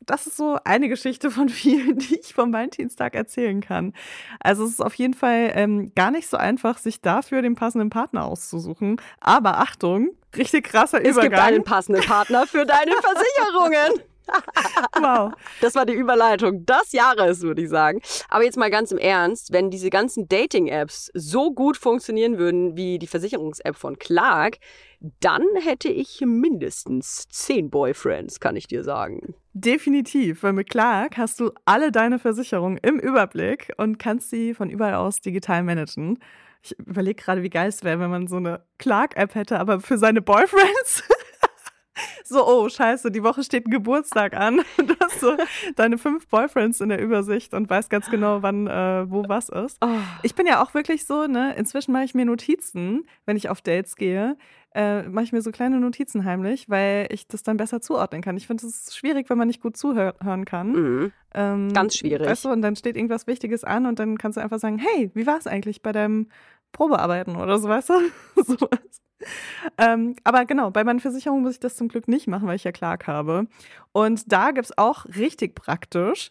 das 0.00 0.26
ist 0.26 0.36
so 0.36 0.58
eine 0.64 0.88
Geschichte 0.88 1.30
von 1.30 1.48
vielen, 1.48 1.98
die 1.98 2.16
ich 2.16 2.34
vom 2.34 2.52
Valentinstag 2.52 3.14
erzählen 3.14 3.60
kann. 3.60 3.92
Also 4.40 4.64
es 4.64 4.70
ist 4.70 4.80
auf 4.80 4.94
jeden 4.94 5.14
Fall 5.14 5.52
ähm, 5.54 5.92
gar 5.94 6.10
nicht 6.10 6.28
so 6.28 6.36
einfach, 6.36 6.78
sich 6.78 7.00
dafür 7.00 7.42
den 7.42 7.54
passenden 7.54 7.90
Partner 7.90 8.24
auszusuchen. 8.24 9.00
Aber 9.20 9.58
Achtung, 9.58 10.10
richtig 10.36 10.64
krasser 10.64 10.98
es 10.98 11.14
gibt 11.16 11.26
Übergang. 11.26 11.46
einen 11.46 11.64
passenden 11.64 12.02
Partner 12.02 12.46
für 12.46 12.64
deine 12.64 12.92
Versicherungen. 13.02 14.02
wow. 15.00 15.32
Das 15.62 15.74
war 15.74 15.86
die 15.86 15.94
Überleitung 15.94 16.66
des 16.66 16.92
Jahres, 16.92 17.40
würde 17.40 17.62
ich 17.62 17.70
sagen. 17.70 18.00
Aber 18.28 18.44
jetzt 18.44 18.58
mal 18.58 18.70
ganz 18.70 18.92
im 18.92 18.98
Ernst, 18.98 19.52
wenn 19.52 19.70
diese 19.70 19.88
ganzen 19.88 20.28
Dating-Apps 20.28 21.10
so 21.14 21.52
gut 21.52 21.78
funktionieren 21.78 22.36
würden 22.36 22.76
wie 22.76 22.98
die 22.98 23.06
Versicherungs-App 23.06 23.74
von 23.74 23.98
Clark, 23.98 24.58
dann 25.20 25.44
hätte 25.62 25.88
ich 25.88 26.20
mindestens 26.20 27.26
zehn 27.30 27.70
Boyfriends, 27.70 28.38
kann 28.38 28.56
ich 28.56 28.66
dir 28.66 28.84
sagen. 28.84 29.34
Definitiv, 29.60 30.44
weil 30.44 30.52
mit 30.52 30.70
Clark 30.70 31.16
hast 31.16 31.40
du 31.40 31.50
alle 31.64 31.90
deine 31.90 32.20
Versicherungen 32.20 32.78
im 32.78 33.00
Überblick 33.00 33.72
und 33.76 33.98
kannst 33.98 34.30
sie 34.30 34.54
von 34.54 34.70
überall 34.70 34.94
aus 34.94 35.20
digital 35.20 35.64
managen. 35.64 36.20
Ich 36.62 36.78
überlege 36.78 37.20
gerade, 37.20 37.42
wie 37.42 37.50
geil 37.50 37.68
es 37.68 37.82
wäre, 37.82 37.98
wenn 37.98 38.10
man 38.10 38.28
so 38.28 38.36
eine 38.36 38.62
Clark-App 38.78 39.34
hätte, 39.34 39.58
aber 39.58 39.80
für 39.80 39.98
seine 39.98 40.22
Boyfriends. 40.22 41.02
so, 42.24 42.46
oh, 42.46 42.68
scheiße, 42.68 43.10
die 43.10 43.24
Woche 43.24 43.42
steht 43.42 43.66
ein 43.66 43.72
Geburtstag 43.72 44.34
an. 44.34 44.62
Du 44.76 44.94
hast 45.22 45.38
so 45.38 45.72
deine 45.76 45.98
fünf 45.98 46.28
Boyfriends 46.28 46.80
in 46.80 46.88
der 46.88 47.00
Übersicht 47.00 47.54
und 47.54 47.68
weißt 47.68 47.90
ganz 47.90 48.10
genau, 48.10 48.42
wann, 48.42 48.66
äh, 48.66 49.10
wo 49.10 49.28
was 49.28 49.48
ist. 49.48 49.78
Ich 50.22 50.34
bin 50.34 50.46
ja 50.46 50.62
auch 50.62 50.74
wirklich 50.74 51.06
so, 51.06 51.26
ne, 51.26 51.54
inzwischen 51.56 51.92
mache 51.92 52.04
ich 52.04 52.14
mir 52.14 52.24
Notizen, 52.24 53.06
wenn 53.26 53.36
ich 53.36 53.48
auf 53.48 53.60
Dates 53.60 53.96
gehe, 53.96 54.36
äh, 54.74 55.02
mache 55.02 55.24
ich 55.24 55.32
mir 55.32 55.42
so 55.42 55.50
kleine 55.50 55.80
Notizen 55.80 56.24
heimlich, 56.24 56.68
weil 56.68 57.08
ich 57.10 57.26
das 57.26 57.42
dann 57.42 57.56
besser 57.56 57.80
zuordnen 57.80 58.22
kann. 58.22 58.36
Ich 58.36 58.46
finde 58.46 58.66
es 58.66 58.94
schwierig, 58.94 59.30
wenn 59.30 59.38
man 59.38 59.48
nicht 59.48 59.62
gut 59.62 59.76
zuhören 59.76 60.44
kann. 60.44 60.72
Mhm. 60.72 61.12
Ähm, 61.34 61.72
Ganz 61.72 61.96
schwierig. 61.96 62.28
Weißt 62.28 62.44
du, 62.44 62.50
und 62.50 62.62
dann 62.62 62.76
steht 62.76 62.96
irgendwas 62.96 63.26
Wichtiges 63.26 63.64
an 63.64 63.86
und 63.86 63.98
dann 63.98 64.18
kannst 64.18 64.36
du 64.36 64.42
einfach 64.42 64.58
sagen, 64.58 64.78
hey, 64.78 65.10
wie 65.14 65.26
war 65.26 65.38
es 65.38 65.46
eigentlich 65.46 65.82
bei 65.82 65.92
deinem 65.92 66.28
Probearbeiten 66.72 67.36
oder 67.36 67.58
so, 67.58 67.68
weißt 67.68 67.88
du? 67.88 67.94
Sowas. 68.42 69.02
Ähm, 69.76 70.16
aber 70.24 70.44
genau, 70.44 70.70
bei 70.70 70.84
meinen 70.84 71.00
Versicherungen 71.00 71.42
muss 71.42 71.54
ich 71.54 71.60
das 71.60 71.76
zum 71.76 71.88
Glück 71.88 72.08
nicht 72.08 72.26
machen, 72.26 72.46
weil 72.46 72.56
ich 72.56 72.64
ja 72.64 72.72
Clark 72.72 73.06
habe. 73.06 73.46
Und 73.92 74.32
da 74.32 74.50
gibt 74.52 74.66
es 74.66 74.78
auch 74.78 75.04
richtig 75.06 75.54
praktisch 75.54 76.30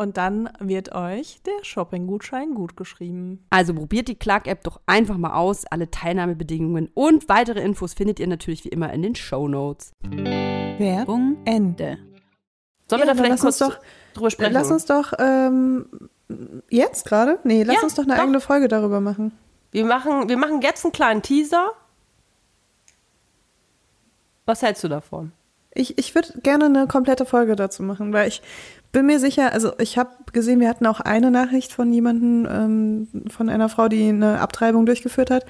Und 0.00 0.16
dann 0.16 0.48
wird 0.60 0.94
euch 0.94 1.42
der 1.44 1.62
Shopping-Gutschein 1.62 2.54
gut 2.54 2.74
geschrieben. 2.74 3.44
Also 3.50 3.74
probiert 3.74 4.08
die 4.08 4.14
Clark-App 4.14 4.64
doch 4.64 4.80
einfach 4.86 5.18
mal 5.18 5.34
aus. 5.34 5.66
Alle 5.66 5.90
Teilnahmebedingungen 5.90 6.88
und 6.94 7.28
weitere 7.28 7.60
Infos 7.60 7.92
findet 7.92 8.18
ihr 8.18 8.26
natürlich 8.26 8.64
wie 8.64 8.70
immer 8.70 8.90
in 8.94 9.02
den 9.02 9.14
Show 9.14 9.46
Notes. 9.46 9.92
Werbung 10.08 11.36
Ende. 11.44 11.98
Sollen 12.88 13.02
wir 13.02 13.06
da 13.08 13.14
vielleicht 13.14 13.30
lass 13.32 13.44
uns 13.44 13.58
kurz 13.58 13.74
doch- 13.74 13.80
drüber 14.14 14.30
sprechen? 14.30 14.52
Lass 14.54 14.70
uns 14.70 14.86
doch 14.86 15.12
ähm, 15.18 15.84
jetzt 16.70 17.04
gerade? 17.04 17.38
Nee, 17.44 17.62
lass 17.64 17.76
Ja, 17.76 17.82
uns 17.82 17.94
doch 17.94 18.04
eine 18.04 18.14
doch. 18.14 18.22
eigene 18.22 18.40
Folge 18.40 18.68
darüber 18.68 19.00
machen. 19.02 19.32
wir, 19.70 19.84
machen, 19.84 20.30
wir 20.30 20.38
machen 20.38 20.62
jetzt 20.62 20.82
einen 20.82 20.92
kleinen 20.92 21.20
Teaser. 21.20 21.72
Was 24.46 24.62
hältst 24.62 24.82
du 24.82 24.88
davon? 24.88 25.32
Ich, 25.72 25.98
ich 25.98 26.14
würde 26.14 26.40
gerne 26.42 26.64
eine 26.64 26.86
komplette 26.88 27.24
Folge 27.26 27.54
dazu 27.54 27.82
machen, 27.82 28.12
weil 28.12 28.26
ich 28.28 28.42
bin 28.92 29.06
mir 29.06 29.18
sicher, 29.20 29.52
also 29.52 29.72
ich 29.78 29.98
habe 29.98 30.10
gesehen, 30.32 30.60
wir 30.60 30.68
hatten 30.68 30.86
auch 30.86 31.00
eine 31.00 31.30
Nachricht 31.30 31.72
von 31.72 31.92
jemandem, 31.92 32.48
ähm, 32.50 33.08
von 33.30 33.48
einer 33.48 33.68
Frau, 33.68 33.88
die 33.88 34.08
eine 34.08 34.40
Abtreibung 34.40 34.86
durchgeführt 34.86 35.30
hat. 35.30 35.44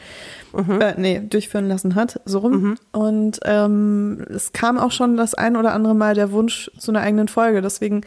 Äh, 0.55 0.95
nee, 0.97 1.21
durchführen 1.21 1.69
lassen 1.69 1.95
hat, 1.95 2.21
so 2.25 2.41
rum. 2.41 2.77
Und 2.93 3.41
ähm, 3.45 4.27
es 4.29 4.53
kam 4.53 4.79
auch 4.79 4.93
schon 4.93 5.17
das 5.17 5.35
ein 5.35 5.57
oder 5.57 5.73
andere 5.73 5.95
Mal 5.95 6.15
der 6.15 6.33
Wunsch 6.33 6.71
zu 6.79 6.91
einer 6.91 7.01
eigenen 7.01 7.29
Folge. 7.29 7.63
Deswegen 7.63 8.03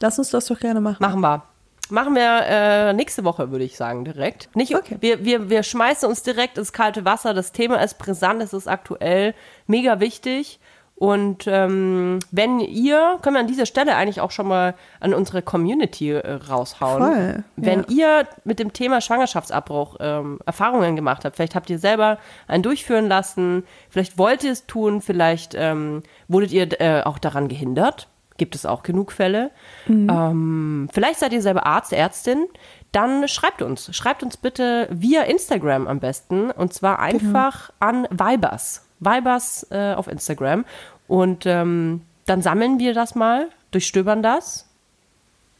lass 0.00 0.18
uns 0.18 0.30
das 0.30 0.46
doch 0.46 0.58
gerne 0.58 0.80
machen. 0.80 0.98
Machen 1.00 1.20
wir. 1.20 1.42
Machen 1.90 2.14
wir 2.14 2.40
äh, 2.46 2.92
nächste 2.92 3.24
Woche, 3.24 3.50
würde 3.50 3.64
ich 3.64 3.76
sagen, 3.76 4.04
direkt. 4.04 4.54
Nicht, 4.54 4.74
Okay. 4.74 4.98
wir, 5.00 5.24
wir, 5.24 5.48
wir 5.48 5.62
schmeißen 5.62 6.06
uns 6.08 6.22
direkt 6.22 6.58
ins 6.58 6.72
kalte 6.72 7.04
Wasser. 7.06 7.32
Das 7.32 7.52
Thema 7.52 7.82
ist 7.82 7.98
brisant, 7.98 8.42
es 8.42 8.52
ist 8.52 8.68
aktuell, 8.68 9.34
mega 9.66 9.98
wichtig. 9.98 10.60
Und 10.98 11.46
ähm, 11.46 12.18
wenn 12.32 12.58
ihr, 12.58 13.18
können 13.22 13.36
wir 13.36 13.40
an 13.40 13.46
dieser 13.46 13.66
Stelle 13.66 13.94
eigentlich 13.94 14.20
auch 14.20 14.32
schon 14.32 14.48
mal 14.48 14.74
an 14.98 15.14
unsere 15.14 15.42
Community 15.42 16.10
äh, 16.10 16.32
raushauen. 16.32 17.02
Voll, 17.02 17.44
Wenn 17.54 17.86
ja. 17.88 18.20
ihr 18.20 18.28
mit 18.42 18.58
dem 18.58 18.72
Thema 18.72 19.00
Schwangerschaftsabbruch 19.00 19.96
ähm, 20.00 20.40
Erfahrungen 20.44 20.96
gemacht 20.96 21.24
habt, 21.24 21.36
vielleicht 21.36 21.54
habt 21.54 21.70
ihr 21.70 21.78
selber 21.78 22.18
einen 22.48 22.64
durchführen 22.64 23.06
lassen, 23.06 23.62
vielleicht 23.90 24.18
wollt 24.18 24.42
ihr 24.42 24.50
es 24.50 24.66
tun, 24.66 25.00
vielleicht 25.00 25.54
ähm, 25.56 26.02
wurdet 26.26 26.50
ihr 26.50 26.80
äh, 26.80 27.02
auch 27.04 27.18
daran 27.18 27.46
gehindert. 27.46 28.08
Gibt 28.36 28.54
es 28.54 28.66
auch 28.66 28.84
genug 28.84 29.10
Fälle. 29.10 29.50
Ähm, 29.88 30.88
vielleicht 30.92 31.18
seid 31.18 31.32
ihr 31.32 31.42
selber 31.42 31.66
Arzt, 31.66 31.92
Ärztin. 31.92 32.46
Dann 32.92 33.26
schreibt 33.26 33.62
uns. 33.62 33.94
Schreibt 33.94 34.22
uns 34.22 34.36
bitte 34.36 34.88
via 34.92 35.22
Instagram 35.22 35.88
am 35.88 35.98
besten. 35.98 36.52
Und 36.52 36.72
zwar 36.72 37.00
einfach 37.00 37.72
an 37.80 38.06
Vibers. 38.10 38.87
Vibers 39.00 39.66
äh, 39.70 39.94
auf 39.94 40.08
Instagram. 40.08 40.64
Und 41.06 41.46
ähm, 41.46 42.02
dann 42.26 42.42
sammeln 42.42 42.78
wir 42.78 42.94
das 42.94 43.14
mal, 43.14 43.48
durchstöbern 43.70 44.22
das 44.22 44.66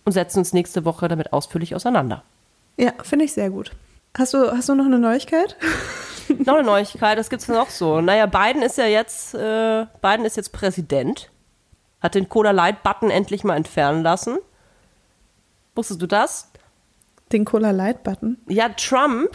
und 0.05 0.13
setzen 0.13 0.39
uns 0.39 0.53
nächste 0.53 0.85
Woche 0.85 1.09
damit 1.09 1.33
ausführlich 1.33 1.75
auseinander. 1.75 2.23
Ja, 2.77 2.93
finde 3.03 3.25
ich 3.25 3.33
sehr 3.33 3.51
gut. 3.51 3.73
Hast 4.17 4.35
du, 4.35 4.51
hast 4.51 4.69
du 4.69 4.75
noch 4.75 4.87
eine 4.87 4.99
Neuigkeit? 4.99 5.57
noch 6.45 6.55
eine 6.55 6.65
Neuigkeit, 6.65 7.19
das 7.19 7.31
gibt's 7.31 7.49
noch 7.49 7.71
so. 7.71 8.01
Naja, 8.01 8.27
Biden 8.27 8.63
ist 8.63 8.79
ja 8.79 8.87
jetzt, 8.87 9.35
äh, 9.35 9.87
Biden 10.01 10.25
ist 10.25 10.37
jetzt 10.37 10.53
Präsident. 10.53 11.31
Hat 12.01 12.15
den 12.15 12.29
Cola 12.29 12.53
Light 12.53 12.83
Button 12.83 13.11
endlich 13.11 13.45
mal 13.45 13.57
entfernen 13.57 14.03
lassen. 14.03 14.39
Wusstest 15.75 16.01
du 16.01 16.07
das? 16.07 16.51
Den 17.33 17.45
Cola 17.45 17.71
Light 17.71 18.03
Button? 18.03 18.39
Ja, 18.49 18.69
Trump. 18.71 19.31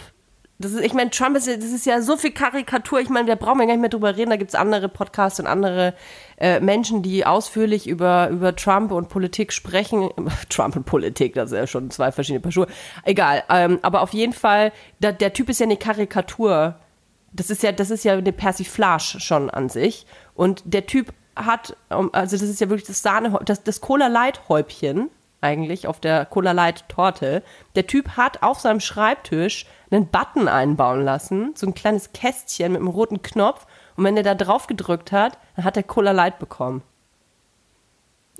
Das 0.63 0.71
ist, 0.71 0.81
ich 0.81 0.93
meine, 0.93 1.09
Trump 1.09 1.35
ist 1.35 1.45
ja, 1.45 1.57
das 1.57 1.71
ist 1.71 1.85
ja 1.85 2.01
so 2.01 2.15
viel 2.15 2.31
Karikatur. 2.31 3.01
Ich 3.01 3.09
meine, 3.09 3.27
da 3.27 3.35
brauchen 3.35 3.59
wir 3.59 3.65
gar 3.65 3.73
nicht 3.73 3.81
mehr 3.81 3.89
drüber 3.89 4.15
reden. 4.15 4.29
Da 4.29 4.37
gibt's 4.37 4.55
andere 4.55 4.87
Podcasts 4.87 5.39
und 5.39 5.45
andere 5.45 5.93
äh, 6.37 6.61
Menschen, 6.61 7.01
die 7.03 7.25
ausführlich 7.25 7.85
über, 7.85 8.29
über 8.29 8.55
Trump 8.55 8.91
und 8.93 9.09
Politik 9.09 9.51
sprechen. 9.51 10.09
Trump 10.49 10.77
und 10.77 10.85
Politik, 10.85 11.33
das 11.33 11.51
ist 11.51 11.57
ja 11.57 11.67
schon 11.67 11.91
zwei 11.91 12.13
verschiedene 12.13 12.39
Paar 12.39 12.53
Schuhe. 12.53 12.67
Egal. 13.03 13.43
Ähm, 13.49 13.79
aber 13.81 14.01
auf 14.01 14.13
jeden 14.13 14.31
Fall, 14.31 14.71
da, 15.01 15.11
der 15.11 15.33
Typ 15.33 15.49
ist 15.49 15.59
ja 15.59 15.65
eine 15.65 15.77
Karikatur. 15.77 16.75
Das 17.33 17.49
ist 17.49 17.61
ja, 17.61 17.73
das 17.73 17.89
ist 17.89 18.05
ja 18.05 18.13
eine 18.13 18.31
Persiflage 18.31 19.19
schon 19.19 19.49
an 19.49 19.67
sich. 19.67 20.05
Und 20.33 20.61
der 20.65 20.85
Typ 20.85 21.13
hat, 21.35 21.75
also 21.89 22.37
das 22.37 22.47
ist 22.47 22.61
ja 22.61 22.69
wirklich 22.69 22.87
das 22.87 23.01
Sahne, 23.01 23.37
das, 23.43 23.63
das 23.63 23.81
Cola 23.81 24.07
Light 24.07 24.47
Häubchen 24.47 25.09
eigentlich 25.43 25.87
auf 25.87 25.99
der 25.99 26.25
Cola 26.25 26.53
Light 26.53 26.87
Torte. 26.87 27.43
Der 27.75 27.85
Typ 27.85 28.15
hat 28.17 28.41
auf 28.41 28.59
seinem 28.59 28.79
Schreibtisch 28.79 29.65
einen 29.93 30.07
Button 30.07 30.47
einbauen 30.47 31.03
lassen, 31.03 31.51
so 31.55 31.67
ein 31.67 31.73
kleines 31.73 32.11
Kästchen 32.13 32.71
mit 32.73 32.79
einem 32.81 32.87
roten 32.89 33.21
Knopf. 33.21 33.65
Und 33.95 34.03
wenn 34.03 34.17
er 34.17 34.23
da 34.23 34.33
drauf 34.35 34.67
gedrückt 34.67 35.11
hat, 35.11 35.37
dann 35.55 35.65
hat 35.65 35.77
er 35.77 35.83
Cola 35.83 36.11
Light 36.11 36.39
bekommen. 36.39 36.81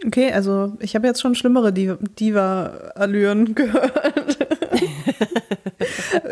Okay, 0.06 0.34
also 0.34 0.74
ich 0.80 0.96
habe 0.96 1.08
jetzt 1.08 1.22
schon 1.22 1.36
schlimmere 1.36 1.70
Div- 1.70 1.98
Diva-Allüren 2.20 3.56
gehört. 3.56 4.38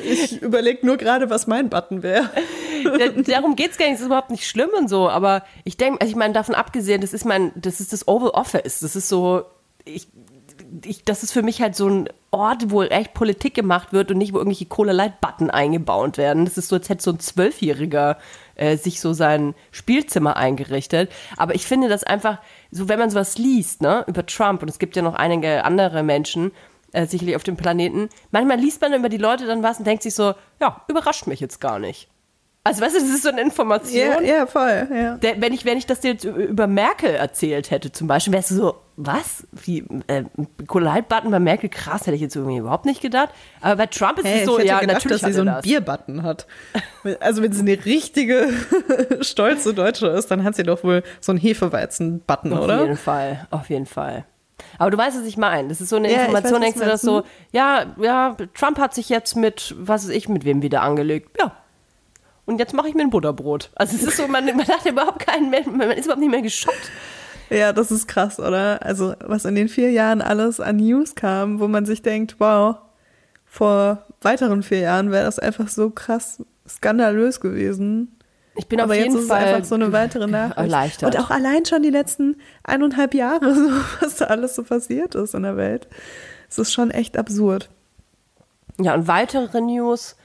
ich 0.04 0.42
überlege 0.42 0.86
nur 0.86 0.98
gerade, 0.98 1.30
was 1.30 1.48
mein 1.48 1.70
Button 1.70 2.04
wäre. 2.04 2.30
Da- 2.84 3.22
Darum 3.22 3.56
geht's 3.56 3.78
gar 3.78 3.86
nicht, 3.86 3.96
das 3.96 4.02
ist 4.02 4.08
überhaupt 4.08 4.32
nicht 4.32 4.48
schlimm 4.48 4.70
und 4.78 4.90
so. 4.90 5.10
Aber 5.10 5.44
ich 5.64 5.78
denke, 5.78 6.02
also 6.02 6.10
ich 6.10 6.18
meine, 6.18 6.34
davon 6.34 6.56
abgesehen, 6.56 7.02
das 7.02 7.14
ist 7.14 7.26
mein, 7.26 7.52
das 7.56 7.80
ist 7.80 7.94
das 7.94 8.08
Oval 8.08 8.32
Office. 8.32 8.80
Das 8.80 8.96
ist 8.96 9.08
so, 9.08 9.44
ich, 9.86 10.08
ich, 10.86 11.04
das 11.04 11.24
ist 11.24 11.32
für 11.32 11.42
mich 11.42 11.62
halt 11.62 11.76
so 11.76 11.88
ein 11.88 12.10
Ort, 12.32 12.72
wo 12.72 12.84
echt 12.84 13.14
Politik 13.14 13.54
gemacht 13.54 13.92
wird 13.94 14.12
und 14.12 14.18
nicht, 14.18 14.34
wo 14.34 14.38
irgendwelche 14.38 14.66
Cola 14.66 14.94
Light 14.94 15.20
Button 15.20 15.50
eingebaut 15.50 16.18
werden. 16.18 16.46
Das 16.46 16.58
ist 16.58 16.70
so, 16.70 16.78
als 16.78 16.90
hätte 16.90 17.04
so 17.04 17.12
ein 17.12 17.20
Zwölfjähriger 17.20 18.18
äh, 18.56 18.78
sich 18.78 19.02
so 19.02 19.14
sein 19.14 19.54
Spielzimmer 19.72 20.38
eingerichtet. 20.38 21.12
Aber 21.38 21.56
ich 21.56 21.66
finde 21.66 21.90
das 21.90 22.04
einfach, 22.04 22.40
so 22.72 22.88
wenn 22.88 23.00
man 23.00 23.10
sowas 23.10 23.38
liest, 23.38 23.82
ne, 23.82 24.06
über 24.08 24.26
Trump, 24.26 24.62
und 24.62 24.70
es 24.70 24.80
gibt 24.80 24.96
ja 24.96 25.02
noch 25.02 25.16
einige 25.16 25.66
andere 25.66 26.04
Menschen, 26.04 26.52
äh, 26.94 27.06
sicherlich 27.06 27.36
auf 27.36 27.44
dem 27.44 27.58
Planeten, 27.58 28.10
manchmal 28.32 28.60
liest 28.60 28.82
man 28.82 28.94
über 28.94 29.10
die 29.10 29.18
Leute 29.18 29.46
dann 29.46 29.64
was 29.64 29.80
und 29.80 29.88
denkt 29.88 30.04
sich 30.04 30.16
so, 30.16 30.34
ja, 30.60 30.82
überrascht 30.88 31.28
mich 31.28 31.40
jetzt 31.40 31.60
gar 31.60 31.80
nicht. 31.80 32.08
Also 32.64 32.82
weißt 32.84 32.96
du, 32.96 33.00
das 33.00 33.10
ist 33.10 33.24
so 33.24 33.30
eine 33.30 33.42
Information. 33.42 33.96
Ja, 33.96 34.22
ja, 34.22 34.46
voll, 34.46 34.88
ja. 34.94 35.18
Der, 35.18 35.42
wenn, 35.42 35.52
ich, 35.52 35.66
wenn 35.66 35.80
ich 35.80 35.88
das 35.88 36.02
dir 36.02 36.12
jetzt 36.12 36.26
über 36.26 36.68
Merkel 36.68 37.10
erzählt 37.10 37.72
hätte, 37.72 37.92
zum 37.92 38.08
Beispiel, 38.08 38.34
wärst 38.34 38.52
du 38.52 38.56
so, 38.56 38.76
was? 39.06 39.46
Wie, 39.52 39.84
äh, 40.08 40.24
Like-Button 40.74 41.32
bei 41.32 41.40
Merkel, 41.40 41.70
krass, 41.70 42.02
hätte 42.02 42.16
ich 42.16 42.22
jetzt 42.22 42.36
irgendwie 42.36 42.58
überhaupt 42.58 42.86
nicht 42.86 43.02
gedacht. 43.02 43.30
Aber 43.62 43.76
bei 43.78 43.86
Trump 43.88 44.20
ist 44.20 44.26
Hey, 44.26 44.40
es 44.42 44.46
so, 44.46 44.60
ja, 44.60 44.80
gedacht, 44.80 44.96
natürlich 45.04 45.22
dass 45.22 45.30
sie 45.30 45.34
so 45.34 45.42
einen. 45.42 45.62
Bierbutton 45.62 46.24
hat. 46.24 46.48
Also 47.20 47.42
wenn 47.42 47.52
sie 47.52 47.62
eine 47.62 47.84
richtige 47.86 48.50
stolze 49.22 49.74
Deutsche 49.74 50.08
ist, 50.08 50.30
dann 50.30 50.44
hat 50.44 50.56
sie 50.56 50.64
doch 50.64 50.84
wohl 50.84 51.02
so 51.20 51.32
einen 51.32 51.40
Hefeweizen-Button, 51.40 52.54
Auf 52.54 52.64
oder? 52.64 52.82
jeden 52.84 52.98
Fall, 52.98 53.48
auf 53.50 53.70
jeden 53.70 53.86
Fall. 53.88 54.26
Aber 54.78 54.92
du 54.92 54.98
weißt, 54.98 55.18
was 55.20 55.26
ich 55.26 55.38
meine. 55.38 55.70
Das 55.70 55.82
ist 55.82 55.90
so 55.90 55.96
eine 55.96 56.12
Ja, 56.12 56.20
Information, 56.26 56.54
weiß, 56.54 56.60
denkst 56.62 56.80
du 56.80 56.86
das 56.86 57.02
so, 57.02 57.24
ja, 57.52 57.96
ja, 58.00 58.38
Trump 58.54 58.78
hat 58.78 58.94
sich 58.94 59.10
jetzt 59.10 59.36
mit, 59.36 59.74
was 59.80 60.04
weiß 60.04 60.12
ich, 60.16 60.30
mit 60.30 60.46
wem 60.46 60.62
wieder 60.62 60.84
angelegt. 60.84 61.36
Ja. 61.40 61.56
Und 62.46 62.60
jetzt 62.60 62.74
mache 62.74 62.88
ich 62.90 62.94
mir 62.96 63.02
ein 63.02 63.10
Butterbrot. 63.10 63.72
Also 63.76 63.96
es 63.96 64.04
ist 64.04 64.18
so, 64.18 64.28
man, 64.28 64.46
man 64.46 64.68
hat 64.68 64.86
überhaupt 64.86 65.20
keinen, 65.26 65.50
mehr- 65.50 65.68
man 65.68 65.90
ist 65.92 66.06
überhaupt 66.06 66.22
nicht 66.22 66.32
mehr 66.32 66.42
geschockt. 66.42 66.92
Ja, 67.52 67.74
das 67.74 67.92
ist 67.92 68.08
krass, 68.08 68.40
oder? 68.40 68.80
Also 68.86 69.14
was 69.26 69.46
in 69.46 69.56
den 69.56 69.68
vier 69.68 69.92
Jahren 69.92 70.22
alles 70.22 70.60
an 70.60 70.78
News 70.78 71.16
kam, 71.16 71.60
wo 71.60 71.68
man 71.68 71.86
sich 71.86 72.02
denkt, 72.02 72.36
wow, 72.40 72.78
vor 73.46 74.06
weiteren 74.22 74.64
vier 74.64 74.80
Jahren 74.80 75.12
wäre 75.12 75.26
das 75.26 75.38
einfach 75.40 75.68
so 75.68 75.90
krass 75.90 76.42
skandalös 76.68 77.42
gewesen. 77.42 78.18
Ich 78.56 78.68
bin 78.68 78.80
Aber 78.80 78.92
auf 78.94 78.98
jetzt 78.98 79.06
jeden 79.08 79.18
ist 79.18 79.24
es 79.24 79.28
Fall 79.30 79.44
einfach 79.44 79.66
so 79.66 79.76
eine 79.76 79.92
weitere 79.92 80.28
Nachricht. 80.28 80.58
erleichtert. 80.58 81.16
Und 81.16 81.22
auch 81.22 81.30
allein 81.30 81.66
schon 81.66 81.84
die 81.84 81.90
letzten 81.90 82.38
eineinhalb 82.64 83.14
Jahre, 83.14 83.54
so, 83.56 83.70
was 84.02 84.16
da 84.18 84.26
alles 84.26 84.56
so 84.56 84.64
passiert 84.64 85.16
ist 85.16 85.34
in 85.34 85.44
der 85.44 85.58
Welt. 85.58 85.88
Es 86.50 86.58
ist 86.58 86.72
schon 86.72 86.92
echt 86.92 87.18
absurd. 87.18 87.70
Ja, 88.80 88.94
und 88.94 89.08
weitere 89.08 89.60
News. 89.62 90.16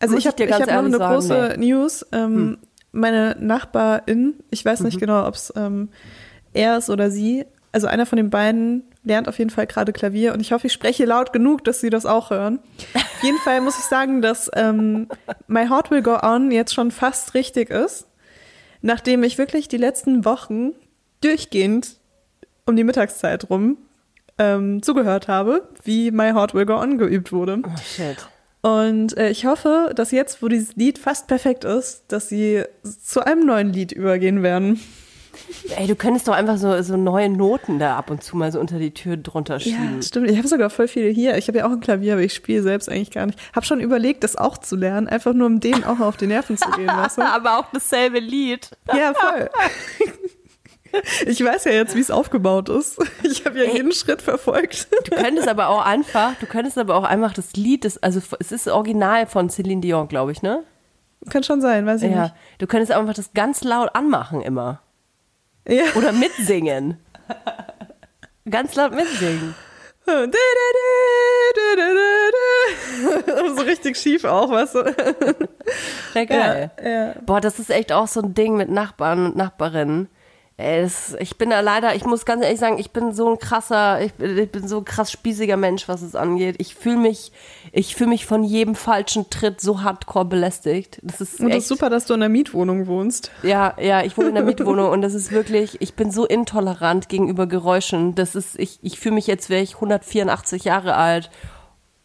Also 0.00 0.16
ich 0.16 0.26
habe 0.26 0.44
hab 0.52 0.60
noch 0.66 0.68
eine 0.68 0.96
sagen, 0.96 1.14
große 1.14 1.54
News. 1.58 2.06
Ähm, 2.10 2.58
Meine 2.90 3.36
Nachbarin, 3.38 4.34
ich 4.50 4.64
weiß 4.64 4.80
nicht 4.80 4.98
genau, 4.98 5.26
ob 5.26 5.34
es 5.34 5.52
ähm, 5.56 5.88
er 6.52 6.78
ist 6.78 6.90
oder 6.90 7.10
sie, 7.10 7.44
also 7.72 7.86
einer 7.86 8.06
von 8.06 8.16
den 8.16 8.30
beiden 8.30 8.84
lernt 9.04 9.28
auf 9.28 9.38
jeden 9.38 9.50
Fall 9.50 9.66
gerade 9.66 9.92
Klavier 9.92 10.32
und 10.32 10.40
ich 10.40 10.52
hoffe, 10.52 10.66
ich 10.68 10.72
spreche 10.72 11.04
laut 11.04 11.32
genug, 11.32 11.64
dass 11.64 11.80
sie 11.80 11.90
das 11.90 12.06
auch 12.06 12.30
hören. 12.30 12.60
Auf 12.94 13.22
jeden 13.22 13.38
Fall 13.38 13.60
muss 13.60 13.78
ich 13.78 13.84
sagen, 13.84 14.22
dass 14.22 14.50
ähm, 14.54 15.08
My 15.48 15.66
Heart 15.66 15.90
Will 15.90 16.02
Go 16.02 16.18
On 16.22 16.50
jetzt 16.50 16.74
schon 16.74 16.90
fast 16.90 17.34
richtig 17.34 17.70
ist, 17.70 18.06
nachdem 18.80 19.22
ich 19.24 19.38
wirklich 19.38 19.68
die 19.68 19.76
letzten 19.76 20.24
Wochen 20.24 20.72
durchgehend 21.20 21.96
um 22.64 22.76
die 22.76 22.84
Mittagszeit 22.84 23.50
rum 23.50 23.76
ähm, 24.38 24.82
zugehört 24.82 25.28
habe, 25.28 25.68
wie 25.84 26.10
My 26.10 26.30
Heart 26.32 26.54
Will 26.54 26.66
Go 26.66 26.76
On 26.76 26.98
geübt 26.98 27.32
wurde. 27.32 27.60
Oh, 27.64 27.70
shit. 27.84 28.16
Und 28.62 29.16
äh, 29.16 29.30
ich 29.30 29.44
hoffe, 29.44 29.92
dass 29.94 30.12
jetzt, 30.12 30.42
wo 30.42 30.48
dieses 30.48 30.76
Lied 30.76 30.98
fast 30.98 31.26
perfekt 31.26 31.64
ist, 31.64 32.04
dass 32.08 32.28
sie 32.28 32.62
zu 32.84 33.26
einem 33.26 33.44
neuen 33.44 33.72
Lied 33.72 33.90
übergehen 33.90 34.42
werden. 34.44 34.80
Ey, 35.76 35.86
du 35.86 35.94
könntest 35.96 36.28
doch 36.28 36.34
einfach 36.34 36.56
so, 36.58 36.80
so 36.82 36.96
neue 36.96 37.28
Noten 37.28 37.78
da 37.78 37.96
ab 37.96 38.10
und 38.10 38.22
zu 38.22 38.36
mal 38.36 38.52
so 38.52 38.60
unter 38.60 38.78
die 38.78 38.92
Tür 38.92 39.16
drunter 39.16 39.60
schieben. 39.60 40.02
stimmt. 40.02 40.30
Ich 40.30 40.36
habe 40.38 40.48
sogar 40.48 40.70
voll 40.70 40.88
viele 40.88 41.08
hier. 41.08 41.36
Ich 41.36 41.48
habe 41.48 41.58
ja 41.58 41.66
auch 41.66 41.70
ein 41.70 41.80
Klavier, 41.80 42.14
aber 42.14 42.22
ich 42.22 42.34
spiele 42.34 42.62
selbst 42.62 42.88
eigentlich 42.88 43.10
gar 43.10 43.26
nicht. 43.26 43.38
Habe 43.54 43.64
schon 43.66 43.80
überlegt, 43.80 44.24
das 44.24 44.36
auch 44.36 44.58
zu 44.58 44.76
lernen, 44.76 45.08
einfach 45.08 45.32
nur 45.32 45.46
um 45.46 45.60
denen 45.60 45.84
auch 45.84 46.00
auf 46.00 46.16
die 46.16 46.26
Nerven 46.26 46.56
zu 46.56 46.70
gehen, 46.72 46.88
weißt 46.88 47.18
du? 47.18 47.22
Aber 47.32 47.58
auch 47.58 47.66
dasselbe 47.72 48.18
Lied. 48.18 48.70
Ja, 48.94 49.14
voll. 49.14 49.50
Ich 51.26 51.42
weiß 51.42 51.64
ja 51.64 51.72
jetzt, 51.72 51.94
wie 51.96 52.00
es 52.00 52.10
aufgebaut 52.10 52.68
ist. 52.68 52.98
Ich 53.22 53.46
habe 53.46 53.64
ja 53.64 53.72
jeden 53.72 53.92
Schritt 53.92 54.20
verfolgt. 54.20 54.88
Du 55.04 55.16
könntest 55.16 55.48
aber 55.48 55.68
auch 55.68 55.86
einfach, 55.86 56.34
du 56.38 56.44
könntest 56.44 56.76
aber 56.76 56.96
auch 56.96 57.04
einfach 57.04 57.32
das 57.32 57.54
Lied, 57.54 57.86
das, 57.86 57.96
also 57.96 58.20
es 58.38 58.52
ist 58.52 58.68
original 58.68 59.26
von 59.26 59.48
Celine 59.48 59.80
Dion, 59.80 60.06
glaube 60.08 60.32
ich, 60.32 60.42
ne? 60.42 60.64
Kann 61.30 61.44
schon 61.44 61.62
sein, 61.62 61.86
weiß 61.86 62.02
ich 62.02 62.12
Ja. 62.12 62.34
Du 62.58 62.66
könntest 62.66 62.92
einfach 62.92 63.14
das 63.14 63.32
ganz 63.32 63.64
laut 63.64 63.94
anmachen 63.94 64.42
immer. 64.42 64.81
Ja. 65.68 65.84
Oder 65.94 66.12
mitsingen. 66.12 66.98
ganz 68.48 68.74
laut 68.74 68.92
mitsingen. 68.94 69.54
so 73.56 73.62
richtig 73.62 73.96
schief 73.96 74.24
auch, 74.24 74.50
weißt 74.50 74.74
du? 74.74 74.94
Sehr 76.12 76.26
geil. 76.26 76.70
Ja, 76.82 76.90
ja. 76.90 77.14
Boah, 77.24 77.40
das 77.40 77.58
ist 77.58 77.70
echt 77.70 77.92
auch 77.92 78.08
so 78.08 78.20
ein 78.20 78.34
Ding 78.34 78.56
mit 78.56 78.68
Nachbarn 78.68 79.26
und 79.26 79.36
Nachbarinnen. 79.36 80.08
Ey, 80.62 80.82
das, 80.82 81.16
ich 81.18 81.36
bin 81.38 81.50
da 81.50 81.60
leider, 81.60 81.94
ich 81.94 82.04
muss 82.04 82.24
ganz 82.24 82.44
ehrlich 82.44 82.60
sagen, 82.60 82.78
ich 82.78 82.92
bin 82.92 83.12
so 83.12 83.28
ein 83.30 83.38
krasser, 83.38 84.00
ich, 84.00 84.14
bin- 84.14 84.38
ich 84.38 84.50
bin 84.50 84.68
so 84.68 84.78
ein 84.78 84.84
krass 84.84 85.10
spießiger 85.10 85.56
Mensch, 85.56 85.88
was 85.88 86.02
es 86.02 86.14
angeht. 86.14 86.54
Ich 86.58 86.74
fühle 86.74 86.96
mich, 86.98 87.32
ich 87.72 87.96
fühle 87.96 88.10
mich 88.10 88.26
von 88.26 88.44
jedem 88.44 88.74
falschen 88.74 89.28
Tritt 89.30 89.60
so 89.60 89.82
hardcore 89.82 90.24
belästigt. 90.26 91.00
Das 91.02 91.20
ist 91.20 91.40
Und 91.40 91.46
das 91.48 91.56
echt, 91.56 91.62
ist 91.62 91.68
super, 91.68 91.90
dass 91.90 92.06
du 92.06 92.14
in 92.14 92.22
einer 92.22 92.28
Mietwohnung 92.28 92.86
wohnst. 92.86 93.30
Ja, 93.42 93.74
ja, 93.80 94.02
ich 94.04 94.16
wohne 94.16 94.28
in 94.28 94.34
der 94.36 94.44
Mietwohnung 94.52 94.90
und 94.90 95.02
das 95.02 95.14
ist 95.14 95.32
wirklich, 95.32 95.80
ich 95.80 95.94
bin 95.94 96.10
so 96.10 96.24
intolerant 96.26 97.08
gegenüber 97.08 97.46
Geräuschen. 97.46 98.14
Das 98.14 98.34
ist, 98.34 98.58
ich, 98.58 98.78
ich 98.82 99.00
fühle 99.00 99.16
mich 99.16 99.26
jetzt, 99.26 99.50
wäre 99.50 99.62
ich 99.62 99.74
184 99.74 100.64
Jahre 100.64 100.94
alt. 100.94 101.30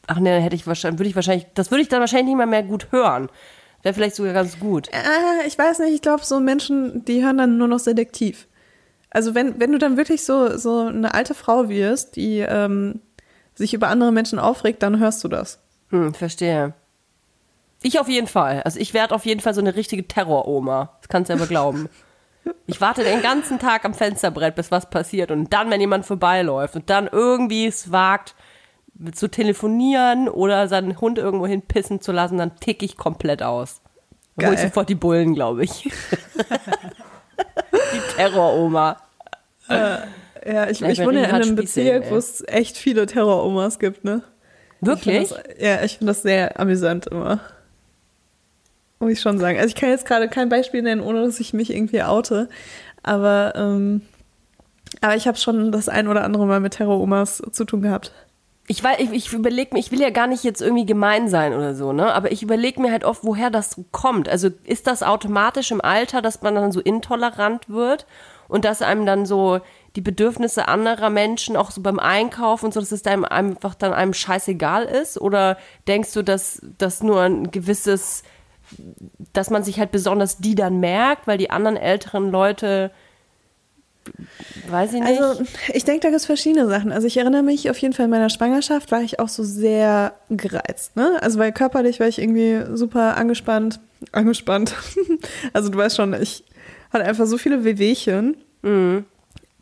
Ach 0.08 0.20
ne, 0.20 0.32
dann 0.32 0.42
hätte 0.42 0.56
ich 0.56 0.66
wahrscheinlich, 0.66 1.00
würde 1.00 1.10
ich 1.10 1.16
wahrscheinlich, 1.16 1.48
das 1.54 1.70
würde 1.70 1.82
ich 1.82 1.90
dann 1.90 2.00
wahrscheinlich 2.00 2.28
nicht 2.28 2.38
mal 2.38 2.48
mehr 2.48 2.64
gut 2.64 2.88
hören. 2.92 3.30
Wäre 3.84 3.94
vielleicht 3.94 4.16
sogar 4.16 4.34
ganz 4.34 4.58
gut. 4.60 4.90
Ah, 4.92 5.46
ich 5.46 5.58
weiß 5.58 5.80
nicht, 5.80 5.94
ich 5.94 6.02
glaube, 6.02 6.26
so 6.26 6.40
Menschen, 6.40 7.06
die 7.06 7.24
hören 7.24 7.38
dann 7.38 7.58
nur 7.58 7.68
noch 7.68 7.78
selektiv. 7.80 8.47
Also 9.18 9.34
wenn, 9.34 9.60
wenn 9.60 9.72
du 9.72 9.80
dann 9.80 9.98
wirklich 9.98 10.24
so, 10.24 10.56
so 10.60 10.82
eine 10.82 11.16
alte 11.16 11.34
Frau 11.34 11.70
wirst, 11.70 12.18
die 12.18 12.38
ähm, 12.38 13.02
sich 13.56 13.74
über 13.74 13.88
andere 13.88 14.12
Menschen 14.12 14.38
aufregt, 14.38 14.84
dann 14.84 15.00
hörst 15.00 15.24
du 15.24 15.28
das. 15.28 15.58
Hm, 15.90 16.14
verstehe. 16.14 16.76
Ich 17.82 18.00
auf 18.00 18.08
jeden 18.08 18.28
Fall. 18.28 18.62
Also 18.62 18.80
ich 18.80 18.94
werde 18.94 19.16
auf 19.16 19.26
jeden 19.26 19.42
Fall 19.42 19.56
so 19.56 19.60
eine 19.60 19.76
richtige 19.76 20.08
Terroroma. 20.08 20.92
Das 21.02 21.10
kannst 21.10 21.32
du 21.32 21.34
aber 21.34 21.48
glauben. 21.48 21.90
Ich 22.66 22.80
warte 22.80 23.04
den 23.04 23.22
ganzen 23.22 23.60
Tag 23.60 23.84
am 23.84 23.94
Fensterbrett, 23.94 24.56
bis 24.56 24.72
was 24.72 24.90
passiert. 24.90 25.32
Und 25.32 25.52
dann, 25.52 25.70
wenn 25.70 25.82
jemand 25.82 26.06
vorbeiläuft 26.06 26.78
und 26.78 26.90
dann 26.90 27.10
irgendwie 27.12 27.68
es 27.68 27.92
wagt, 27.92 28.36
zu 29.12 29.28
telefonieren 29.28 30.30
oder 30.30 30.70
seinen 30.70 31.02
Hund 31.02 31.18
irgendwo 31.18 31.46
hinpissen 31.46 32.00
zu 32.00 32.14
lassen, 32.14 32.38
dann 32.38 32.56
tick 32.58 32.84
ich 32.84 32.96
komplett 32.96 33.44
aus. 33.44 33.82
Dann 34.38 34.48
hol 34.48 34.54
ich 34.54 34.62
sofort 34.62 34.88
die 34.88 34.96
Bullen, 34.96 35.34
glaube 35.34 35.66
ich. 35.66 35.92
die 37.94 38.16
Terroroma. 38.16 38.96
Ja, 39.70 40.04
ich, 40.46 40.48
Ja, 40.54 40.70
ich, 40.70 40.82
ich 40.82 41.06
wohne 41.06 41.22
ja 41.22 41.28
in 41.28 41.36
einem 41.36 41.56
Bezirk, 41.56 42.10
wo 42.10 42.16
es 42.16 42.44
echt 42.48 42.78
viele 42.78 43.06
Terror-Omas 43.06 43.80
gibt, 43.80 44.04
ne? 44.04 44.24
Ich 44.82 44.88
Wirklich? 44.88 45.30
find 45.30 45.32
Das, 45.32 45.62
ja, 45.62 45.84
ich 45.84 45.98
finde 45.98 46.12
das 46.12 46.22
sehr 46.22 46.60
amüsant 46.60 47.08
immer. 47.08 47.42
Muss 49.00 49.12
ich 49.12 49.22
schon 49.22 49.40
sagen. 49.40 49.58
Also 49.58 49.70
ich 49.70 49.76
kann 49.76 49.90
jetzt 49.90 50.06
gerade 50.06 50.28
kein 50.28 50.50
Beispiel 50.50 50.82
nennen, 50.82 51.02
ohne 51.02 51.24
dass 51.24 51.40
ich 51.40 51.54
mich 51.54 51.74
irgendwie 51.74 52.02
oute. 52.04 52.50
Aber, 53.04 53.54
ähm, 53.56 54.02
aber 55.02 55.16
ich 55.16 55.28
habe 55.28 55.38
schon 55.38 55.72
das 55.72 55.90
ein 55.90 56.08
oder 56.08 56.24
andere 56.24 56.46
Mal 56.46 56.60
mit 56.60 56.74
Terror-Omas 56.74 57.44
zu 57.52 57.66
tun 57.66 57.82
gehabt. 57.82 58.12
Ich, 58.68 58.84
weiß, 58.84 59.00
ich, 59.00 59.12
ich 59.12 59.34
überlege 59.34 59.74
mir, 59.74 59.80
ich 59.80 59.92
will 59.92 60.02
ja 60.02 60.10
gar 60.10 60.28
nicht 60.28 60.44
jetzt 60.44 60.62
irgendwie 60.62 60.86
gemein 60.86 61.30
sein 61.30 61.54
oder 61.54 61.74
so, 61.74 61.94
ne? 61.94 62.14
Aber 62.14 62.32
ich 62.32 62.44
überlege 62.44 62.82
mir 62.82 62.92
halt 62.92 63.06
oft, 63.06 63.24
woher 63.24 63.50
das 63.50 63.72
so 63.72 63.86
kommt. 63.92 64.28
Also 64.28 64.50
ist 64.66 64.88
das 64.88 65.04
automatisch 65.04 65.72
im 65.72 65.80
Alter, 65.80 66.22
dass 66.22 66.42
man 66.42 66.56
dann 66.56 66.72
so 66.72 66.82
intolerant 66.82 67.70
wird 67.70 68.06
und 68.48 68.66
dass 68.66 68.82
einem 68.82 69.06
dann 69.06 69.26
so 69.26 69.62
die 69.96 70.02
Bedürfnisse 70.02 70.68
anderer 70.68 71.10
Menschen 71.10 71.56
auch 71.56 71.72
so 71.72 71.82
beim 71.82 72.00
Einkaufen 72.00 72.66
und 72.66 72.74
so, 72.74 72.80
dass 72.80 72.92
es 72.92 73.06
einem 73.06 73.26
einfach 73.26 73.74
dann 73.74 73.94
einem 73.94 74.14
scheißegal 74.14 74.84
ist? 74.86 75.20
Oder 75.20 75.58
denkst 75.88 76.14
du, 76.14 76.22
dass 76.22 76.62
das 76.78 77.02
nur 77.02 77.22
ein 77.22 77.50
gewisses, 77.50 78.24
dass 79.34 79.50
man 79.50 79.64
sich 79.64 79.80
halt 79.80 79.92
besonders 79.92 80.38
die 80.38 80.54
dann 80.54 80.80
merkt, 80.80 81.26
weil 81.26 81.40
die 81.40 81.50
anderen 81.50 81.78
älteren 81.78 82.30
Leute, 82.30 82.92
weiß 84.70 84.94
ich 84.94 85.02
nicht. 85.02 85.20
Also 85.20 85.44
ich 85.74 85.84
denke, 85.84 86.02
da 86.02 86.10
gibt 86.10 86.20
es 86.20 86.28
verschiedene 86.28 86.68
Sachen. 86.68 86.92
Also 86.92 87.08
ich 87.08 87.18
erinnere 87.18 87.44
mich 87.44 87.70
auf 87.70 87.78
jeden 87.80 87.96
Fall 87.96 88.06
in 88.06 88.12
meiner 88.12 88.30
Schwangerschaft 88.30 88.92
war 88.92 89.02
ich 89.02 89.20
auch 89.20 89.30
so 89.30 89.44
sehr 89.44 90.14
gereizt. 90.30 90.96
Ne? 90.96 91.18
Also 91.22 91.40
weil 91.40 91.52
körperlich 91.52 92.00
war 92.00 92.08
ich 92.08 92.20
irgendwie 92.20 92.78
super 92.78 93.18
angespannt. 93.18 93.80
Angespannt. 94.12 94.76
also 95.54 95.70
du 95.70 95.78
weißt 95.80 95.96
schon, 95.96 96.14
ich 96.14 96.44
hatte 96.92 97.06
einfach 97.06 97.26
so 97.26 97.38
viele 97.38 97.64
Wehwehchen, 97.64 98.38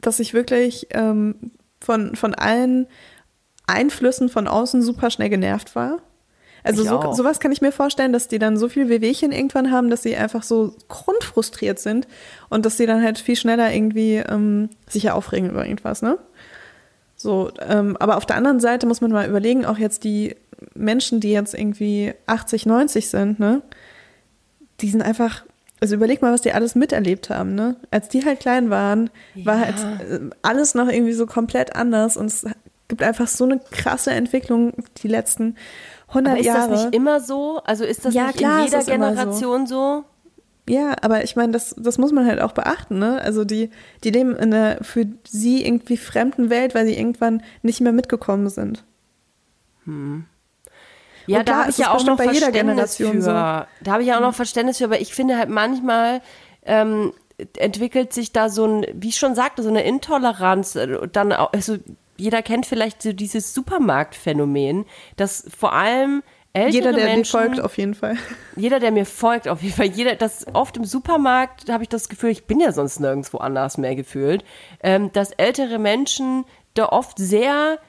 dass 0.02 0.20
ich 0.20 0.34
wirklich 0.34 0.88
ähm, 0.92 1.52
von, 1.80 2.16
von 2.16 2.34
allen 2.36 2.88
Einflüssen 3.68 4.30
von 4.30 4.48
außen 4.48 4.82
super 4.82 5.10
schnell 5.10 5.30
genervt 5.30 5.76
war. 5.76 6.02
Also 6.64 6.84
so, 6.84 7.14
sowas 7.14 7.40
kann 7.40 7.52
ich 7.52 7.62
mir 7.62 7.72
vorstellen, 7.72 8.12
dass 8.12 8.28
die 8.28 8.40
dann 8.40 8.58
so 8.58 8.70
viel 8.70 8.90
Wehwehchen 8.90 9.32
irgendwann 9.32 9.70
haben, 9.72 9.92
dass 9.92 10.02
sie 10.02 10.16
einfach 10.16 10.42
so 10.42 10.76
grundfrustriert 10.88 11.78
sind 11.78 12.08
und 12.50 12.66
dass 12.66 12.78
sie 12.78 12.88
dann 12.88 13.04
halt 13.04 13.20
viel 13.20 13.36
schneller 13.36 13.72
irgendwie 13.72 14.16
ähm, 14.16 14.70
sich 14.90 15.04
ja 15.04 15.14
aufregen 15.14 15.52
über 15.52 15.64
irgendwas, 15.64 16.02
ne? 16.02 16.18
So, 17.16 17.52
ähm, 17.62 17.96
aber 17.98 18.18
auf 18.18 18.26
der 18.26 18.36
anderen 18.36 18.60
Seite 18.60 18.88
muss 18.88 19.00
man 19.00 19.12
mal 19.12 19.30
überlegen, 19.30 19.64
auch 19.64 19.78
jetzt 19.78 20.04
die 20.04 20.36
Menschen, 20.74 21.20
die 21.20 21.32
jetzt 21.32 21.54
irgendwie 21.54 22.14
80, 22.26 22.66
90 22.66 23.10
sind, 23.10 23.40
ne? 23.40 23.62
Die 24.82 24.90
sind 24.90 25.04
einfach, 25.04 25.46
also 25.82 25.96
überleg 25.96 26.22
mal, 26.22 26.34
was 26.34 26.42
die 26.42 26.54
alles 26.54 26.76
miterlebt 26.76 27.30
haben, 27.30 27.54
ne? 27.56 27.76
Als 27.92 28.10
die 28.10 28.26
halt 28.26 28.40
klein 28.40 28.70
waren, 28.70 29.10
war 29.44 29.60
halt 29.60 29.76
äh, 30.10 30.20
alles 30.42 30.74
noch 30.76 30.88
irgendwie 30.88 31.14
so 31.14 31.26
komplett 31.26 31.76
anders 31.76 32.18
und 32.18 32.28
es 32.28 32.46
gibt 32.88 33.04
einfach 33.04 33.28
so 33.28 33.44
eine 33.44 33.60
krasse 33.72 34.12
Entwicklung 34.12 34.74
die 34.98 35.08
letzten 35.08 35.56
100 36.10 36.32
Aber 36.34 36.40
ist 36.40 36.46
Jahre. 36.46 36.72
das 36.72 36.84
nicht 36.86 36.96
immer 36.96 37.20
so? 37.20 37.62
Also 37.66 37.84
ist 37.84 38.06
das 38.06 38.14
Ja, 38.14 38.28
nicht 38.28 38.38
klar, 38.38 38.60
in 38.60 38.66
jeder 38.66 38.80
ist 38.80 38.90
immer 38.90 39.10
so. 39.12 39.16
Generation 39.18 39.68
so? 39.68 40.04
Ja, 40.68 40.96
aber 41.02 41.24
ich 41.24 41.36
meine, 41.36 41.52
das, 41.52 41.76
das 41.78 41.98
muss 42.00 42.12
man 42.12 42.26
halt 42.26 42.42
auch 42.42 42.54
beachten, 42.54 42.98
ne? 42.98 43.22
Also 43.22 43.44
die, 43.46 43.70
die 44.04 44.10
leben 44.12 44.36
in 44.36 44.54
einer 44.54 44.78
für 44.84 45.06
sie 45.28 45.64
irgendwie 45.66 45.98
fremden 45.98 46.50
Welt, 46.50 46.74
weil 46.74 46.88
sie 46.88 46.98
irgendwann 46.98 47.44
nicht 47.62 47.82
mehr 47.82 47.92
mitgekommen 47.92 48.50
sind. 48.50 48.84
Ja, 51.28 51.40
Und 51.40 51.48
da 51.50 51.52
klar, 51.52 51.62
habe 51.64 51.72
ich 51.72 51.78
ja 51.78 51.92
auch 51.92 52.04
noch 52.04 52.18
bei 52.18 52.26
jeder 52.26 52.52
Verständnis 52.52 52.98
Generation 52.98 53.14
für. 53.14 53.22
so. 53.22 53.30
Da 53.32 53.68
habe 53.88 54.02
ich 54.04 54.10
ja 54.10 54.18
auch 54.18 54.22
noch 54.22 54.36
Verständnis 54.36 54.78
für, 54.78 54.86
aber 54.86 55.00
ich 55.02 55.14
finde 55.14 55.38
halt 55.38 55.50
manchmal 55.50 56.22
ähm, 56.66 57.14
entwickelt 57.58 58.14
sich 58.14 58.32
da 58.32 58.50
so 58.50 58.66
ein, 58.66 58.86
wie 58.94 59.10
ich 59.10 59.18
schon 59.18 59.36
sagte, 59.36 59.64
so 59.64 59.70
eine 59.70 59.84
Intoleranz. 59.84 60.76
äh, 60.76 61.08
Dann 61.12 61.34
auch, 61.34 61.52
also 61.54 61.78
jeder 62.18 62.42
kennt 62.42 62.66
vielleicht 62.66 63.02
so 63.02 63.14
dieses 63.14 63.54
Supermarktphänomen, 63.54 64.86
dass 65.18 65.46
vor 65.58 65.74
allem 65.74 66.24
ältere 66.54 66.74
Jeder, 66.74 66.94
der 66.94 67.06
Menschen, 67.08 67.32
folgt, 67.32 67.60
auf 67.60 67.78
jeden 67.78 67.94
Fall. 67.94 68.16
jeder, 68.56 68.80
der 68.80 68.92
mir 68.92 69.06
folgt, 69.06 69.48
auf 69.50 69.62
jeden 69.62 69.76
Fall, 69.76 69.88
jeder, 69.88 70.16
das 70.16 70.46
oft 70.54 70.78
im 70.78 70.86
Supermarkt, 70.86 71.70
habe 71.70 71.84
ich 71.84 71.90
das 71.90 72.08
Gefühl, 72.08 72.30
ich 72.30 72.46
bin 72.46 72.62
ja 72.62 72.72
sonst 72.72 73.00
nirgendwo 73.02 73.40
anders 73.40 73.78
mehr 73.78 73.96
gefühlt, 73.96 74.46
ähm, 74.82 75.12
dass 75.12 75.32
ältere 75.32 75.80
Menschen 75.80 76.46
da 76.74 76.88
oft 76.88 77.18
sehr 77.18 77.80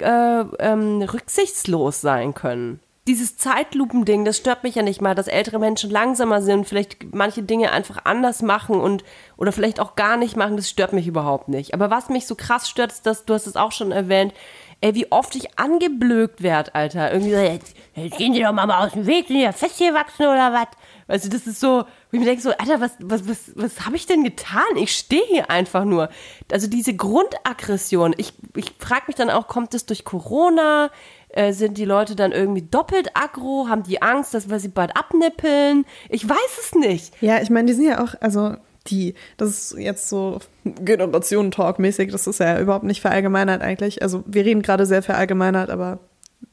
äh, 0.00 0.40
ähm, 0.58 1.02
rücksichtslos 1.02 2.00
sein 2.00 2.34
können. 2.34 2.80
Dieses 3.06 3.36
Zeitlupending, 3.36 4.24
das 4.24 4.36
stört 4.36 4.64
mich 4.64 4.74
ja 4.74 4.82
nicht 4.82 5.00
mal, 5.00 5.14
dass 5.14 5.28
ältere 5.28 5.60
Menschen 5.60 5.90
langsamer 5.90 6.42
sind, 6.42 6.66
vielleicht 6.66 7.14
manche 7.14 7.44
Dinge 7.44 7.70
einfach 7.70 7.98
anders 8.04 8.42
machen 8.42 8.80
und 8.80 9.04
oder 9.36 9.52
vielleicht 9.52 9.78
auch 9.78 9.94
gar 9.94 10.16
nicht 10.16 10.36
machen, 10.36 10.56
das 10.56 10.68
stört 10.68 10.92
mich 10.92 11.06
überhaupt 11.06 11.46
nicht. 11.46 11.72
Aber 11.72 11.88
was 11.88 12.08
mich 12.08 12.26
so 12.26 12.34
krass 12.34 12.68
stört, 12.68 12.90
ist, 12.90 13.06
dass 13.06 13.24
du 13.24 13.34
hast 13.34 13.46
es 13.46 13.54
auch 13.54 13.70
schon 13.70 13.92
erwähnt, 13.92 14.34
ey, 14.80 14.94
wie 14.94 15.10
oft 15.12 15.34
ich 15.36 15.58
angeblökt 15.58 16.42
werde, 16.42 16.74
Alter. 16.74 17.12
Irgendwie 17.12 17.32
so, 17.32 17.38
jetzt, 17.40 17.76
jetzt 17.94 18.18
gehen 18.18 18.34
Sie 18.34 18.42
doch 18.42 18.52
mal 18.52 18.68
aus 18.70 18.92
dem 18.92 19.06
Weg, 19.06 19.28
sind 19.28 19.40
ja 19.40 19.52
festgewachsen 19.52 20.26
oder 20.26 20.52
was? 20.52 20.68
Weißt 21.06 21.26
du, 21.26 21.28
das 21.28 21.46
ist 21.46 21.60
so, 21.60 21.84
ich 22.16 22.20
mir 22.20 22.26
denke 22.26 22.42
so, 22.42 22.50
Alter, 22.50 22.80
was, 22.80 22.92
was, 22.98 23.28
was, 23.28 23.38
was 23.54 23.86
habe 23.86 23.96
ich 23.96 24.06
denn 24.06 24.24
getan? 24.24 24.64
Ich 24.76 24.92
stehe 24.92 25.24
hier 25.28 25.50
einfach 25.50 25.84
nur. 25.84 26.08
Also 26.50 26.66
diese 26.66 26.94
Grundaggression, 26.94 28.14
ich, 28.16 28.32
ich 28.54 28.72
frage 28.78 29.04
mich 29.06 29.16
dann 29.16 29.30
auch, 29.30 29.48
kommt 29.48 29.74
es 29.74 29.86
durch 29.86 30.04
Corona? 30.04 30.90
Äh, 31.28 31.52
sind 31.52 31.76
die 31.76 31.84
Leute 31.84 32.16
dann 32.16 32.32
irgendwie 32.32 32.62
doppelt 32.62 33.10
aggro? 33.14 33.68
Haben 33.68 33.82
die 33.82 34.00
Angst, 34.00 34.32
dass 34.34 34.48
wir 34.48 34.58
sie 34.58 34.68
bald 34.68 34.96
abnippeln? 34.96 35.84
Ich 36.08 36.28
weiß 36.28 36.58
es 36.62 36.74
nicht. 36.74 37.12
Ja, 37.20 37.42
ich 37.42 37.50
meine, 37.50 37.66
die 37.66 37.74
sind 37.74 37.84
ja 37.84 38.02
auch, 38.02 38.14
also 38.20 38.56
die, 38.88 39.14
das 39.36 39.50
ist 39.50 39.78
jetzt 39.78 40.08
so 40.08 40.38
Generationen-Talk-mäßig, 40.64 42.10
das 42.10 42.26
ist 42.26 42.40
ja 42.40 42.60
überhaupt 42.60 42.84
nicht 42.84 43.00
verallgemeinert 43.00 43.60
eigentlich. 43.60 44.02
Also 44.02 44.24
wir 44.26 44.44
reden 44.44 44.62
gerade 44.62 44.86
sehr 44.86 45.02
verallgemeinert, 45.02 45.70
aber 45.70 45.98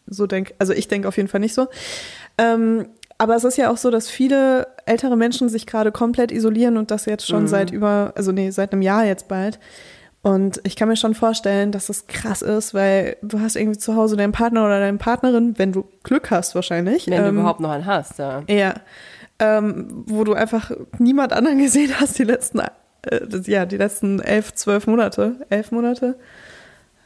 so 0.07 0.27
denk, 0.27 0.53
also 0.59 0.73
ich 0.73 0.87
denke 0.87 1.07
auf 1.07 1.17
jeden 1.17 1.29
Fall 1.29 1.39
nicht 1.39 1.53
so. 1.53 1.67
Ähm, 2.37 2.87
aber 3.17 3.35
es 3.35 3.43
ist 3.43 3.57
ja 3.57 3.71
auch 3.71 3.77
so, 3.77 3.91
dass 3.91 4.09
viele 4.09 4.67
ältere 4.85 5.15
Menschen 5.15 5.49
sich 5.49 5.65
gerade 5.65 5.91
komplett 5.91 6.31
isolieren 6.31 6.77
und 6.77 6.91
das 6.91 7.05
jetzt 7.05 7.27
schon 7.27 7.47
seit 7.47 7.71
über, 7.71 8.13
also 8.15 8.31
nee, 8.31 8.49
seit 8.49 8.73
einem 8.73 8.81
Jahr 8.81 9.05
jetzt 9.05 9.27
bald. 9.27 9.59
Und 10.23 10.61
ich 10.63 10.77
kann 10.77 10.87
mir 10.87 10.95
schon 10.95 11.15
vorstellen, 11.15 11.73
dass 11.73 11.87
das 11.87 12.07
krass 12.07 12.41
ist, 12.41 12.73
weil 12.73 13.17
du 13.21 13.41
hast 13.41 13.57
irgendwie 13.57 13.77
zu 13.77 13.95
Hause 13.95 14.15
deinen 14.15 14.31
Partner 14.31 14.63
oder 14.63 14.79
deine 14.79 14.97
Partnerin, 14.97 15.57
wenn 15.57 15.73
du 15.73 15.85
Glück 16.03 16.31
hast 16.31 16.55
wahrscheinlich. 16.55 17.07
Wenn 17.07 17.21
du 17.21 17.27
ähm, 17.27 17.39
überhaupt 17.39 17.59
noch 17.59 17.71
einen 17.71 17.85
hast, 17.85 18.19
ja. 18.19 18.41
ja, 18.47 18.73
ähm, 19.39 20.05
wo 20.07 20.23
du 20.23 20.33
einfach 20.33 20.71
niemand 20.97 21.33
anderen 21.33 21.57
gesehen 21.61 21.91
hast 21.99 22.17
die 22.17 22.23
letzten, 22.23 22.59
äh, 22.59 22.69
ja, 23.45 23.65
die 23.65 23.75
letzten 23.75 24.21
elf, 24.21 24.53
zwölf 24.53 24.87
Monate, 24.87 25.45
elf 25.49 25.71
Monate. 25.73 26.15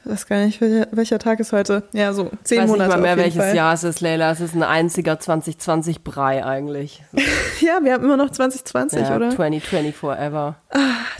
Ich 0.08 0.14
weiß 0.14 0.26
gar 0.28 0.38
nicht, 0.45 0.62
welcher, 0.62 0.88
welcher 0.91 1.20
Tag 1.20 1.41
ist 1.41 1.51
heute. 1.51 1.84
Ja, 1.91 2.14
so 2.14 2.32
zehn 2.43 2.60
Ich 2.60 2.64
weiß 2.64 2.70
Monate 2.70 2.89
nicht 2.91 2.97
mal 2.97 3.01
mehr, 3.01 3.18
welches 3.18 3.43
Fall. 3.43 3.53
Jahr 3.55 3.74
es 3.74 3.84
ist, 3.84 3.99
Leila. 3.99 4.32
Es 4.32 4.39
ist 4.39 4.55
ein 4.55 4.64
einziger 4.64 5.14
2020-Brei 5.16 6.45
eigentlich. 6.45 7.03
Ja, 7.60 7.80
wir 7.84 7.93
haben 7.93 8.03
immer 8.05 8.16
noch 8.18 8.30
2020, 8.30 9.01
ja, 9.01 9.16
oder? 9.16 9.32
2020 9.32 9.93
forever. 9.95 10.55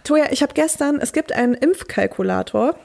Toja, 0.03 0.25
ich 0.29 0.43
habe 0.43 0.53
gestern, 0.53 0.99
es 1.01 1.11
gibt 1.11 1.33
einen 1.33 1.55
Impfkalkulator, 1.55 2.75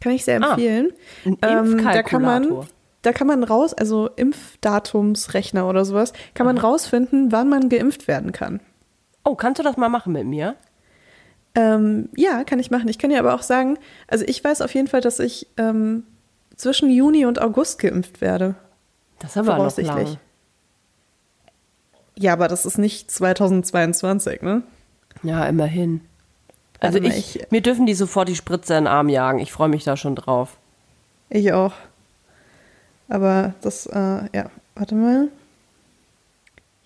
kann 0.00 0.12
ich 0.12 0.24
sehr 0.26 0.40
Ah, 0.42 0.50
empfehlen. 0.50 0.92
ein 1.24 1.38
Ähm, 1.42 1.78
da 1.82 2.02
kann 2.02 2.20
man, 2.22 2.42
Impfkalkulator. 2.44 2.66
da 3.00 3.12
kann 3.12 3.26
man 3.26 3.42
raus, 3.42 3.72
also 3.74 4.10
Impfdatumsrechner 4.14 5.66
oder 5.68 5.84
sowas, 5.86 6.12
kann 6.34 6.46
man 6.46 6.58
rausfinden, 6.58 7.32
wann 7.32 7.48
man 7.48 7.68
geimpft 7.70 8.06
werden 8.08 8.30
kann. 8.32 8.60
Oh, 9.24 9.34
kannst 9.34 9.58
du 9.58 9.62
das 9.64 9.76
mal 9.78 9.88
machen 9.88 10.12
mit 10.12 10.26
mir? 10.26 10.54
Ähm, 11.54 12.08
ja, 12.16 12.44
kann 12.44 12.58
ich 12.58 12.70
machen. 12.70 12.88
Ich 12.88 12.98
kann 12.98 13.10
dir 13.10 13.18
aber 13.18 13.34
auch 13.34 13.42
sagen, 13.42 13.78
also 14.08 14.24
ich 14.26 14.42
weiß 14.42 14.62
auf 14.62 14.74
jeden 14.74 14.88
Fall, 14.88 15.00
dass 15.02 15.18
ich 15.18 15.46
ähm, 15.58 16.04
zwischen 16.56 16.90
Juni 16.90 17.26
und 17.26 17.40
August 17.40 17.78
geimpft 17.78 18.20
werde. 18.20 18.54
Das 19.18 19.32
ist 19.32 19.36
aber 19.36 19.48
noch 19.50 19.56
Voraussichtlich. 19.56 20.08
lang. 20.08 20.18
Ja, 22.16 22.32
aber 22.34 22.48
das 22.48 22.66
ist 22.66 22.78
nicht 22.78 23.10
2022, 23.10 24.42
ne? 24.42 24.62
Ja, 25.22 25.44
immerhin. 25.46 26.00
Also 26.80 26.98
mal, 27.00 27.08
ich, 27.08 27.36
ich- 27.36 27.50
mir 27.50 27.60
dürfen 27.60 27.86
die 27.86 27.94
sofort 27.94 28.28
die 28.28 28.34
Spritze 28.36 28.74
in 28.74 28.84
den 28.84 28.92
Arm 28.92 29.08
jagen. 29.08 29.38
Ich 29.38 29.52
freue 29.52 29.68
mich 29.68 29.84
da 29.84 29.96
schon 29.96 30.14
drauf. 30.16 30.56
Ich 31.30 31.52
auch. 31.52 31.72
Aber 33.08 33.54
das, 33.62 33.86
äh, 33.86 34.24
ja, 34.34 34.50
warte 34.74 34.94
mal. 34.94 35.28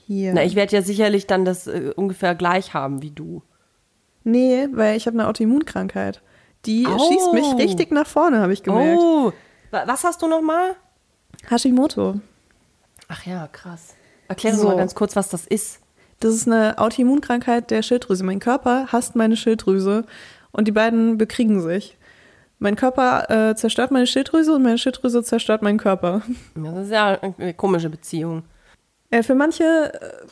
Hier. 0.06 0.34
Na, 0.34 0.44
ich 0.44 0.54
werde 0.54 0.74
ja 0.76 0.82
sicherlich 0.82 1.26
dann 1.26 1.44
das 1.44 1.66
äh, 1.66 1.92
ungefähr 1.96 2.34
gleich 2.34 2.74
haben 2.74 3.02
wie 3.02 3.10
du. 3.10 3.42
Nee, 4.26 4.68
weil 4.72 4.96
ich 4.96 5.06
habe 5.06 5.18
eine 5.18 5.28
Autoimmunkrankheit. 5.28 6.20
Die 6.66 6.86
Au. 6.86 6.98
schießt 6.98 7.32
mich 7.32 7.46
richtig 7.56 7.90
nach 7.92 8.06
vorne, 8.06 8.40
habe 8.40 8.52
ich 8.52 8.62
gemerkt. 8.62 8.98
Oh, 9.00 9.32
wa- 9.70 9.84
was 9.86 10.04
hast 10.04 10.20
du 10.22 10.26
noch 10.28 10.42
mal? 10.42 10.74
Hashimoto. 11.48 12.20
Ach 13.08 13.24
ja, 13.24 13.46
krass. 13.48 13.94
Erklär 14.28 14.54
So. 14.54 14.68
mal 14.68 14.76
ganz 14.76 14.94
kurz, 14.94 15.14
was 15.16 15.28
das 15.28 15.46
ist. 15.46 15.80
Das 16.20 16.34
ist 16.34 16.46
eine 16.48 16.78
Autoimmunkrankheit 16.78 17.70
der 17.70 17.82
Schilddrüse. 17.82 18.24
Mein 18.24 18.40
Körper 18.40 18.86
hasst 18.90 19.14
meine 19.16 19.36
Schilddrüse 19.36 20.04
und 20.50 20.66
die 20.66 20.72
beiden 20.72 21.18
bekriegen 21.18 21.60
sich. 21.60 21.96
Mein 22.58 22.74
Körper 22.74 23.50
äh, 23.50 23.54
zerstört 23.54 23.90
meine 23.90 24.06
Schilddrüse 24.06 24.54
und 24.54 24.62
meine 24.62 24.78
Schilddrüse 24.78 25.22
zerstört 25.22 25.60
meinen 25.62 25.78
Körper. 25.78 26.22
Das 26.54 26.84
ist 26.86 26.90
ja 26.90 27.18
eine 27.38 27.52
komische 27.54 27.90
Beziehung. 27.90 28.44
Äh, 29.10 29.22
für 29.22 29.34
manche 29.34 29.92
äh, 29.92 30.26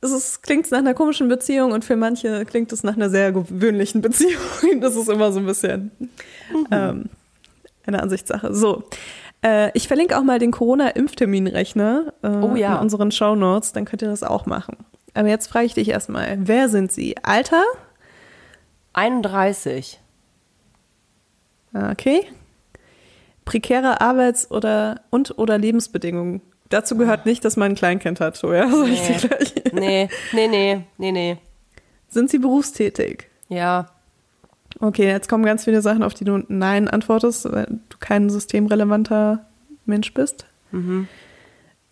es 0.00 0.10
ist, 0.12 0.42
klingt 0.42 0.70
nach 0.70 0.78
einer 0.78 0.94
komischen 0.94 1.28
Beziehung 1.28 1.72
und 1.72 1.84
für 1.84 1.96
manche 1.96 2.44
klingt 2.44 2.72
es 2.72 2.82
nach 2.84 2.94
einer 2.96 3.10
sehr 3.10 3.32
gewöhnlichen 3.32 4.00
Beziehung. 4.00 4.40
Das 4.80 4.94
ist 4.96 5.08
immer 5.08 5.32
so 5.32 5.40
ein 5.40 5.46
bisschen 5.46 5.90
ähm, 6.70 7.06
eine 7.86 8.02
Ansichtssache. 8.02 8.54
So, 8.54 8.84
äh, 9.44 9.70
ich 9.74 9.88
verlinke 9.88 10.16
auch 10.18 10.22
mal 10.22 10.38
den 10.38 10.50
Corona-Impfterminrechner 10.52 12.12
äh, 12.22 12.28
Oh 12.28 12.54
ja. 12.54 12.76
in 12.76 12.82
unseren 12.82 13.10
Shownotes, 13.10 13.72
dann 13.72 13.84
könnt 13.84 14.02
ihr 14.02 14.08
das 14.08 14.22
auch 14.22 14.46
machen. 14.46 14.76
Aber 15.14 15.28
jetzt 15.28 15.48
frage 15.48 15.66
ich 15.66 15.74
dich 15.74 15.88
erstmal, 15.88 16.36
wer 16.42 16.68
sind 16.68 16.92
Sie? 16.92 17.16
Alter? 17.22 17.64
31. 18.92 20.00
Ah, 21.72 21.90
Okay. 21.92 22.22
Prekäre 23.44 24.00
Arbeits- 24.02 24.50
oder 24.50 25.00
und 25.08 25.38
oder 25.38 25.56
Lebensbedingungen. 25.56 26.42
Dazu 26.68 26.96
gehört 26.96 27.26
nicht, 27.26 27.44
dass 27.44 27.56
man 27.56 27.72
ein 27.72 27.74
Kleinkind 27.74 28.20
hat, 28.20 28.36
so, 28.36 28.52
ja? 28.52 28.66
Dir 28.84 29.28
gleich. 29.28 29.54
Nee, 29.72 30.08
nee, 30.32 30.48
nee, 30.48 30.84
nee, 30.98 31.12
nee. 31.12 31.36
Sind 32.08 32.30
Sie 32.30 32.38
berufstätig? 32.38 33.28
Ja. 33.48 33.90
Okay, 34.80 35.06
jetzt 35.06 35.28
kommen 35.28 35.44
ganz 35.44 35.64
viele 35.64 35.82
Sachen, 35.82 36.02
auf 36.02 36.14
die 36.14 36.24
du 36.24 36.44
Nein 36.48 36.88
antwortest, 36.88 37.50
weil 37.50 37.66
du 37.88 37.96
kein 38.00 38.30
systemrelevanter 38.30 39.46
Mensch 39.86 40.12
bist. 40.14 40.46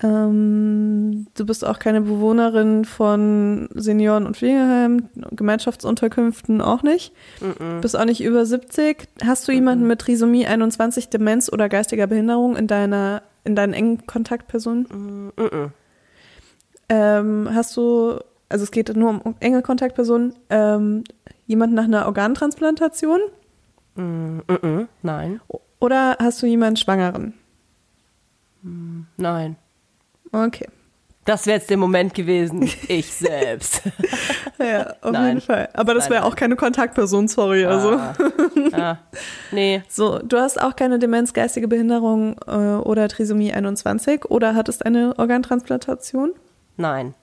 Ähm, 0.02 1.26
du 1.34 1.46
bist 1.46 1.64
auch 1.64 1.78
keine 1.78 2.02
Bewohnerin 2.02 2.84
von 2.84 3.68
Senioren- 3.74 4.26
und 4.26 4.36
Pflegeheimen, 4.36 5.08
Gemeinschaftsunterkünften 5.30 6.60
auch 6.60 6.82
nicht. 6.82 7.12
Bist 7.80 7.98
auch 7.98 8.04
nicht 8.04 8.22
über 8.22 8.44
70. 8.44 9.08
Hast 9.24 9.48
du 9.48 9.52
jemanden 9.52 9.86
mit 9.86 10.00
Trisomie 10.00 10.46
21, 10.46 11.08
Demenz 11.08 11.50
oder 11.50 11.68
geistiger 11.68 12.06
Behinderung 12.06 12.56
in 12.56 12.66
deiner 12.66 13.22
in 13.46 13.54
deinen 13.54 13.72
engen 13.72 14.06
Kontaktpersonen? 14.06 15.32
Ähm, 16.88 17.48
hast 17.52 17.76
du, 17.76 18.18
also 18.48 18.64
es 18.64 18.70
geht 18.70 18.94
nur 18.94 19.08
um 19.24 19.34
enge 19.40 19.62
Kontaktpersonen, 19.62 20.34
ähm, 20.50 21.04
jemanden 21.46 21.74
nach 21.74 21.84
einer 21.84 22.06
Organtransplantation? 22.06 23.20
Mhm. 23.94 24.88
Nein. 25.02 25.40
Oder 25.78 26.16
hast 26.18 26.42
du 26.42 26.46
jemanden 26.46 26.76
Schwangeren? 26.76 27.34
Nein. 29.16 29.56
Okay. 30.44 30.66
Das 31.26 31.44
wäre 31.46 31.58
jetzt 31.58 31.70
der 31.70 31.76
Moment 31.76 32.14
gewesen. 32.14 32.70
Ich 32.86 33.12
selbst. 33.14 33.82
Ja, 34.58 34.94
auf 35.02 35.10
Nein. 35.10 35.26
jeden 35.26 35.40
Fall. 35.40 35.68
Aber 35.74 35.92
das 35.92 36.08
wäre 36.08 36.24
auch 36.24 36.36
keine 36.36 36.54
Kontaktperson, 36.54 37.26
sorry. 37.26 37.64
Also. 37.64 37.92
Ah. 37.92 38.14
ah. 38.72 38.98
Nee. 39.50 39.82
So, 39.88 40.20
du 40.20 40.38
hast 40.38 40.60
auch 40.62 40.76
keine 40.76 41.00
Demenz, 41.00 41.32
geistige 41.32 41.66
Behinderung 41.66 42.36
äh, 42.46 42.50
oder 42.50 43.08
Trisomie 43.08 43.52
21 43.52 44.26
oder 44.26 44.54
hattest 44.54 44.86
eine 44.86 45.18
Organtransplantation? 45.18 46.32
Nein. 46.76 47.14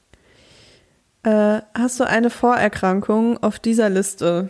Äh, 1.24 1.61
hast 1.74 2.01
du 2.01 2.03
eine 2.03 2.30
Vorerkrankung 2.30 3.41
auf 3.41 3.57
dieser 3.57 3.89
Liste? 3.89 4.49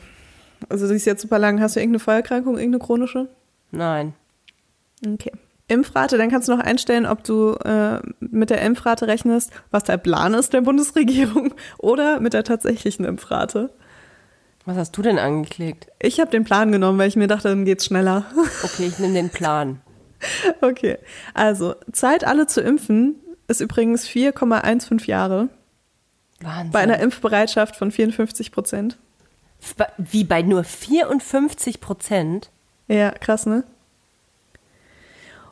Also 0.68 0.88
die 0.88 0.96
ist 0.96 1.06
jetzt 1.06 1.22
super 1.22 1.38
lang. 1.38 1.62
Hast 1.62 1.76
du 1.76 1.80
irgendeine 1.80 2.00
Vorerkrankung, 2.00 2.58
irgendeine 2.58 2.84
chronische? 2.84 3.28
Nein. 3.70 4.14
Okay. 5.06 5.32
Impfrate, 5.74 6.18
dann 6.18 6.30
kannst 6.30 6.48
du 6.48 6.56
noch 6.56 6.64
einstellen, 6.64 7.06
ob 7.06 7.24
du 7.24 7.54
äh, 7.66 8.00
mit 8.20 8.50
der 8.50 8.62
Impfrate 8.62 9.08
rechnest, 9.08 9.52
was 9.72 9.84
der 9.84 9.98
Plan 9.98 10.34
ist 10.34 10.54
der 10.54 10.62
Bundesregierung 10.62 11.54
oder 11.78 12.20
mit 12.20 12.34
der 12.34 12.44
tatsächlichen 12.44 13.06
Impfrate. 13.06 13.70
Was 14.66 14.78
hast 14.78 14.98
du 14.98 15.02
denn 15.02 15.20
angeklickt? 15.20 15.88
Ich 16.00 16.20
habe 16.22 16.32
den 16.32 16.46
Plan 16.46 16.72
genommen, 16.72 16.98
weil 16.98 17.10
ich 17.10 17.18
mir 17.18 17.28
dachte, 17.28 17.50
dann 17.50 17.66
geht's 17.66 17.86
schneller. 17.86 18.26
Okay, 18.64 18.88
ich 18.88 19.00
nehme 19.00 19.14
den 19.14 19.30
Plan. 19.30 19.82
Okay, 20.62 20.98
also 21.34 21.76
Zeit, 21.92 22.24
alle 22.24 22.48
zu 22.48 22.62
impfen, 22.62 23.16
ist 23.50 23.60
übrigens 23.60 24.08
4,15 24.08 25.06
Jahre 25.06 25.50
Wahnsinn. 26.40 26.72
bei 26.72 26.80
einer 26.80 27.00
Impfbereitschaft 27.00 27.76
von 27.76 27.92
54 27.92 28.54
Prozent. 28.54 28.98
Wie 29.98 30.24
bei 30.24 30.42
nur 30.42 30.64
54 30.64 31.82
Prozent? 31.82 32.52
Ja, 32.88 33.12
krass, 33.12 33.46
ne? 33.46 33.64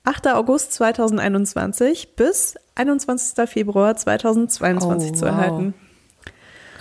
8. 0.04 0.30
August 0.30 0.74
2021 0.74 2.16
bis 2.16 2.56
21. 2.74 3.48
Februar 3.48 3.96
2022 3.96 5.12
Oh, 5.12 5.16
zu 5.16 5.26
wow. 5.26 5.72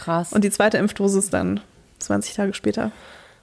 Krass. 0.05 0.33
Und 0.33 0.45
die 0.45 0.51
zweite 0.51 0.77
Impfdosis 0.77 1.31
dann 1.31 1.61
20 1.99 2.35
Tage 2.35 2.55
später. 2.55 2.91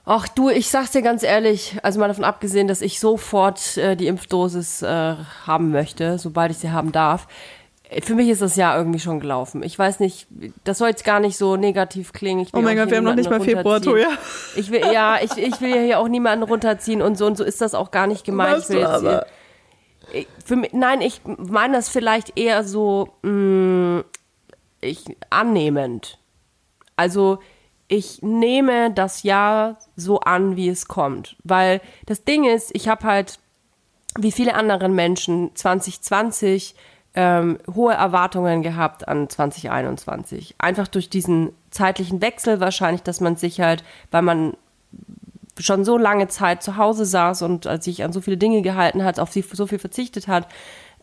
Ach 0.05 0.27
du, 0.27 0.49
ich 0.49 0.69
sag's 0.69 0.91
dir 0.91 1.01
ganz 1.01 1.23
ehrlich, 1.23 1.77
also 1.83 1.99
mal 1.99 2.07
davon 2.07 2.23
abgesehen, 2.23 2.67
dass 2.67 2.81
ich 2.81 2.99
sofort 2.99 3.77
äh, 3.77 3.95
die 3.95 4.07
Impfdosis 4.07 4.81
äh, 4.81 5.15
haben 5.45 5.71
möchte, 5.71 6.17
sobald 6.17 6.51
ich 6.51 6.57
sie 6.57 6.71
haben 6.71 6.91
darf. 6.91 7.27
Äh, 7.89 8.01
Für 8.01 8.15
mich 8.15 8.29
ist 8.29 8.41
das 8.41 8.55
Jahr 8.55 8.77
irgendwie 8.77 8.99
schon 8.99 9.19
gelaufen. 9.19 9.61
Ich 9.63 9.77
weiß 9.77 9.99
nicht, 9.99 10.27
das 10.63 10.79
soll 10.79 10.89
jetzt 10.89 11.03
gar 11.03 11.19
nicht 11.19 11.37
so 11.37 11.55
negativ 11.55 12.13
klingen. 12.13 12.47
Oh 12.53 12.61
mein 12.61 12.77
Gott, 12.77 12.89
wir 12.89 12.97
haben 12.97 13.03
noch 13.03 13.15
nicht 13.15 13.29
mal 13.29 13.41
Februar. 13.41 13.81
Toja. 13.81 14.09
Ich 14.55 14.71
will, 14.71 14.81
ja, 14.91 15.17
ich, 15.21 15.37
ich 15.37 15.61
will 15.61 15.69
ja 15.69 15.81
hier 15.81 15.99
auch 15.99 16.07
niemanden 16.07 16.43
runterziehen 16.43 17.01
und 17.01 17.17
so 17.17 17.27
und 17.27 17.37
so 17.37 17.43
ist 17.43 17.61
das 17.61 17.75
auch 17.75 17.91
gar 17.91 18.07
nicht 18.07 18.23
gemeint. 18.23 18.57
Weißt 18.57 18.69
ich 18.71 18.75
will 18.77 18.85
aber. 18.85 19.25
Hier, 20.11 20.21
ich, 20.21 20.27
für 20.43 20.55
mich, 20.55 20.73
nein, 20.73 21.01
ich 21.01 21.21
meine 21.25 21.77
das 21.77 21.89
vielleicht 21.89 22.37
eher 22.39 22.63
so 22.63 23.09
mh, 23.21 24.03
ich, 24.81 25.05
annehmend. 25.29 26.17
Also 27.01 27.39
ich 27.87 28.21
nehme 28.21 28.93
das 28.93 29.23
Jahr 29.23 29.79
so 29.95 30.19
an, 30.19 30.55
wie 30.55 30.69
es 30.69 30.87
kommt. 30.87 31.35
Weil 31.43 31.81
das 32.05 32.23
Ding 32.23 32.45
ist, 32.45 32.69
ich 32.75 32.87
habe 32.87 33.03
halt, 33.05 33.39
wie 34.19 34.31
viele 34.31 34.53
andere 34.53 34.87
Menschen, 34.87 35.49
2020 35.55 36.75
ähm, 37.15 37.57
hohe 37.73 37.95
Erwartungen 37.95 38.61
gehabt 38.61 39.07
an 39.07 39.27
2021. 39.27 40.53
Einfach 40.59 40.87
durch 40.87 41.09
diesen 41.09 41.53
zeitlichen 41.71 42.21
Wechsel 42.21 42.59
wahrscheinlich, 42.59 43.01
dass 43.01 43.19
man 43.19 43.35
sich 43.35 43.61
halt, 43.61 43.83
weil 44.11 44.21
man 44.21 44.53
schon 45.57 45.83
so 45.83 45.97
lange 45.97 46.27
Zeit 46.27 46.61
zu 46.61 46.77
Hause 46.77 47.05
saß 47.05 47.41
und 47.41 47.65
äh, 47.65 47.81
sich 47.81 48.03
an 48.03 48.13
so 48.13 48.21
viele 48.21 48.37
Dinge 48.37 48.61
gehalten 48.61 49.03
hat, 49.03 49.19
auf 49.19 49.31
sie 49.31 49.41
so 49.41 49.65
viel 49.65 49.79
verzichtet 49.79 50.27
hat, 50.27 50.47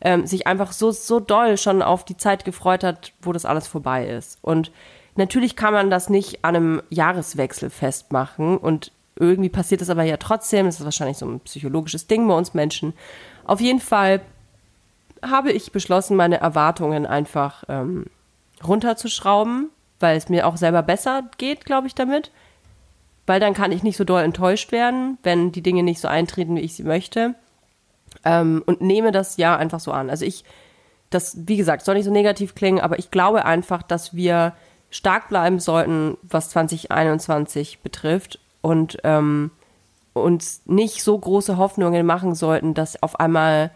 ähm, 0.00 0.28
sich 0.28 0.46
einfach 0.46 0.70
so, 0.70 0.92
so 0.92 1.18
doll 1.18 1.58
schon 1.58 1.82
auf 1.82 2.04
die 2.04 2.16
Zeit 2.16 2.44
gefreut 2.44 2.84
hat, 2.84 3.12
wo 3.20 3.32
das 3.32 3.44
alles 3.44 3.66
vorbei 3.66 4.06
ist. 4.06 4.38
Und 4.42 4.70
natürlich 5.18 5.56
kann 5.56 5.74
man 5.74 5.90
das 5.90 6.08
nicht 6.08 6.44
an 6.44 6.56
einem 6.56 6.82
Jahreswechsel 6.88 7.70
festmachen 7.70 8.56
und 8.56 8.92
irgendwie 9.16 9.48
passiert 9.48 9.80
das 9.80 9.90
aber 9.90 10.04
ja 10.04 10.16
trotzdem. 10.16 10.66
Das 10.66 10.78
ist 10.78 10.84
wahrscheinlich 10.84 11.18
so 11.18 11.26
ein 11.26 11.40
psychologisches 11.40 12.06
Ding 12.06 12.26
bei 12.28 12.34
uns 12.34 12.54
Menschen. 12.54 12.94
Auf 13.44 13.60
jeden 13.60 13.80
Fall 13.80 14.20
habe 15.22 15.50
ich 15.50 15.72
beschlossen, 15.72 16.16
meine 16.16 16.40
Erwartungen 16.40 17.04
einfach 17.04 17.64
ähm, 17.68 18.06
runterzuschrauben, 18.66 19.70
weil 19.98 20.16
es 20.16 20.28
mir 20.28 20.46
auch 20.46 20.56
selber 20.56 20.82
besser 20.82 21.24
geht, 21.38 21.64
glaube 21.64 21.88
ich, 21.88 21.94
damit. 21.96 22.30
Weil 23.26 23.40
dann 23.40 23.54
kann 23.54 23.72
ich 23.72 23.82
nicht 23.82 23.96
so 23.96 24.04
doll 24.04 24.22
enttäuscht 24.22 24.70
werden, 24.70 25.18
wenn 25.24 25.50
die 25.50 25.62
Dinge 25.62 25.82
nicht 25.82 26.00
so 26.00 26.08
eintreten, 26.08 26.56
wie 26.56 26.60
ich 26.60 26.74
sie 26.74 26.84
möchte. 26.84 27.34
Ähm, 28.24 28.62
und 28.66 28.80
nehme 28.80 29.10
das 29.10 29.36
Jahr 29.36 29.58
einfach 29.58 29.80
so 29.80 29.90
an. 29.90 30.10
Also 30.10 30.24
ich, 30.24 30.44
das, 31.10 31.36
wie 31.46 31.56
gesagt, 31.56 31.84
soll 31.84 31.96
nicht 31.96 32.04
so 32.04 32.12
negativ 32.12 32.54
klingen, 32.54 32.80
aber 32.80 33.00
ich 33.00 33.10
glaube 33.10 33.44
einfach, 33.44 33.82
dass 33.82 34.14
wir 34.14 34.54
stark 34.90 35.28
bleiben 35.28 35.60
sollten, 35.60 36.16
was 36.22 36.50
2021 36.50 37.80
betrifft 37.80 38.38
und 38.62 38.98
ähm, 39.04 39.50
uns 40.12 40.62
nicht 40.66 41.02
so 41.02 41.16
große 41.16 41.56
Hoffnungen 41.56 42.04
machen 42.06 42.34
sollten, 42.34 42.74
dass 42.74 43.02
auf 43.02 43.20
einmal 43.20 43.70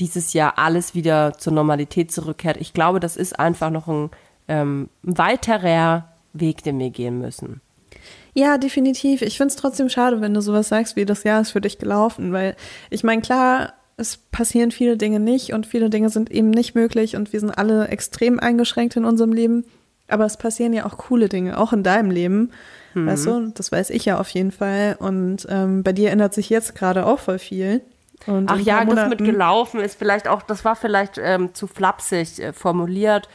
dieses 0.00 0.32
Jahr 0.32 0.58
alles 0.58 0.94
wieder 0.94 1.34
zur 1.38 1.52
Normalität 1.52 2.12
zurückkehrt. 2.12 2.56
Ich 2.58 2.72
glaube, 2.72 3.00
das 3.00 3.16
ist 3.16 3.38
einfach 3.38 3.70
noch 3.70 3.88
ein 3.88 4.10
ähm, 4.46 4.88
weiterer 5.02 6.08
Weg, 6.32 6.62
den 6.62 6.78
wir 6.78 6.90
gehen 6.90 7.20
müssen. 7.20 7.60
Ja, 8.34 8.58
definitiv. 8.58 9.22
Ich 9.22 9.36
finde 9.36 9.52
es 9.52 9.56
trotzdem 9.56 9.88
schade, 9.88 10.20
wenn 10.20 10.34
du 10.34 10.40
sowas 10.40 10.68
sagst, 10.68 10.94
wie 10.96 11.04
das 11.04 11.24
Jahr 11.24 11.40
ist 11.40 11.50
für 11.50 11.60
dich 11.60 11.78
gelaufen, 11.78 12.32
weil 12.32 12.54
ich 12.90 13.02
meine, 13.02 13.20
klar, 13.22 13.72
es 13.96 14.16
passieren 14.16 14.70
viele 14.70 14.96
Dinge 14.96 15.18
nicht 15.18 15.52
und 15.52 15.66
viele 15.66 15.90
Dinge 15.90 16.08
sind 16.08 16.30
eben 16.30 16.50
nicht 16.50 16.76
möglich 16.76 17.16
und 17.16 17.32
wir 17.32 17.40
sind 17.40 17.50
alle 17.50 17.88
extrem 17.88 18.38
eingeschränkt 18.38 18.94
in 18.94 19.04
unserem 19.04 19.32
Leben. 19.32 19.64
Aber 20.08 20.24
es 20.24 20.36
passieren 20.36 20.72
ja 20.72 20.86
auch 20.86 20.96
coole 20.96 21.28
Dinge, 21.28 21.58
auch 21.58 21.72
in 21.72 21.82
deinem 21.82 22.10
Leben. 22.10 22.50
Weißt 22.94 23.26
du, 23.26 23.52
das 23.54 23.70
weiß 23.70 23.90
ich 23.90 24.06
ja 24.06 24.18
auf 24.18 24.28
jeden 24.30 24.50
Fall. 24.50 24.96
Und 24.98 25.46
ähm, 25.48 25.84
bei 25.84 25.92
dir 25.92 26.10
ändert 26.10 26.34
sich 26.34 26.50
jetzt 26.50 26.74
gerade 26.74 27.06
auch 27.06 27.20
voll 27.20 27.38
viel. 27.38 27.82
Und 28.26 28.50
Ach 28.50 28.58
ja, 28.58 28.78
paar 28.78 28.86
das 28.86 28.94
mit 29.08 29.20
Monaten- 29.20 29.24
gelaufen 29.24 29.80
ist 29.80 29.96
vielleicht 29.96 30.26
auch, 30.26 30.42
das 30.42 30.64
war 30.64 30.74
vielleicht 30.74 31.16
ähm, 31.22 31.54
zu 31.54 31.68
flapsig 31.68 32.40
äh, 32.40 32.52
formuliert. 32.52 33.28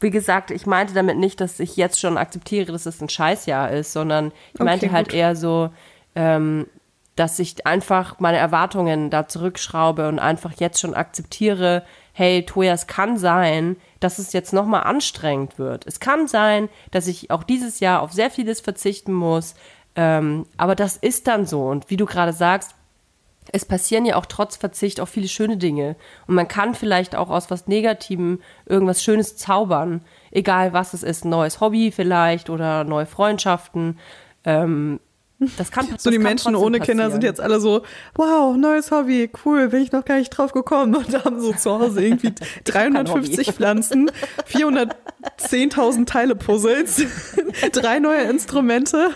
Wie 0.00 0.10
gesagt, 0.10 0.50
ich 0.50 0.66
meinte 0.66 0.92
damit 0.92 1.16
nicht, 1.16 1.40
dass 1.40 1.58
ich 1.60 1.76
jetzt 1.76 1.98
schon 1.98 2.18
akzeptiere, 2.18 2.70
dass 2.72 2.84
es 2.84 3.00
ein 3.00 3.08
Scheißjahr 3.08 3.70
ist, 3.70 3.94
sondern 3.94 4.32
ich 4.52 4.60
meinte 4.60 4.86
Okay, 4.86 4.94
halt 4.94 5.08
gut. 5.08 5.14
eher 5.16 5.34
so, 5.36 5.70
ähm, 6.14 6.66
dass 7.14 7.38
ich 7.38 7.66
einfach 7.66 8.20
meine 8.20 8.36
Erwartungen 8.36 9.08
da 9.08 9.26
zurückschraube 9.28 10.06
und 10.08 10.18
einfach 10.18 10.52
jetzt 10.58 10.80
schon 10.80 10.92
akzeptiere, 10.92 11.84
hey, 12.18 12.46
Toja, 12.46 12.72
es 12.72 12.86
kann 12.86 13.18
sein, 13.18 13.76
dass 14.00 14.18
es 14.18 14.32
jetzt 14.32 14.54
nochmal 14.54 14.84
anstrengend 14.84 15.58
wird. 15.58 15.86
Es 15.86 16.00
kann 16.00 16.26
sein, 16.28 16.70
dass 16.90 17.08
ich 17.08 17.30
auch 17.30 17.42
dieses 17.42 17.78
Jahr 17.78 18.00
auf 18.00 18.10
sehr 18.10 18.30
vieles 18.30 18.62
verzichten 18.62 19.12
muss, 19.12 19.54
ähm, 19.96 20.46
aber 20.56 20.74
das 20.74 20.96
ist 20.96 21.26
dann 21.26 21.44
so. 21.44 21.66
Und 21.66 21.90
wie 21.90 21.98
du 21.98 22.06
gerade 22.06 22.32
sagst, 22.32 22.74
es 23.52 23.66
passieren 23.66 24.06
ja 24.06 24.16
auch 24.16 24.24
trotz 24.24 24.56
Verzicht 24.56 24.98
auch 24.98 25.08
viele 25.08 25.28
schöne 25.28 25.58
Dinge. 25.58 25.94
Und 26.26 26.36
man 26.36 26.48
kann 26.48 26.74
vielleicht 26.74 27.14
auch 27.14 27.28
aus 27.28 27.50
was 27.50 27.66
Negativem 27.66 28.40
irgendwas 28.64 29.04
Schönes 29.04 29.36
zaubern. 29.36 30.00
Egal 30.30 30.72
was 30.72 30.94
es 30.94 31.02
ist, 31.02 31.26
ein 31.26 31.30
neues 31.30 31.60
Hobby 31.60 31.92
vielleicht 31.92 32.48
oder 32.48 32.84
neue 32.84 33.06
Freundschaften. 33.06 33.98
Ähm, 34.42 35.00
das 35.58 35.70
kann 35.70 35.86
So 35.88 35.92
das 35.94 36.02
die 36.04 36.10
kann 36.12 36.22
Menschen 36.22 36.54
ohne 36.56 36.80
Kinder 36.80 37.04
sind 37.10 37.20
passieren. 37.20 37.34
jetzt 37.34 37.40
alle 37.40 37.60
so, 37.60 37.82
wow, 38.14 38.56
neues 38.56 38.90
Hobby, 38.90 39.30
cool, 39.44 39.68
bin 39.68 39.82
ich 39.82 39.92
noch 39.92 40.04
gar 40.04 40.16
nicht 40.18 40.30
drauf 40.30 40.52
gekommen. 40.52 40.94
Und 40.96 41.24
haben 41.24 41.40
so 41.40 41.52
zu 41.52 41.70
Hause 41.78 42.02
irgendwie 42.04 42.32
kein 42.64 42.94
350 42.94 43.46
Hobby. 43.48 43.52
Pflanzen, 43.56 44.10
410.000 45.38 46.06
Teile 46.06 46.34
Puzzles, 46.36 47.02
drei 47.72 47.98
neue 47.98 48.22
Instrumente. 48.22 49.10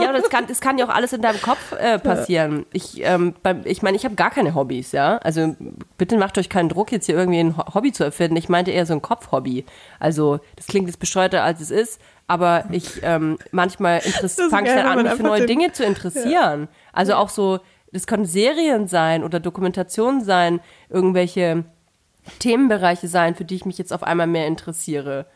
Ja, 0.00 0.12
das 0.12 0.28
kann, 0.30 0.46
das 0.46 0.60
kann 0.60 0.78
ja 0.78 0.86
auch 0.86 0.94
alles 0.94 1.12
in 1.12 1.22
deinem 1.22 1.40
Kopf 1.40 1.72
äh, 1.72 1.98
passieren. 1.98 2.66
Ich, 2.72 3.00
ähm, 3.02 3.34
ich 3.64 3.82
meine, 3.82 3.96
ich 3.96 4.04
habe 4.04 4.14
gar 4.14 4.30
keine 4.30 4.54
Hobbys, 4.54 4.92
ja. 4.92 5.18
Also 5.18 5.56
bitte 5.98 6.16
macht 6.16 6.38
euch 6.38 6.48
keinen 6.48 6.68
Druck, 6.68 6.92
jetzt 6.92 7.06
hier 7.06 7.16
irgendwie 7.16 7.40
ein 7.40 7.56
Ho- 7.56 7.74
Hobby 7.74 7.92
zu 7.92 8.04
erfinden. 8.04 8.36
Ich 8.36 8.48
meinte 8.48 8.70
eher 8.70 8.86
so 8.86 8.92
ein 8.94 9.02
Kopfhobby. 9.02 9.64
Also 9.98 10.40
das 10.56 10.66
klingt 10.66 10.86
jetzt 10.88 10.98
bescheuerter, 11.00 11.42
als 11.42 11.60
es 11.60 11.70
ist, 11.70 12.00
aber 12.26 12.64
ich 12.70 13.00
ähm, 13.02 13.38
manchmal 13.52 14.00
fange 14.00 14.68
ich 14.68 14.74
dann 14.74 14.86
an, 14.86 14.96
wenn 14.98 15.04
man 15.04 15.04
mich 15.04 15.12
für 15.14 15.22
neue 15.22 15.46
Dinge 15.46 15.72
zu 15.72 15.84
interessieren. 15.84 16.68
Also 16.92 17.14
auch 17.14 17.28
so, 17.28 17.60
das 17.92 18.06
können 18.06 18.24
Serien 18.26 18.88
sein 18.88 19.22
oder 19.22 19.40
Dokumentationen 19.40 20.24
sein, 20.24 20.60
irgendwelche 20.88 21.64
Themenbereiche 22.38 23.08
sein, 23.08 23.34
für 23.34 23.44
die 23.44 23.54
ich 23.54 23.64
mich 23.64 23.78
jetzt 23.78 23.92
auf 23.92 24.02
einmal 24.02 24.26
mehr 24.26 24.46
interessiere. 24.46 25.26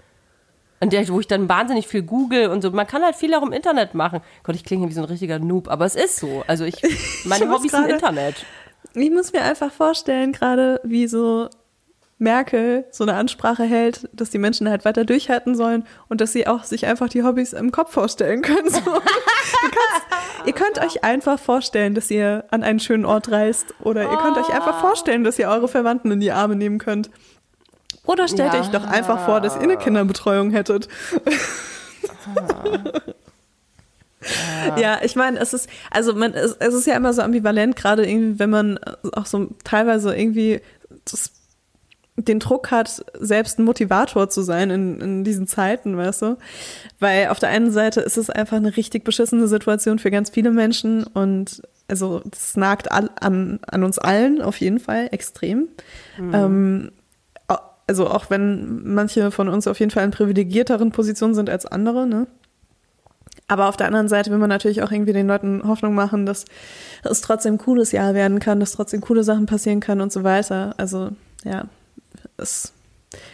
Und 0.80 0.92
der, 0.92 1.06
wo 1.08 1.20
ich 1.20 1.26
dann 1.26 1.48
wahnsinnig 1.48 1.86
viel 1.86 2.02
google 2.02 2.48
und 2.48 2.62
so. 2.62 2.70
Man 2.70 2.86
kann 2.86 3.02
halt 3.02 3.14
viel 3.14 3.34
auch 3.34 3.42
im 3.42 3.52
Internet 3.52 3.94
machen. 3.94 4.20
Gott, 4.42 4.56
ich 4.56 4.64
klinge 4.64 4.88
wie 4.88 4.92
so 4.92 5.02
ein 5.02 5.06
richtiger 5.06 5.38
Noob, 5.38 5.68
aber 5.68 5.84
es 5.84 5.94
ist 5.94 6.16
so. 6.16 6.42
Also 6.46 6.64
ich, 6.70 6.82
meine 7.24 7.46
muss 7.46 7.58
Hobbys 7.58 7.70
sind 7.72 7.82
gerade- 7.82 7.92
Internet. 7.94 8.46
Ich 8.94 9.10
muss 9.10 9.32
mir 9.32 9.42
einfach 9.42 9.70
vorstellen, 9.70 10.32
gerade 10.32 10.80
wie 10.82 11.06
so 11.06 11.48
Merkel 12.20 12.84
so 12.90 13.04
eine 13.04 13.14
Ansprache 13.14 13.64
hält, 13.64 14.08
dass 14.12 14.30
die 14.30 14.38
Menschen 14.38 14.68
halt 14.68 14.84
weiter 14.84 15.04
durchhalten 15.04 15.54
sollen 15.56 15.84
und 16.08 16.20
dass 16.20 16.32
sie 16.32 16.46
auch 16.46 16.64
sich 16.64 16.86
einfach 16.86 17.08
die 17.08 17.22
Hobbys 17.24 17.52
im 17.52 17.72
Kopf 17.72 17.92
vorstellen 17.92 18.42
können. 18.42 18.70
So. 18.70 18.80
Ihr 20.46 20.52
könnt 20.52 20.78
euch 20.78 21.02
einfach 21.04 21.38
vorstellen, 21.38 21.94
dass 21.94 22.10
ihr 22.10 22.44
an 22.50 22.62
einen 22.62 22.80
schönen 22.80 23.04
Ort 23.04 23.30
reist 23.30 23.74
oder 23.80 24.02
ihr 24.10 24.16
könnt 24.18 24.38
euch 24.38 24.48
einfach 24.48 24.80
vorstellen, 24.80 25.22
dass 25.24 25.38
ihr 25.38 25.48
eure 25.48 25.68
Verwandten 25.68 26.10
in 26.10 26.20
die 26.20 26.32
Arme 26.32 26.56
nehmen 26.56 26.78
könnt. 26.78 27.10
Oder 28.06 28.26
stellt 28.26 28.54
Ja. 28.54 28.60
euch 28.60 28.68
doch 28.68 28.86
einfach 28.86 29.26
vor, 29.26 29.40
dass 29.42 29.56
ihr 29.56 29.62
eine 29.62 29.76
Kinderbetreuung 29.76 30.50
hättet. 30.50 30.88
Ja, 34.78 34.98
ich 35.02 35.16
meine, 35.16 35.38
es 35.38 35.54
ist, 35.54 35.68
also 35.90 36.12
man, 36.14 36.34
es, 36.34 36.54
es 36.58 36.74
ist 36.74 36.86
ja 36.86 36.94
immer 36.94 37.14
so 37.14 37.22
ambivalent, 37.22 37.74
gerade 37.74 38.06
irgendwie, 38.06 38.38
wenn 38.38 38.50
man 38.50 38.78
auch 39.14 39.24
so 39.24 39.48
teilweise 39.64 40.14
irgendwie 40.14 40.60
das, 41.10 41.32
den 42.24 42.38
Druck 42.40 42.70
hat, 42.70 43.04
selbst 43.18 43.58
ein 43.58 43.64
Motivator 43.64 44.28
zu 44.28 44.42
sein 44.42 44.70
in, 44.70 45.00
in 45.00 45.24
diesen 45.24 45.46
Zeiten, 45.46 45.96
weißt 45.96 46.22
du? 46.22 46.36
Weil 46.98 47.28
auf 47.28 47.38
der 47.38 47.48
einen 47.50 47.70
Seite 47.70 48.00
ist 48.00 48.16
es 48.16 48.30
einfach 48.30 48.56
eine 48.56 48.76
richtig 48.76 49.04
beschissene 49.04 49.48
Situation 49.48 49.98
für 49.98 50.10
ganz 50.10 50.30
viele 50.30 50.50
Menschen 50.50 51.04
und 51.04 51.62
also 51.88 52.22
es 52.32 52.56
nagt 52.56 52.92
all, 52.92 53.10
an, 53.20 53.58
an 53.66 53.82
uns 53.82 53.98
allen 53.98 54.40
auf 54.42 54.60
jeden 54.60 54.78
Fall 54.78 55.08
extrem. 55.10 55.68
Ähm, 56.18 56.92
au- 57.48 57.58
also 57.86 58.08
auch 58.08 58.30
wenn 58.30 58.94
manche 58.94 59.30
von 59.30 59.48
uns 59.48 59.66
auf 59.66 59.80
jeden 59.80 59.90
Fall 59.90 60.04
in 60.04 60.12
privilegierteren 60.12 60.92
Positionen 60.92 61.34
sind 61.34 61.50
als 61.50 61.66
andere, 61.66 62.06
ne? 62.06 62.26
Aber 63.48 63.68
auf 63.68 63.76
der 63.76 63.88
anderen 63.88 64.06
Seite 64.06 64.30
will 64.30 64.38
man 64.38 64.48
natürlich 64.48 64.80
auch 64.84 64.92
irgendwie 64.92 65.12
den 65.12 65.26
Leuten 65.26 65.62
Hoffnung 65.66 65.92
machen, 65.96 66.24
dass 66.24 66.44
es 67.02 67.20
trotzdem 67.20 67.54
ein 67.54 67.58
cooles 67.58 67.90
Jahr 67.90 68.14
werden 68.14 68.38
kann, 68.38 68.60
dass 68.60 68.70
trotzdem 68.70 69.00
coole 69.00 69.24
Sachen 69.24 69.46
passieren 69.46 69.80
können 69.80 70.02
und 70.02 70.12
so 70.12 70.22
weiter. 70.22 70.74
Also 70.76 71.10
ja, 71.42 71.64
es, 72.40 72.72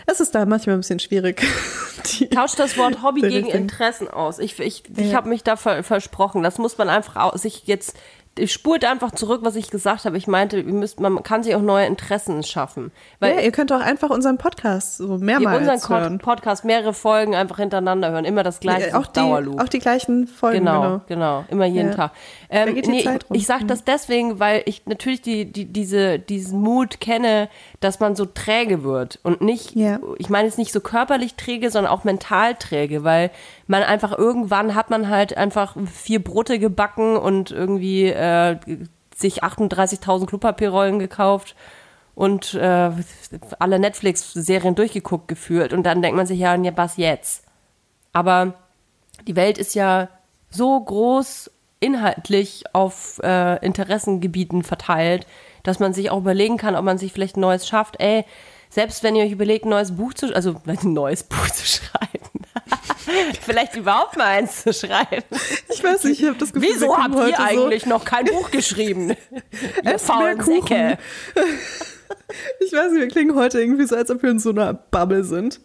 es 0.07 0.21
ist 0.21 0.35
da 0.35 0.45
manchmal 0.47 0.77
ein 0.77 0.81
bisschen 0.81 0.99
schwierig. 1.01 1.43
Die, 2.21 2.29
Tausch 2.29 2.55
das 2.55 2.77
Wort 2.77 3.03
Hobby 3.03 3.23
gegen. 3.23 3.49
Interessen 3.49 4.09
aus. 4.09 4.39
Ich, 4.39 4.59
ich, 4.61 4.85
ich 4.97 5.11
Ja. 5.11 5.17
habe 5.17 5.29
mich 5.29 5.43
da 5.43 5.57
ver 5.57 5.83
versprochen. 5.83 6.43
Das 6.43 6.59
muss 6.59 6.79
man 6.79 6.89
einfach 6.89 7.37
sich 7.37 7.67
jetzt. 7.67 7.97
Ich 8.39 8.53
spult 8.53 8.84
einfach 8.84 9.12
zurück, 9.12 9.41
was 9.45 9.57
ich 9.57 9.70
gesagt 9.70 10.05
habe. 10.05 10.18
Ich 10.18 10.26
meinte, 10.26 10.62
müsst, 10.62 11.01
man 11.01 11.22
kann 11.22 11.43
sich 11.43 11.55
auch 11.55 11.62
neue 11.62 11.87
Interessen 11.87 12.43
schaffen. 12.43 12.93
Weil 13.18 13.37
ja, 13.37 13.41
ihr 13.41 13.51
könnt 13.51 13.72
auch 13.72 13.80
einfach 13.80 14.11
unseren 14.11 14.37
Podcast 14.37 14.99
so 14.99 15.16
mehrmals 15.18 15.68
unseren 15.68 16.01
hören. 16.03 16.18
Podcast 16.18 16.64
mehrere 16.64 16.93
Folgen 16.93 17.34
einfach 17.34 17.57
hintereinander 17.57 18.11
hören. 18.11 18.24
Immer 18.26 18.43
das 18.43 18.61
gleiche. 18.61 18.97
auch, 18.97 19.07
die, 19.07 19.20
Dauerloop. 19.20 19.61
auch 19.61 19.68
die 19.68 19.78
gleichen 19.78 20.26
Folgen. 20.26 20.59
Genau, 20.59 20.82
Genau. 20.82 21.01
genau, 21.09 21.45
immer 21.49 21.64
jeden 21.66 21.89
Ja. 21.91 21.95
Tag. 21.95 22.12
Da 22.51 22.57
Ähm, 22.66 22.74
geht 22.74 22.87
die 22.87 22.91
nee, 22.91 23.05
Zeit 23.05 23.22
ich, 23.24 23.30
rum. 23.30 23.37
ich 23.37 23.47
sage 23.47 23.64
das 23.64 23.84
deswegen, 23.84 24.39
weil 24.39 24.62
ich 24.66 24.84
natürlich 24.87 25.22
die, 25.22 25.51
die, 25.51 25.64
diese, 25.64 26.18
diesen 26.18 26.61
Mut 26.61 27.01
kenne, 27.01 27.49
dass 27.80 28.01
man 28.01 28.16
so 28.16 28.26
träge 28.26 28.84
wird 28.84 29.18
und 29.22 29.41
nicht, 29.41 29.74
Ja. 29.74 29.99
ich 30.18 30.28
meine 30.28 30.47
jetzt 30.47 30.59
nicht 30.59 30.72
so 30.72 30.80
körperlich 30.80 31.34
träge, 31.37 31.70
sondern 31.70 31.91
auch 31.93 32.05
mental 32.05 32.55
träge, 32.55 33.03
weil 33.03 33.30
man 33.67 33.83
einfach 33.83 34.17
irgendwann 34.17 34.75
hat 34.75 34.91
man 34.91 35.09
halt 35.09 35.37
einfach 35.37 35.77
vier 35.87 36.23
Brote 36.23 36.59
gebacken 36.59 37.17
und 37.17 37.51
irgendwie 37.51 38.07
äh, 38.07 38.59
sich 39.14 39.43
38.000 39.43 40.27
Klopapierrollen 40.27 40.99
gekauft 40.99 41.57
und 42.14 42.55
äh, 42.55 42.91
alle 43.59 43.79
Netflix-Serien 43.79 44.75
durchgeguckt 44.75 45.29
gefühlt 45.29 45.73
und 45.73 45.83
dann 45.85 46.03
denkt 46.03 46.17
man 46.17 46.27
sich 46.27 46.39
ja, 46.39 46.55
ja, 46.55 46.77
was 46.77 46.97
jetzt? 46.97 47.45
Aber 48.12 48.55
die 49.27 49.37
Welt 49.37 49.59
ist 49.59 49.75
ja 49.75 50.09
so 50.51 50.81
groß 50.81 51.51
inhaltlich 51.81 52.64
auf 52.73 53.21
äh, 53.23 53.64
Interessengebieten 53.64 54.62
verteilt, 54.62 55.27
dass 55.62 55.79
man 55.79 55.93
sich 55.93 56.11
auch 56.11 56.19
überlegen 56.19 56.57
kann, 56.57 56.77
ob 56.77 56.85
man 56.85 56.99
sich 56.99 57.12
vielleicht 57.12 57.37
ein 57.37 57.41
neues 57.41 57.69
schafft. 57.69 58.01
Ey, 58.01 58.25
selbst 58.71 59.03
wenn 59.03 59.17
ihr 59.17 59.25
euch 59.25 59.33
überlegt, 59.33 59.64
ein 59.64 59.71
neues 59.71 59.97
Buch 59.97 60.14
zu, 60.14 60.35
also 60.35 60.57
ein 60.67 60.93
neues 60.93 61.25
Buch 61.25 61.51
zu 61.51 61.67
schreiben, 61.67 62.45
vielleicht 63.43 63.77
überhaupt 63.77 64.17
mal 64.17 64.27
eins 64.27 64.62
zu 64.62 64.73
schreiben. 64.73 65.25
Ich 65.73 65.83
weiß 65.83 66.05
nicht, 66.05 66.21
ich 66.21 66.29
habe 66.29 66.39
das 66.39 66.53
Gefühl, 66.53 66.71
Wieso 66.75 66.97
habt 66.97 67.14
ihr 67.14 67.39
eigentlich 67.39 67.87
noch 67.87 68.05
kein 68.05 68.25
Buch 68.27 68.51
geschrieben? 68.51 69.17
ihr 69.85 69.99
faulen. 69.99 70.41
Säcke. 70.43 70.99
So, 71.35 71.43
ich 72.64 72.73
weiß 72.73 72.93
nicht, 72.93 73.01
wir 73.01 73.09
klingen 73.09 73.35
heute 73.35 73.61
irgendwie 73.61 73.87
so, 73.87 73.97
als 73.97 74.11
ob 74.11 74.23
wir 74.23 74.31
in 74.31 74.39
so 74.39 74.51
einer 74.51 74.75
Bubble 74.75 75.25
sind. 75.25 75.61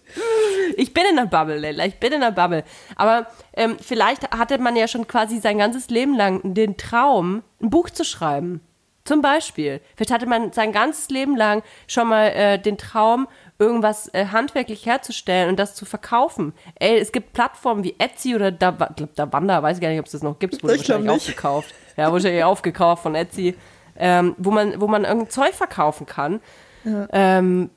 Ich 0.77 0.93
bin 0.93 1.03
in 1.09 1.15
der 1.15 1.25
Bubble, 1.25 1.57
Leila, 1.57 1.85
ich 1.85 1.99
bin 1.99 2.13
in 2.13 2.21
der 2.21 2.31
Bubble. 2.31 2.63
Aber 2.95 3.27
ähm, 3.53 3.77
vielleicht 3.81 4.31
hatte 4.31 4.57
man 4.57 4.75
ja 4.75 4.87
schon 4.87 5.07
quasi 5.07 5.39
sein 5.39 5.57
ganzes 5.57 5.89
Leben 5.89 6.15
lang 6.15 6.53
den 6.53 6.77
Traum, 6.77 7.43
ein 7.61 7.69
Buch 7.69 7.89
zu 7.89 8.03
schreiben. 8.03 8.61
Zum 9.03 9.21
Beispiel. 9.23 9.81
Vielleicht 9.95 10.11
hatte 10.11 10.27
man 10.27 10.53
sein 10.53 10.71
ganzes 10.71 11.09
Leben 11.09 11.35
lang 11.35 11.63
schon 11.87 12.07
mal 12.07 12.27
äh, 12.27 12.59
den 12.59 12.77
Traum, 12.77 13.27
irgendwas 13.61 14.09
äh, 14.13 14.25
handwerklich 14.27 14.85
herzustellen 14.85 15.47
und 15.49 15.57
das 15.59 15.75
zu 15.75 15.85
verkaufen. 15.85 16.53
Ey, 16.79 16.99
es 16.99 17.11
gibt 17.13 17.31
Plattformen 17.33 17.83
wie 17.83 17.95
Etsy 17.99 18.35
oder 18.35 18.51
da, 18.51 18.71
glaub, 18.71 19.15
Davanda, 19.15 19.61
weiß 19.63 19.77
ich 19.77 19.81
gar 19.81 19.89
nicht, 19.89 19.99
ob 19.99 20.07
es 20.07 20.11
das 20.11 20.23
noch 20.23 20.37
gibt, 20.39 20.61
wurde 20.63 20.75
Ich 20.75 20.79
wahrscheinlich 20.89 21.11
nicht. 21.11 21.21
aufgekauft. 21.29 21.73
Ja, 21.95 22.11
wurde 22.11 22.31
ja 22.35 22.47
aufgekauft 22.47 23.03
von 23.03 23.15
Etsy, 23.15 23.55
ähm, 23.97 24.35
wo 24.37 24.51
man, 24.51 24.81
wo 24.81 24.87
man 24.87 25.03
irgendein 25.05 25.29
Zeug 25.29 25.53
verkaufen 25.53 26.05
kann. 26.05 26.41
Ähm, 26.85 27.69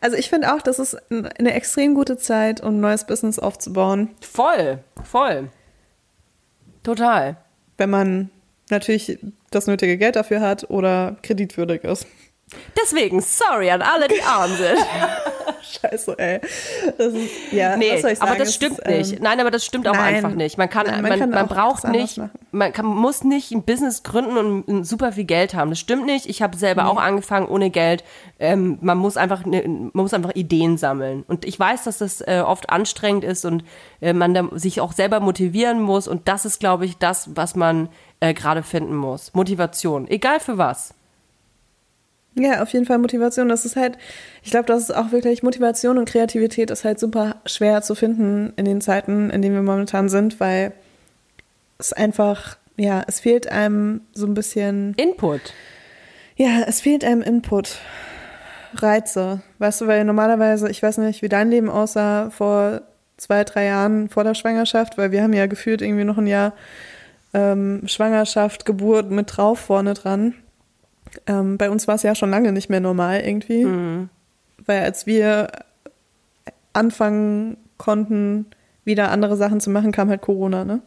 Also 0.00 0.16
ich 0.18 0.28
finde 0.28 0.52
auch, 0.54 0.60
das 0.60 0.78
ist 0.78 0.94
ein- 1.10 1.26
eine 1.26 1.54
extrem 1.54 1.94
gute 1.94 2.18
Zeit, 2.18 2.60
um 2.60 2.74
ein 2.76 2.80
neues 2.80 3.06
Business 3.06 3.38
aufzubauen, 3.38 4.10
voll, 4.20 4.78
voll. 5.02 5.48
Total. 6.82 7.36
wenn 7.78 7.90
man 7.90 8.30
natürlich 8.70 9.18
das 9.50 9.66
nötige 9.66 9.96
Geld 9.98 10.14
dafür 10.14 10.40
hat 10.40 10.68
oder 10.70 11.16
kreditwürdig 11.22 11.82
ist. 11.84 12.06
Deswegen, 12.80 13.20
sorry 13.20 13.70
an 13.70 13.82
alle, 13.82 14.08
die 14.08 14.22
arm 14.22 14.50
sind. 14.56 14.78
Scheiße, 15.62 16.18
ey. 16.18 16.40
Das 16.98 17.12
ist, 17.12 17.30
ja, 17.52 17.76
Nee, 17.76 17.94
was 17.94 18.02
soll 18.02 18.10
ich 18.10 18.18
sagen? 18.18 18.30
aber 18.30 18.38
das 18.38 18.54
stimmt 18.54 18.78
ist, 18.78 18.86
ähm, 18.86 18.98
nicht. 18.98 19.20
Nein, 19.22 19.40
aber 19.40 19.50
das 19.50 19.64
stimmt 19.64 19.88
auch 19.88 19.94
nein. 19.94 20.16
einfach 20.16 20.34
nicht. 20.34 20.58
Man 20.58 20.68
kann, 20.68 20.86
Nein, 20.86 21.02
man 21.02 21.10
man, 21.10 21.18
kann 21.20 21.30
man 21.30 21.44
auch 21.44 21.48
braucht 21.48 21.84
das 21.84 21.90
nicht, 21.90 22.18
machen. 22.18 22.30
man 22.50 22.72
kann, 22.72 22.86
muss 22.86 23.24
nicht 23.24 23.52
ein 23.52 23.62
Business 23.62 24.02
gründen 24.02 24.62
und 24.62 24.84
super 24.84 25.12
viel 25.12 25.24
Geld 25.24 25.54
haben. 25.54 25.70
Das 25.70 25.78
stimmt 25.78 26.04
nicht. 26.06 26.26
Ich 26.26 26.42
habe 26.42 26.56
selber 26.56 26.88
auch 26.88 26.96
angefangen 26.96 27.46
ohne 27.46 27.70
Geld. 27.70 28.04
Ähm, 28.38 28.78
man 28.80 28.98
muss 28.98 29.16
einfach, 29.16 29.44
ne, 29.44 29.62
man 29.66 29.90
muss 29.94 30.14
einfach 30.14 30.34
Ideen 30.34 30.76
sammeln. 30.76 31.24
Und 31.28 31.44
ich 31.44 31.58
weiß, 31.58 31.84
dass 31.84 31.98
das 31.98 32.20
äh, 32.20 32.42
oft 32.44 32.70
anstrengend 32.70 33.24
ist 33.24 33.44
und 33.44 33.64
äh, 34.00 34.12
man 34.12 34.34
da 34.34 34.48
sich 34.52 34.80
auch 34.80 34.92
selber 34.92 35.20
motivieren 35.20 35.80
muss. 35.80 36.08
Und 36.08 36.28
das 36.28 36.44
ist, 36.44 36.60
glaube 36.60 36.84
ich, 36.84 36.98
das, 36.98 37.30
was 37.34 37.54
man 37.54 37.88
äh, 38.20 38.34
gerade 38.34 38.62
finden 38.62 38.96
muss. 38.96 39.32
Motivation, 39.34 40.08
egal 40.08 40.40
für 40.40 40.58
was. 40.58 40.94
Ja, 42.34 42.62
auf 42.62 42.72
jeden 42.72 42.86
Fall 42.86 42.98
Motivation. 42.98 43.48
Das 43.48 43.64
ist 43.64 43.76
halt, 43.76 43.98
ich 44.42 44.50
glaube, 44.50 44.66
das 44.66 44.84
ist 44.84 44.90
auch 44.94 45.12
wirklich 45.12 45.42
Motivation 45.42 45.98
und 45.98 46.08
Kreativität 46.08 46.70
ist 46.70 46.84
halt 46.84 46.98
super 46.98 47.36
schwer 47.44 47.82
zu 47.82 47.94
finden 47.94 48.52
in 48.56 48.64
den 48.64 48.80
Zeiten, 48.80 49.30
in 49.30 49.42
denen 49.42 49.54
wir 49.54 49.62
momentan 49.62 50.08
sind, 50.08 50.40
weil 50.40 50.72
es 51.78 51.92
einfach, 51.92 52.56
ja, 52.76 53.02
es 53.06 53.20
fehlt 53.20 53.48
einem 53.48 54.00
so 54.14 54.26
ein 54.26 54.34
bisschen, 54.34 54.94
Input. 54.94 55.52
ja, 56.36 56.62
es 56.66 56.80
fehlt 56.80 57.04
einem 57.04 57.20
Input, 57.20 57.78
Reize. 58.74 59.42
Weißt 59.58 59.82
du, 59.82 59.86
weil 59.86 60.04
normalerweise, 60.04 60.70
ich 60.70 60.82
weiß 60.82 60.98
nicht, 60.98 61.20
wie 61.20 61.28
dein 61.28 61.50
Leben 61.50 61.68
aussah 61.68 62.30
vor 62.30 62.82
zwei, 63.18 63.44
drei 63.44 63.66
Jahren 63.66 64.08
vor 64.08 64.24
der 64.24 64.34
Schwangerschaft, 64.34 64.96
weil 64.96 65.12
wir 65.12 65.22
haben 65.22 65.34
ja 65.34 65.46
gefühlt 65.46 65.82
irgendwie 65.82 66.04
noch 66.04 66.18
ein 66.18 66.26
Jahr 66.26 66.54
ähm, 67.34 67.82
Schwangerschaft, 67.86 68.64
Geburt 68.64 69.10
mit 69.10 69.36
drauf 69.36 69.58
vorne 69.58 69.94
dran. 69.94 70.34
Ähm, 71.26 71.58
bei 71.58 71.70
uns 71.70 71.88
war 71.88 71.94
es 71.94 72.02
ja 72.02 72.14
schon 72.14 72.30
lange 72.30 72.52
nicht 72.52 72.70
mehr 72.70 72.80
normal 72.80 73.20
irgendwie. 73.20 73.64
Weil 74.64 74.82
als 74.82 75.06
wir 75.06 75.48
anfangen 76.72 77.56
konnten, 77.78 78.46
wieder 78.84 79.10
andere 79.10 79.36
Sachen 79.36 79.60
zu 79.60 79.70
machen, 79.70 79.92
kam 79.92 80.08
halt 80.08 80.22
Corona, 80.22 80.64
ne? 80.64 80.80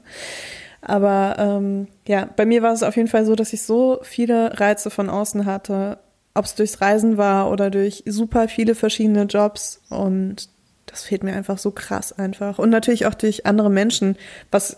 Aber 0.82 1.36
ähm, 1.40 1.88
ja, 2.08 2.30
bei 2.36 2.46
mir 2.46 2.62
war 2.62 2.74
es 2.74 2.84
auf 2.84 2.96
jeden 2.96 3.08
Fall 3.08 3.26
so, 3.26 3.36
dass 3.36 3.54
ich 3.54 3.64
so 3.64 4.00
viele 4.04 4.60
Reize 4.60 4.92
von 4.92 5.10
außen 5.10 5.46
hatte, 5.46 5.98
ob 6.36 6.46
es 6.46 6.54
durchs 6.54 6.80
Reisen 6.80 7.18
war 7.18 7.50
oder 7.50 7.72
durch 7.72 8.04
super 8.06 8.48
viele 8.48 8.76
verschiedene 8.76 9.24
Jobs 9.24 9.82
und 9.90 10.50
das 10.86 11.04
fehlt 11.04 11.24
mir 11.24 11.34
einfach 11.34 11.58
so 11.58 11.72
krass 11.72 12.18
einfach. 12.18 12.60
Und 12.60 12.70
natürlich 12.70 13.08
auch 13.08 13.16
durch 13.16 13.46
andere 13.46 13.72
Menschen, 13.72 14.16
was 14.52 14.78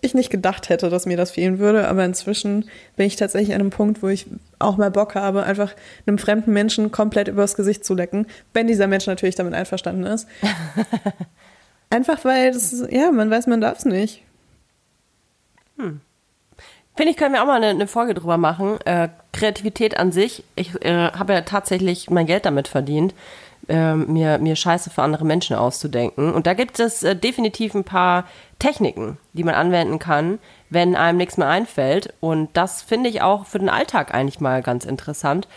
ich 0.00 0.14
nicht 0.14 0.30
gedacht 0.30 0.68
hätte, 0.68 0.90
dass 0.90 1.06
mir 1.06 1.16
das 1.16 1.32
fehlen 1.32 1.58
würde, 1.58 1.88
aber 1.88 2.04
inzwischen 2.04 2.68
bin 2.96 3.06
ich 3.06 3.16
tatsächlich 3.16 3.54
an 3.54 3.60
einem 3.60 3.70
Punkt, 3.70 4.02
wo 4.02 4.08
ich 4.08 4.26
auch 4.58 4.76
mal 4.76 4.90
Bock 4.90 5.14
habe, 5.14 5.42
einfach 5.42 5.74
einem 6.06 6.18
fremden 6.18 6.52
Menschen 6.52 6.90
komplett 6.90 7.28
übers 7.28 7.54
Gesicht 7.54 7.84
zu 7.84 7.94
lecken, 7.94 8.26
wenn 8.54 8.66
dieser 8.66 8.86
Mensch 8.86 9.06
natürlich 9.06 9.34
damit 9.34 9.54
einverstanden 9.54 10.04
ist. 10.04 10.26
einfach 11.90 12.24
weil 12.24 12.52
das, 12.52 12.84
ja, 12.90 13.10
man 13.10 13.30
weiß, 13.30 13.46
man 13.46 13.60
darf 13.60 13.78
es 13.78 13.84
nicht. 13.84 14.22
Finde 16.96 17.12
ich, 17.12 17.16
können 17.16 17.34
wir 17.34 17.42
auch 17.42 17.46
mal 17.46 17.56
eine, 17.56 17.68
eine 17.68 17.86
Folge 17.86 18.14
drüber 18.14 18.36
machen. 18.36 18.78
Äh, 18.84 19.08
Kreativität 19.32 19.98
an 19.98 20.12
sich. 20.12 20.44
Ich 20.56 20.84
äh, 20.84 21.10
habe 21.12 21.32
ja 21.32 21.40
tatsächlich 21.42 22.10
mein 22.10 22.26
Geld 22.26 22.44
damit 22.44 22.68
verdient, 22.68 23.14
äh, 23.68 23.94
mir, 23.94 24.38
mir 24.38 24.56
Scheiße 24.56 24.90
für 24.90 25.02
andere 25.02 25.24
Menschen 25.24 25.56
auszudenken. 25.56 26.32
Und 26.32 26.46
da 26.46 26.54
gibt 26.54 26.78
es 26.78 27.02
äh, 27.02 27.16
definitiv 27.16 27.74
ein 27.74 27.84
paar 27.84 28.24
Techniken, 28.60 29.18
die 29.32 29.42
man 29.42 29.56
anwenden 29.56 29.98
kann, 29.98 30.38
wenn 30.68 30.94
einem 30.94 31.18
nichts 31.18 31.36
mehr 31.36 31.48
einfällt. 31.48 32.14
Und 32.20 32.50
das 32.56 32.82
finde 32.82 33.10
ich 33.10 33.22
auch 33.22 33.46
für 33.46 33.58
den 33.58 33.68
Alltag 33.68 34.14
eigentlich 34.14 34.38
mal 34.38 34.62
ganz 34.62 34.84
interessant. 34.84 35.48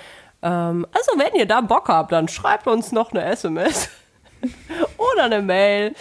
Ähm, 0.41 0.87
also, 0.91 1.11
wenn 1.19 1.35
ihr 1.39 1.45
da 1.45 1.61
Bock 1.61 1.89
habt, 1.89 2.11
dann 2.11 2.27
schreibt 2.27 2.67
uns 2.67 2.91
noch 2.91 3.11
eine 3.11 3.23
SMS 3.23 3.89
oder 4.97 5.25
eine 5.25 5.41
Mail. 5.41 5.93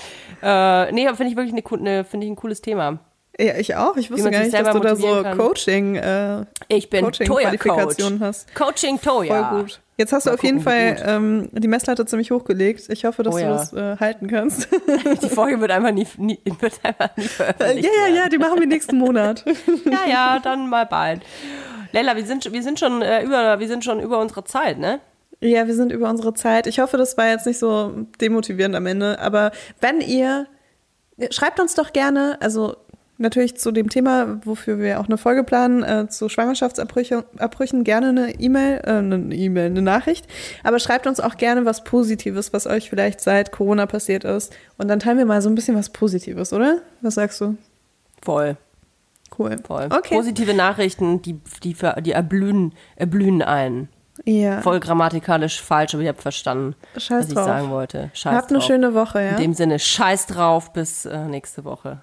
Äh, 0.43 0.91
nee, 0.93 1.07
finde 1.09 1.27
ich 1.27 1.37
wirklich 1.37 1.53
eine, 1.53 1.81
eine, 1.81 2.05
finde 2.05 2.27
ich 2.27 2.33
ein 2.33 2.37
cooles 2.37 2.63
Thema. 2.63 2.99
Ja, 3.39 3.55
ich 3.57 3.75
auch. 3.77 3.97
Ich 3.97 4.11
wusste 4.11 4.31
gar 4.31 4.41
nicht, 4.43 4.53
dass 4.53 4.73
du 4.73 4.81
da 4.81 4.95
so 4.95 5.23
kann. 5.23 5.39
Coaching, 5.39 5.97
äh, 5.97 6.45
Ich 6.69 6.91
bin 6.91 7.05
Coaching-Qualifikation 7.05 8.19
Toya-Coach. 8.19 8.21
hast. 8.21 8.55
Coaching 8.55 8.99
Voll 8.99 9.27
Toya. 9.27 9.51
gut. 9.61 9.81
Jetzt 9.97 10.13
hast 10.13 10.27
du 10.27 10.31
Mal 10.31 10.35
auf 10.35 10.43
jeden 10.43 10.61
Fall 10.61 11.03
ähm, 11.07 11.49
die 11.53 11.69
Messlatte 11.69 12.05
ziemlich 12.07 12.31
hochgelegt. 12.31 12.89
Ich 12.89 13.05
hoffe, 13.05 13.23
dass 13.23 13.35
Oh 13.35 13.39
du 13.39 13.43
ja. 13.45 13.51
das 13.53 13.73
äh, 13.73 13.97
halten 13.99 14.27
kannst. 14.29 14.69
Die 15.23 15.29
Folge 15.29 15.61
wird 15.61 15.71
einfach 15.71 15.93
nie, 15.93 16.07
nie, 16.19 16.39
wird 16.61 16.75
einfach 16.83 17.17
nie 17.17 17.25
ja, 17.25 17.29
veröffentlicht. 17.29 17.89
ja, 18.09 18.15
ja, 18.15 18.29
die 18.29 18.39
machen 18.39 18.59
wir 18.59 18.67
nächsten 18.67 18.99
Monat. 18.99 19.45
ja, 19.85 20.01
ja, 20.11 20.39
dann 20.43 20.69
mal 20.69 20.87
bald. 20.87 21.23
Leila, 21.93 22.17
wir 22.17 22.25
sind, 22.27 22.53
wir 22.53 22.63
sind 22.63 22.79
schon 22.81 23.01
äh, 23.03 23.23
über, 23.23 23.61
wir 23.61 23.69
sind 23.69 23.85
schon 23.85 24.01
über 24.01 24.19
unsere 24.19 24.45
Zeit, 24.45 24.79
ne? 24.79 25.01
Ja, 25.41 25.67
wir 25.67 25.75
sind 25.75 25.93
über 25.93 26.09
unsere 26.09 26.35
Zeit. 26.35 26.67
Ich 26.67 26.81
hoffe, 26.81 26.97
das 26.97 27.17
war 27.19 27.29
jetzt 27.29 27.47
nicht 27.47 27.59
so 27.59 27.93
demotivierend 28.21 28.75
am 28.75 28.87
Ende. 28.87 29.19
Aber 29.21 29.53
wenn 29.81 30.01
ihr, 30.01 30.47
schreibt 31.31 31.61
uns 31.61 31.75
doch 31.75 31.93
gerne, 31.93 32.39
also 32.41 32.77
natürlich 33.23 33.57
zu 33.57 33.73
dem 33.73 33.89
Thema, 33.89 34.39
wofür 34.45 34.79
wir 34.79 35.01
auch 35.01 35.07
eine 35.07 35.17
Folge 35.17 35.43
planen, 35.45 35.83
äh, 35.83 36.09
zu 36.09 36.29
Schwangerschaftsabbrüchen 36.29 37.23
Abbrüchen 37.39 37.85
gerne 37.85 38.09
eine 38.11 38.35
E-Mail, 38.39 38.81
äh, 38.85 38.91
eine 38.91 39.35
E-Mail, 39.35 39.67
eine 39.67 39.81
Nachricht. 39.83 40.27
Aber 40.65 40.79
schreibt 40.79 41.07
uns 41.07 41.21
auch 41.21 41.37
gerne 41.37 41.65
was 41.65 41.85
Positives, 41.85 42.53
was 42.53 42.67
euch 42.67 42.91
vielleicht 42.91 43.21
seit 43.21 43.53
Corona 43.53 43.87
passiert 43.87 44.25
ist. 44.25 44.53
Und 44.77 44.89
dann 44.89 44.99
teilen 45.01 45.17
wir 45.19 45.25
mal 45.27 45.41
so 45.41 45.49
ein 45.49 45.55
bisschen 45.55 45.77
was 45.77 45.89
Positives, 45.91 46.53
oder? 46.53 46.79
Was 47.01 47.15
sagst 47.15 47.41
du? 47.41 47.57
Voll, 48.21 48.57
Cool. 49.39 49.57
voll. 49.67 49.89
Okay. 49.91 50.15
Positive 50.15 50.53
Nachrichten, 50.53 51.23
die, 51.23 51.41
die, 51.63 51.73
ver- 51.75 52.01
die 52.03 52.13
erblühen, 52.13 52.75
erblühen 52.97 53.41
ein. 53.43 53.89
Ja. 54.27 54.61
Voll 54.61 54.79
grammatikalisch 54.79 55.63
falsch, 55.63 55.95
aber 55.95 56.03
ich 56.03 56.09
habe 56.11 56.21
verstanden, 56.21 56.77
Scheiß 56.99 57.11
was 57.11 57.29
ich 57.29 57.35
drauf. 57.35 57.47
sagen 57.47 57.71
wollte. 57.71 58.11
Scheiß 58.13 58.35
Habt 58.35 58.51
eine 58.51 58.59
drauf. 58.59 58.67
schöne 58.67 58.95
Woche, 58.95 59.23
ja? 59.23 59.31
In 59.31 59.37
dem 59.39 59.55
Sinne, 59.55 59.79
scheiß 59.79 60.27
drauf, 60.27 60.73
bis 60.75 61.07
äh, 61.07 61.27
nächste 61.29 61.65
Woche. 61.65 62.03